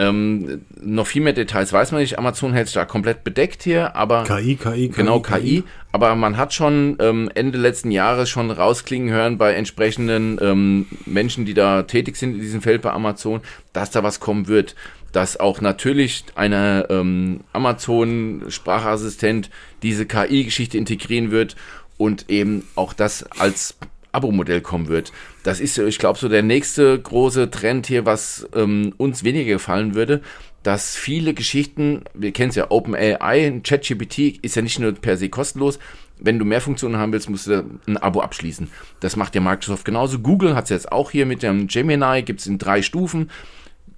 Ähm, 0.00 0.62
noch 0.80 1.06
viel 1.06 1.20
mehr 1.20 1.34
Details 1.34 1.74
weiß 1.74 1.92
man 1.92 2.00
nicht. 2.00 2.18
Amazon 2.18 2.54
hält 2.54 2.68
sich 2.68 2.74
da 2.74 2.86
komplett 2.86 3.22
bedeckt 3.22 3.62
hier, 3.62 3.94
aber 3.94 4.24
KI, 4.24 4.56
KI, 4.56 4.88
KI 4.88 4.88
genau 4.88 5.20
KI. 5.20 5.40
KI. 5.40 5.64
Aber 5.92 6.14
man 6.14 6.38
hat 6.38 6.54
schon 6.54 6.96
ähm, 7.00 7.30
Ende 7.34 7.58
letzten 7.58 7.90
Jahres 7.90 8.30
schon 8.30 8.50
rausklingen 8.50 9.10
hören 9.10 9.36
bei 9.36 9.52
entsprechenden 9.52 10.38
ähm, 10.40 10.86
Menschen, 11.04 11.44
die 11.44 11.52
da 11.52 11.82
tätig 11.82 12.16
sind 12.16 12.34
in 12.36 12.40
diesem 12.40 12.62
Feld 12.62 12.80
bei 12.80 12.92
Amazon, 12.92 13.42
dass 13.74 13.90
da 13.90 14.02
was 14.02 14.20
kommen 14.20 14.48
wird 14.48 14.74
dass 15.12 15.40
auch 15.40 15.60
natürlich 15.60 16.24
eine 16.36 16.86
ähm, 16.88 17.40
Amazon-Sprachassistent 17.52 19.50
diese 19.82 20.06
KI-Geschichte 20.06 20.78
integrieren 20.78 21.32
wird 21.32 21.56
und 21.98 22.30
eben 22.30 22.64
auch 22.76 22.92
das 22.92 23.24
als 23.24 23.76
Abo-Modell 24.12 24.60
kommen 24.60 24.88
wird. 24.88 25.12
Das 25.42 25.60
ist, 25.60 25.78
ich 25.78 25.98
glaube, 25.98 26.18
so 26.18 26.28
der 26.28 26.42
nächste 26.42 26.98
große 26.98 27.50
Trend 27.50 27.86
hier, 27.86 28.06
was 28.06 28.48
ähm, 28.54 28.94
uns 28.96 29.24
weniger 29.24 29.52
gefallen 29.52 29.94
würde, 29.94 30.20
dass 30.62 30.94
viele 30.96 31.32
Geschichten, 31.34 32.04
wir 32.14 32.32
kennen 32.32 32.50
es 32.50 32.56
ja, 32.56 32.70
OpenAI, 32.70 33.60
ChatGPT 33.62 34.38
ist 34.42 34.56
ja 34.56 34.62
nicht 34.62 34.78
nur 34.78 34.92
per 34.92 35.16
se 35.16 35.28
kostenlos. 35.28 35.78
Wenn 36.18 36.38
du 36.38 36.44
mehr 36.44 36.60
Funktionen 36.60 36.98
haben 36.98 37.12
willst, 37.12 37.30
musst 37.30 37.46
du 37.46 37.64
ein 37.86 37.96
Abo 37.96 38.20
abschließen. 38.20 38.70
Das 39.00 39.16
macht 39.16 39.34
ja 39.34 39.40
Microsoft 39.40 39.86
genauso. 39.86 40.18
Google 40.18 40.54
hat 40.54 40.64
es 40.64 40.70
jetzt 40.70 40.92
auch 40.92 41.10
hier 41.10 41.24
mit 41.24 41.42
dem 41.42 41.66
Gemini, 41.66 42.22
gibt 42.22 42.40
es 42.40 42.46
in 42.46 42.58
drei 42.58 42.82
Stufen. 42.82 43.30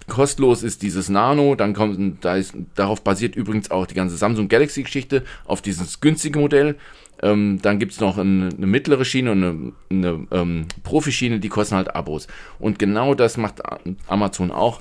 Kostenlos 0.09 0.63
ist 0.63 0.83
dieses 0.83 1.09
Nano, 1.09 1.55
dann 1.55 1.75
kommt, 1.75 2.25
da 2.25 2.37
ist, 2.37 2.55
darauf 2.75 3.03
basiert 3.03 3.35
übrigens 3.37 3.71
auch 3.71 3.87
die 3.87 3.95
ganze 3.95 4.17
Samsung 4.17 4.49
Galaxy 4.49 4.83
Geschichte, 4.83 5.25
auf 5.45 5.63
dieses 5.63 6.01
günstige 6.01 6.39
Modell. 6.39 6.77
Ähm, 7.23 7.61
dann 7.63 7.79
gibt 7.79 7.93
es 7.93 8.01
noch 8.01 8.19
eine, 8.19 8.49
eine, 8.57 8.67
mittlere 8.67 9.05
Schiene 9.05 9.33
und 9.33 9.45
eine, 9.45 9.73
eine 9.91 10.27
ähm, 10.33 10.67
Profi-Schiene, 10.83 11.39
die 11.39 11.49
kosten 11.49 11.77
halt 11.77 11.95
Abos. 11.95 12.27
Und 12.59 12.79
genau 12.79 13.15
das 13.15 13.37
macht 13.37 13.63
Amazon 14.09 14.51
auch. 14.51 14.81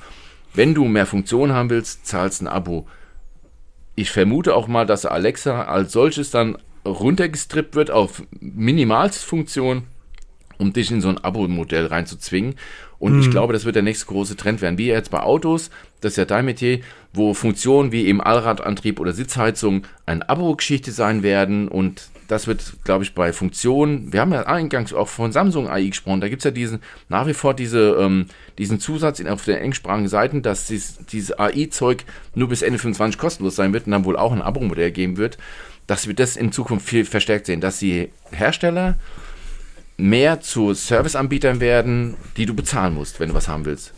Wenn 0.53 0.73
du 0.73 0.85
mehr 0.85 1.05
Funktionen 1.05 1.53
haben 1.53 1.69
willst, 1.69 2.05
zahlst 2.05 2.41
ein 2.41 2.47
Abo. 2.47 2.87
Ich 3.95 4.11
vermute 4.11 4.55
auch 4.55 4.67
mal, 4.67 4.85
dass 4.85 5.05
Alexa 5.05 5.63
als 5.63 5.91
solches 5.91 6.31
dann 6.31 6.57
runtergestrippt 6.85 7.75
wird 7.75 7.91
auf 7.91 8.23
Minimalsfunktion, 8.39 9.83
um 10.57 10.73
dich 10.73 10.91
in 10.91 11.01
so 11.01 11.09
ein 11.09 11.19
Abo-Modell 11.19 11.85
reinzuzwingen. 11.85 12.55
Und 12.99 13.15
mhm. 13.15 13.21
ich 13.21 13.31
glaube, 13.31 13.53
das 13.53 13.65
wird 13.65 13.75
der 13.75 13.83
nächste 13.83 14.05
große 14.07 14.35
Trend 14.35 14.61
werden. 14.61 14.77
Wie 14.77 14.87
jetzt 14.87 15.11
bei 15.11 15.21
Autos, 15.21 15.69
das 16.01 16.13
ist 16.13 16.17
ja 16.17 16.25
dein 16.25 16.45
Metier, 16.45 16.81
wo 17.13 17.33
Funktionen 17.33 17.91
wie 17.91 18.05
eben 18.05 18.21
Allradantrieb 18.21 18.99
oder 18.99 19.13
Sitzheizung 19.13 19.83
eine 20.05 20.27
Abo-Geschichte 20.27 20.91
sein 20.91 21.23
werden. 21.23 21.67
Und 21.67 22.11
das 22.32 22.47
wird, 22.47 22.84
glaube 22.86 23.03
ich, 23.03 23.13
bei 23.13 23.34
Funktionen, 23.34 24.13
wir 24.13 24.21
haben 24.21 24.32
ja 24.32 24.43
eingangs 24.43 24.93
auch 24.93 25.09
von 25.09 25.34
Samsung 25.34 25.67
AI 25.67 25.88
gesprochen, 25.88 26.21
da 26.21 26.29
gibt 26.29 26.39
es 26.39 26.45
ja 26.45 26.51
diesen, 26.51 26.79
nach 27.09 27.27
wie 27.27 27.34
vor 27.34 27.53
diese, 27.53 27.97
ähm, 27.99 28.27
diesen 28.57 28.79
Zusatz 28.79 29.21
auf 29.25 29.43
den 29.43 29.57
engsprachigen 29.57 30.07
Seiten, 30.07 30.41
dass 30.41 30.67
dies, 30.67 30.99
dieses 31.11 31.38
AI-Zeug 31.38 32.05
nur 32.34 32.47
bis 32.47 32.61
Ende 32.61 32.79
25 32.79 33.19
kostenlos 33.19 33.57
sein 33.57 33.73
wird 33.73 33.86
und 33.86 33.91
dann 33.91 34.05
wohl 34.05 34.15
auch 34.15 34.32
ein 34.32 34.41
Abo-Modell 34.41 34.91
geben 34.91 35.17
wird, 35.17 35.38
dass 35.88 36.07
wir 36.07 36.13
das 36.13 36.38
in 36.38 36.53
Zukunft 36.53 36.88
viel 36.88 37.03
verstärkt 37.03 37.47
sehen, 37.47 37.59
dass 37.59 37.79
die 37.79 38.09
Hersteller 38.32 38.97
mehr 39.97 40.39
zu 40.39 40.73
Serviceanbietern 40.73 41.59
werden, 41.59 42.15
die 42.38 42.45
du 42.45 42.53
bezahlen 42.53 42.93
musst, 42.93 43.19
wenn 43.19 43.29
du 43.29 43.36
was 43.36 43.49
haben 43.49 43.65
willst. 43.65 43.93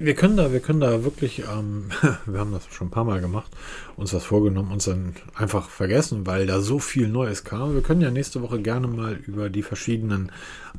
Wir 0.00 0.14
können 0.14 0.38
da, 0.38 0.50
wir 0.50 0.60
können 0.60 0.80
da 0.80 1.04
wirklich, 1.04 1.40
ähm, 1.40 1.90
wir 2.26 2.40
haben 2.40 2.52
das 2.52 2.66
schon 2.72 2.86
ein 2.86 2.90
paar 2.90 3.04
Mal 3.04 3.20
gemacht, 3.20 3.52
uns 3.96 4.12
das 4.12 4.24
vorgenommen, 4.24 4.72
uns 4.72 4.86
dann 4.86 5.14
einfach 5.34 5.68
vergessen, 5.68 6.26
weil 6.26 6.46
da 6.46 6.60
so 6.60 6.78
viel 6.78 7.06
Neues 7.06 7.44
kam. 7.44 7.74
Wir 7.74 7.82
können 7.82 8.00
ja 8.00 8.10
nächste 8.10 8.40
Woche 8.40 8.62
gerne 8.62 8.86
mal 8.86 9.12
über 9.26 9.50
die 9.50 9.62
verschiedenen 9.62 10.32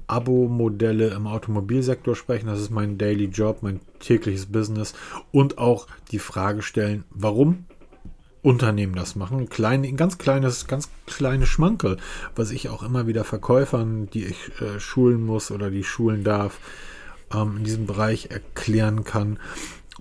Abo-Modelle 0.08 1.10
im 1.10 1.28
Automobilsektor 1.28 2.16
sprechen. 2.16 2.48
Das 2.48 2.60
ist 2.60 2.72
mein 2.72 2.98
Daily 2.98 3.26
Job, 3.26 3.60
mein 3.62 3.80
tägliches 4.00 4.48
Business 4.48 4.96
und 5.32 5.60
auch 5.60 5.86
die 6.10 6.20
Frage 6.20 6.64
stellen, 6.64 7.04
warum 7.12 7.66
Unternehmen 8.42 8.96
das 8.96 9.16
machen. 9.16 9.50
Klein, 9.50 9.84
ein 9.84 9.98
ganz 9.98 10.18
kleines, 10.18 10.66
ganz 10.66 10.90
kleines 11.06 11.48
Schmankel, 11.48 11.98
was 12.36 12.50
ich 12.50 12.70
auch 12.70 12.82
immer 12.82 13.06
wieder 13.06 13.24
Verkäufern, 13.24 14.10
die 14.10 14.26
ich 14.26 14.52
äh, 14.62 14.80
schulen 14.80 15.24
muss 15.24 15.52
oder 15.52 15.70
die 15.70 15.84
schulen 15.84 16.24
darf, 16.24 16.58
ähm, 17.34 17.58
in 17.58 17.64
diesem 17.64 17.86
Bereich 17.86 18.30
erklären 18.32 19.04
kann. 19.04 19.40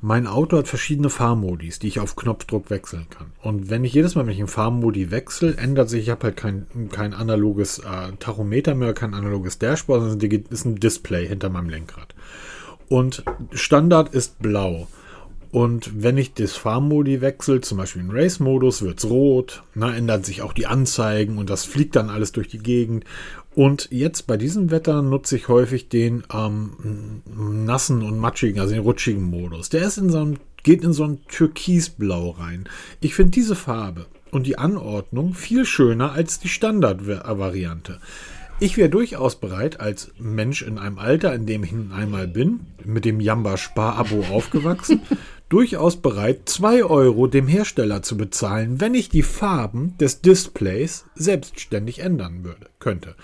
Mein 0.02 0.26
Auto 0.26 0.56
hat 0.56 0.66
verschiedene 0.66 1.10
Fahrmodis, 1.10 1.78
die 1.78 1.88
ich 1.88 2.00
auf 2.00 2.16
Knopfdruck 2.16 2.70
wechseln 2.70 3.06
kann. 3.10 3.32
Und 3.42 3.68
wenn 3.68 3.84
ich 3.84 3.92
jedes 3.92 4.14
Mal, 4.14 4.26
wenn 4.26 4.32
ich 4.32 4.38
einen 4.38 4.48
Fahrmodi 4.48 5.10
wechsle, 5.10 5.56
ändert 5.58 5.90
sich, 5.90 6.04
ich 6.04 6.10
habe 6.10 6.24
halt 6.24 6.36
kein, 6.38 6.66
kein 6.90 7.12
analoges 7.12 7.80
äh, 7.80 8.12
Tachometer 8.18 8.74
mehr, 8.74 8.94
kein 8.94 9.12
analoges 9.12 9.58
Dashboard, 9.58 10.00
sondern 10.00 10.30
es 10.30 10.50
ist 10.50 10.64
ein 10.64 10.76
Display 10.76 11.28
hinter 11.28 11.50
meinem 11.50 11.68
Lenkrad. 11.68 12.14
Und 12.88 13.24
Standard 13.52 14.14
ist 14.14 14.38
blau. 14.38 14.88
Und 15.52 16.02
wenn 16.02 16.16
ich 16.16 16.34
das 16.34 16.52
Fahrmodi 16.52 17.20
wechsle, 17.20 17.60
zum 17.60 17.78
Beispiel 17.78 18.02
in 18.02 18.10
Race-Modus, 18.10 18.82
wird 18.82 18.98
es 18.98 19.10
rot, 19.10 19.64
na, 19.74 19.94
ändern 19.94 20.22
sich 20.22 20.42
auch 20.42 20.52
die 20.52 20.66
Anzeigen 20.66 21.38
und 21.38 21.50
das 21.50 21.64
fliegt 21.64 21.96
dann 21.96 22.08
alles 22.08 22.30
durch 22.30 22.46
die 22.48 22.58
Gegend. 22.58 23.04
Und 23.56 23.88
jetzt 23.90 24.28
bei 24.28 24.36
diesem 24.36 24.70
Wetter 24.70 25.02
nutze 25.02 25.34
ich 25.34 25.48
häufig 25.48 25.88
den 25.88 26.22
ähm, 26.32 27.22
nassen 27.34 28.02
und 28.02 28.18
matschigen, 28.18 28.60
also 28.60 28.74
den 28.74 28.84
rutschigen 28.84 29.24
Modus. 29.24 29.70
Der 29.70 29.82
ist 29.82 29.98
in 29.98 30.10
so 30.10 30.20
ein, 30.20 30.38
geht 30.62 30.84
in 30.84 30.92
so 30.92 31.04
ein 31.04 31.18
Türkisblau 31.26 32.30
rein. 32.30 32.68
Ich 33.00 33.14
finde 33.14 33.32
diese 33.32 33.56
Farbe 33.56 34.06
und 34.30 34.46
die 34.46 34.56
Anordnung 34.56 35.34
viel 35.34 35.64
schöner 35.64 36.12
als 36.12 36.38
die 36.38 36.48
Standardvariante. 36.48 37.98
Ich 38.62 38.76
wäre 38.76 38.90
durchaus 38.90 39.40
bereit, 39.40 39.80
als 39.80 40.12
Mensch 40.18 40.60
in 40.62 40.78
einem 40.78 40.98
Alter, 40.98 41.34
in 41.34 41.46
dem 41.46 41.64
ich 41.64 41.72
einmal 41.72 42.28
bin, 42.28 42.60
mit 42.84 43.06
dem 43.06 43.18
Jamba-Spar-Abo 43.18 44.26
aufgewachsen, 44.30 45.00
durchaus 45.50 45.96
bereit, 45.96 46.48
2 46.48 46.84
Euro 46.84 47.26
dem 47.26 47.46
Hersteller 47.46 48.02
zu 48.02 48.16
bezahlen, 48.16 48.80
wenn 48.80 48.94
ich 48.94 49.10
die 49.10 49.22
Farben 49.22 49.98
des 49.98 50.22
Displays 50.22 51.04
selbstständig 51.14 51.98
ändern 51.98 52.44
würde, 52.44 52.69
könnte. 52.80 53.14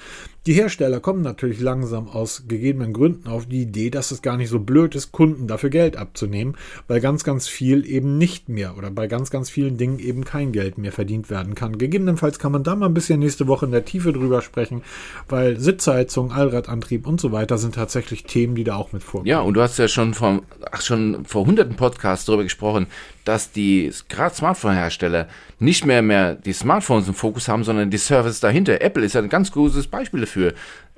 Die 0.46 0.52
Hersteller 0.52 1.00
kommen 1.00 1.22
natürlich 1.22 1.60
langsam 1.60 2.08
aus 2.08 2.44
gegebenen 2.46 2.92
Gründen 2.92 3.28
auf 3.28 3.46
die 3.46 3.62
Idee, 3.62 3.90
dass 3.90 4.12
es 4.12 4.22
gar 4.22 4.36
nicht 4.36 4.48
so 4.48 4.60
blöd 4.60 4.94
ist, 4.94 5.10
Kunden 5.10 5.48
dafür 5.48 5.70
Geld 5.70 5.96
abzunehmen, 5.96 6.56
weil 6.86 7.00
ganz, 7.00 7.24
ganz 7.24 7.48
viel 7.48 7.84
eben 7.84 8.16
nicht 8.16 8.48
mehr 8.48 8.78
oder 8.78 8.92
bei 8.92 9.08
ganz, 9.08 9.30
ganz 9.32 9.50
vielen 9.50 9.76
Dingen 9.76 9.98
eben 9.98 10.24
kein 10.24 10.52
Geld 10.52 10.78
mehr 10.78 10.92
verdient 10.92 11.30
werden 11.30 11.56
kann. 11.56 11.78
Gegebenenfalls 11.78 12.38
kann 12.38 12.52
man 12.52 12.62
da 12.62 12.76
mal 12.76 12.86
ein 12.86 12.94
bisschen 12.94 13.18
nächste 13.18 13.48
Woche 13.48 13.66
in 13.66 13.72
der 13.72 13.84
Tiefe 13.84 14.12
drüber 14.12 14.40
sprechen, 14.40 14.82
weil 15.28 15.58
Sitzheizung, 15.58 16.30
Allradantrieb 16.30 17.08
und 17.08 17.20
so 17.20 17.32
weiter 17.32 17.58
sind 17.58 17.74
tatsächlich 17.74 18.22
Themen, 18.22 18.54
die 18.54 18.62
da 18.62 18.76
auch 18.76 18.92
mit 18.92 19.02
vorkommen. 19.02 19.26
Ja, 19.26 19.40
und 19.40 19.54
du 19.54 19.62
hast 19.62 19.78
ja 19.78 19.88
schon 19.88 20.14
vor, 20.14 20.42
ach, 20.70 20.80
schon 20.80 21.24
vor 21.24 21.44
hunderten 21.44 21.74
Podcasts 21.74 22.24
darüber 22.24 22.44
gesprochen, 22.44 22.86
dass 23.26 23.50
die 23.50 23.92
gerade 24.08 24.34
Smartphone-Hersteller 24.34 25.26
nicht 25.58 25.84
mehr 25.84 26.00
mehr 26.00 26.34
die 26.34 26.52
Smartphones 26.52 27.08
im 27.08 27.14
Fokus 27.14 27.48
haben, 27.48 27.64
sondern 27.64 27.90
die 27.90 27.98
Services 27.98 28.40
dahinter. 28.40 28.80
Apple 28.80 29.04
ist 29.04 29.16
ein 29.16 29.28
ganz 29.28 29.50
großes 29.50 29.88
Beispiel 29.88 30.20
dafür. 30.20 30.54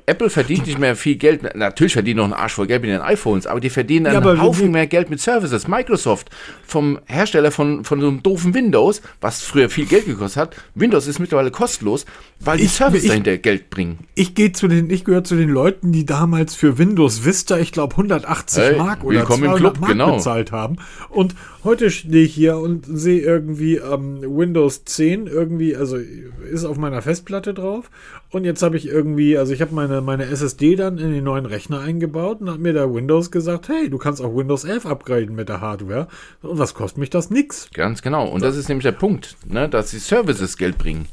Apple 0.08 0.30
verdient 0.30 0.66
nicht 0.66 0.78
mehr 0.78 0.96
viel 0.96 1.16
Geld. 1.16 1.54
Natürlich 1.54 1.92
verdienen 1.92 2.18
noch 2.18 2.24
einen 2.24 2.32
Arsch 2.32 2.54
voll 2.54 2.66
Geld 2.66 2.82
mit 2.82 2.90
den 2.90 3.00
iPhones, 3.00 3.46
aber 3.46 3.60
die 3.60 3.70
verdienen 3.70 4.06
einen 4.06 4.24
ja, 4.24 4.42
Haufen 4.42 4.70
mehr 4.70 4.86
Geld 4.86 5.10
mit 5.10 5.20
Services. 5.20 5.68
Microsoft 5.68 6.30
vom 6.66 6.98
Hersteller 7.06 7.50
von, 7.50 7.84
von 7.84 8.00
so 8.00 8.08
einem 8.08 8.22
doofen 8.22 8.54
Windows, 8.54 9.02
was 9.20 9.42
früher 9.42 9.70
viel 9.70 9.86
Geld 9.86 10.06
gekostet 10.06 10.40
hat. 10.40 10.56
Windows 10.74 11.06
ist 11.06 11.18
mittlerweile 11.18 11.50
kostenlos, 11.50 12.06
weil 12.40 12.58
die 12.58 12.66
Services 12.66 13.04
ich, 13.04 13.08
dahinter 13.10 13.36
Geld 13.38 13.70
bringen. 13.70 13.98
Ich 14.14 14.34
gehe 14.34 14.52
zu 14.52 14.68
den, 14.68 14.90
ich 14.90 15.04
gehöre 15.04 15.24
zu 15.24 15.36
den 15.36 15.50
Leuten, 15.50 15.92
die 15.92 16.06
damals 16.06 16.54
für 16.54 16.78
Windows 16.78 17.24
Vista, 17.24 17.58
ich 17.58 17.72
glaube 17.72 17.92
180 17.92 18.62
hey, 18.62 18.76
Mark 18.76 19.04
oder 19.04 19.26
200 19.26 19.56
Club, 19.56 19.80
Mark 19.80 19.92
genau. 19.92 20.16
bezahlt 20.16 20.52
haben. 20.52 20.76
Und 21.10 21.34
heute 21.64 21.90
stehe 21.90 22.24
ich 22.24 22.34
hier 22.34 22.56
und 22.56 22.86
sehe 22.86 23.20
irgendwie 23.20 23.76
ähm, 23.76 24.20
Windows 24.22 24.84
10 24.84 25.26
irgendwie, 25.26 25.76
also 25.76 25.96
ist 25.96 26.64
auf 26.64 26.78
meiner 26.78 27.02
Festplatte 27.02 27.54
drauf. 27.54 27.90
Und 28.30 28.44
jetzt 28.44 28.62
habe 28.62 28.76
ich 28.76 28.86
irgendwie, 28.86 29.38
also 29.38 29.54
ich 29.54 29.62
habe 29.62 29.74
meine, 29.74 30.02
meine 30.02 30.26
SSD 30.26 30.76
dann 30.76 30.98
in 30.98 31.12
den 31.12 31.24
neuen 31.24 31.46
Rechner 31.46 31.80
eingebaut 31.80 32.40
und 32.40 32.50
hat 32.50 32.58
mir 32.58 32.74
der 32.74 32.92
Windows 32.92 33.30
gesagt, 33.30 33.68
hey, 33.68 33.88
du 33.88 33.96
kannst 33.96 34.20
auch 34.20 34.36
Windows 34.36 34.64
11 34.64 34.84
upgraden 34.84 35.34
mit 35.34 35.48
der 35.48 35.62
Hardware. 35.62 36.08
Und 36.42 36.58
was 36.58 36.74
kostet 36.74 36.98
mich 36.98 37.10
das? 37.10 37.30
Nix. 37.30 37.70
Ganz 37.72 38.02
genau. 38.02 38.28
Und 38.28 38.42
das 38.42 38.56
ist 38.56 38.68
nämlich 38.68 38.82
der 38.84 38.92
Punkt, 38.92 39.36
ne, 39.46 39.68
dass 39.68 39.90
die 39.90 39.98
Services 39.98 40.58
Geld 40.58 40.76
bringen. 40.76 41.06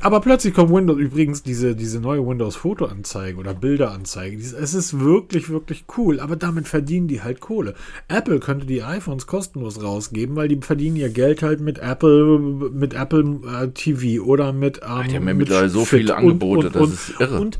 Aber 0.00 0.20
plötzlich 0.20 0.54
kommt 0.54 0.72
Windows 0.72 0.98
übrigens 0.98 1.42
diese, 1.42 1.76
diese 1.76 2.00
neue 2.00 2.26
Windows-Fotoanzeige 2.26 3.38
oder 3.38 3.54
Bilderanzeige. 3.54 4.36
Es 4.36 4.74
ist 4.74 5.00
wirklich, 5.00 5.48
wirklich 5.48 5.84
cool, 5.96 6.20
aber 6.20 6.36
damit 6.36 6.68
verdienen 6.68 7.08
die 7.08 7.22
halt 7.22 7.40
Kohle. 7.40 7.74
Apple 8.08 8.40
könnte 8.40 8.66
die 8.66 8.82
iPhones 8.82 9.26
kostenlos 9.26 9.82
rausgeben, 9.82 10.36
weil 10.36 10.48
die 10.48 10.58
verdienen 10.60 10.96
ihr 10.96 11.10
Geld 11.10 11.42
halt 11.42 11.60
mit 11.60 11.78
Apple, 11.78 12.38
mit 12.38 12.92
Apple 12.92 13.40
äh, 13.46 13.68
TV 13.68 14.22
oder 14.24 14.52
mit. 14.52 14.80
Ähm, 14.82 15.08
die 15.08 15.16
haben 15.16 15.28
ja 15.28 15.34
mittlerweile 15.34 15.68
so 15.68 15.84
viele 15.84 16.16
Angebote, 16.16 16.68
und, 16.68 16.76
und, 16.76 16.92
das 16.92 17.08
ist 17.08 17.20
irre. 17.20 17.40
Und 17.40 17.58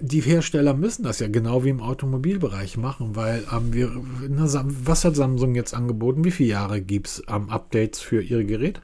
die 0.00 0.20
Hersteller 0.20 0.74
müssen 0.74 1.02
das 1.02 1.18
ja 1.18 1.28
genau 1.28 1.64
wie 1.64 1.70
im 1.70 1.80
Automobilbereich 1.80 2.76
machen, 2.76 3.16
weil 3.16 3.44
ähm, 3.52 3.72
wir, 3.72 3.90
na, 4.28 4.46
was 4.84 5.04
hat 5.04 5.16
Samsung 5.16 5.54
jetzt 5.54 5.74
angeboten? 5.74 6.24
Wie 6.24 6.30
viele 6.30 6.50
Jahre 6.50 6.80
gibt 6.80 7.06
es 7.06 7.22
ähm, 7.28 7.48
Updates 7.48 8.00
für 8.00 8.22
ihre 8.22 8.44
Geräte? 8.44 8.80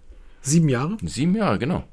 Sieben 0.47 0.69
Jahre? 0.69 0.99
Sieben 1.03 1.35
Jahre, 1.35 1.59
genau. 1.59 1.85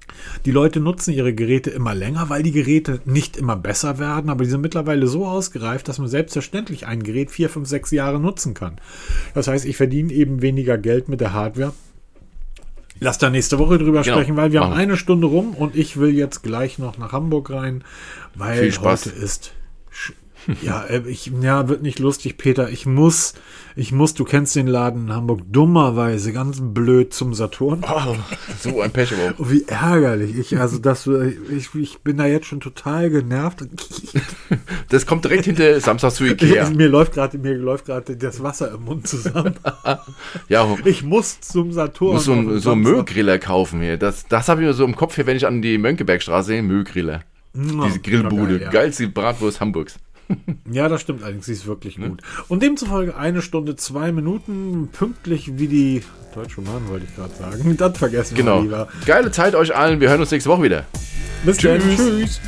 Die 0.45 0.51
Leute 0.51 0.81
nutzen 0.81 1.13
ihre 1.13 1.33
Geräte 1.33 1.69
immer 1.69 1.95
länger, 1.95 2.29
weil 2.29 2.43
die 2.43 2.51
Geräte 2.51 2.99
nicht 3.05 3.37
immer 3.37 3.55
besser 3.55 3.97
werden, 3.97 4.29
aber 4.29 4.43
die 4.43 4.49
sind 4.49 4.59
mittlerweile 4.59 5.07
so 5.07 5.25
ausgereift, 5.25 5.87
dass 5.87 5.99
man 5.99 6.09
selbstverständlich 6.09 6.85
ein 6.85 7.01
Gerät 7.01 7.31
vier, 7.31 7.49
fünf, 7.49 7.69
sechs 7.69 7.91
Jahre 7.91 8.19
nutzen 8.19 8.53
kann. 8.53 8.75
Das 9.33 9.47
heißt, 9.47 9.65
ich 9.65 9.77
verdiene 9.77 10.11
eben 10.11 10.41
weniger 10.41 10.77
Geld 10.77 11.07
mit 11.07 11.21
der 11.21 11.31
Hardware. 11.31 11.71
Lass 12.99 13.17
da 13.17 13.29
nächste 13.29 13.57
Woche 13.57 13.77
drüber 13.77 14.01
genau. 14.01 14.17
sprechen, 14.17 14.35
weil 14.35 14.51
wir 14.51 14.59
Machen. 14.59 14.73
haben 14.73 14.79
eine 14.79 14.97
Stunde 14.97 15.27
rum 15.27 15.55
und 15.55 15.77
ich 15.77 15.95
will 15.95 16.13
jetzt 16.13 16.43
gleich 16.43 16.77
noch 16.77 16.97
nach 16.97 17.13
Hamburg 17.13 17.51
rein, 17.51 17.85
weil 18.35 18.69
heute 18.81 19.09
ist 19.11 19.53
ja, 20.61 20.83
äh, 20.83 21.03
ich, 21.07 21.31
ja, 21.41 21.67
wird 21.67 21.81
nicht 21.81 21.99
lustig, 21.99 22.37
Peter. 22.37 22.69
Ich 22.69 22.85
muss, 22.85 23.33
ich 23.75 23.91
muss, 23.91 24.13
du 24.13 24.23
kennst 24.23 24.55
den 24.55 24.67
Laden 24.67 25.07
in 25.07 25.13
Hamburg, 25.13 25.41
dummerweise 25.51 26.33
ganz 26.33 26.59
blöd 26.61 27.13
zum 27.13 27.33
Saturn. 27.33 27.83
Oh, 27.87 28.15
so 28.59 28.81
ein 28.81 28.91
Pech 28.91 29.13
aber. 29.13 29.49
Wie 29.49 29.63
ärgerlich. 29.67 30.37
Ich, 30.37 30.57
also 30.57 30.79
das, 30.79 31.07
ich, 31.07 31.73
ich 31.75 31.99
bin 31.99 32.17
da 32.17 32.25
jetzt 32.25 32.47
schon 32.47 32.59
total 32.59 33.09
genervt. 33.09 33.65
Das 34.89 35.05
kommt 35.05 35.23
direkt 35.23 35.45
hinter 35.45 35.79
Samstag 35.79 36.11
zu 36.11 36.25
Ikea. 36.25 36.69
mir 36.75 36.89
läuft 36.89 37.13
gerade, 37.13 37.37
mir 37.37 37.53
läuft 37.53 37.85
gerade 37.85 38.17
das 38.17 38.43
Wasser 38.43 38.73
im 38.73 38.83
Mund 38.83 39.07
zusammen. 39.07 39.55
ja, 40.49 40.77
ich 40.85 41.03
muss 41.03 41.39
zum 41.39 41.71
Saturn. 41.71 42.13
Muss 42.13 42.25
so 42.25 42.33
ein, 42.33 42.59
so 42.59 42.71
einen 42.71 42.81
Müllgriller 42.81 43.39
kaufen 43.39 43.81
hier. 43.81 43.95
Das, 43.97 44.27
das 44.27 44.49
habe 44.49 44.61
ich 44.61 44.67
mir 44.67 44.73
so 44.73 44.83
im 44.83 44.97
Kopf 44.97 45.15
hier, 45.15 45.25
wenn 45.27 45.37
ich 45.37 45.47
an 45.47 45.61
die 45.61 45.77
Mönckebergstraße 45.77 46.47
sehe, 46.47 46.61
Müllgriller. 46.61 47.21
Diese 47.53 47.99
Grillbude. 47.99 48.59
Geil, 48.59 48.61
ja. 48.61 48.69
Geilste 48.69 49.07
Bratwurst 49.07 49.59
Hamburgs. 49.59 49.97
Ja, 50.71 50.89
das 50.89 51.01
stimmt 51.01 51.23
allerdings. 51.23 51.45
Sie 51.45 51.53
ist 51.53 51.65
wirklich 51.65 51.97
ne? 51.97 52.09
gut. 52.09 52.21
Und 52.47 52.63
demzufolge 52.63 53.15
eine 53.15 53.41
Stunde, 53.41 53.75
zwei 53.75 54.11
Minuten, 54.11 54.89
pünktlich 54.91 55.57
wie 55.57 55.67
die 55.67 56.03
Deutsche 56.33 56.61
Bahn, 56.61 56.87
wollte 56.87 57.05
ich 57.09 57.15
gerade 57.15 57.33
sagen. 57.33 57.75
Das 57.81 57.97
vergessen 57.97 58.35
genau. 58.35 58.57
wir 58.57 58.61
lieber. 58.63 58.87
Geile 59.05 59.31
Zeit 59.31 59.55
euch 59.55 59.75
allen. 59.75 59.99
Wir 59.99 60.09
hören 60.09 60.21
uns 60.21 60.31
nächste 60.31 60.49
Woche 60.49 60.63
wieder. 60.63 60.85
Bis 61.43 61.57
Tschüss. 61.57 61.83
dann. 61.83 61.95
Tschüss. 61.97 62.41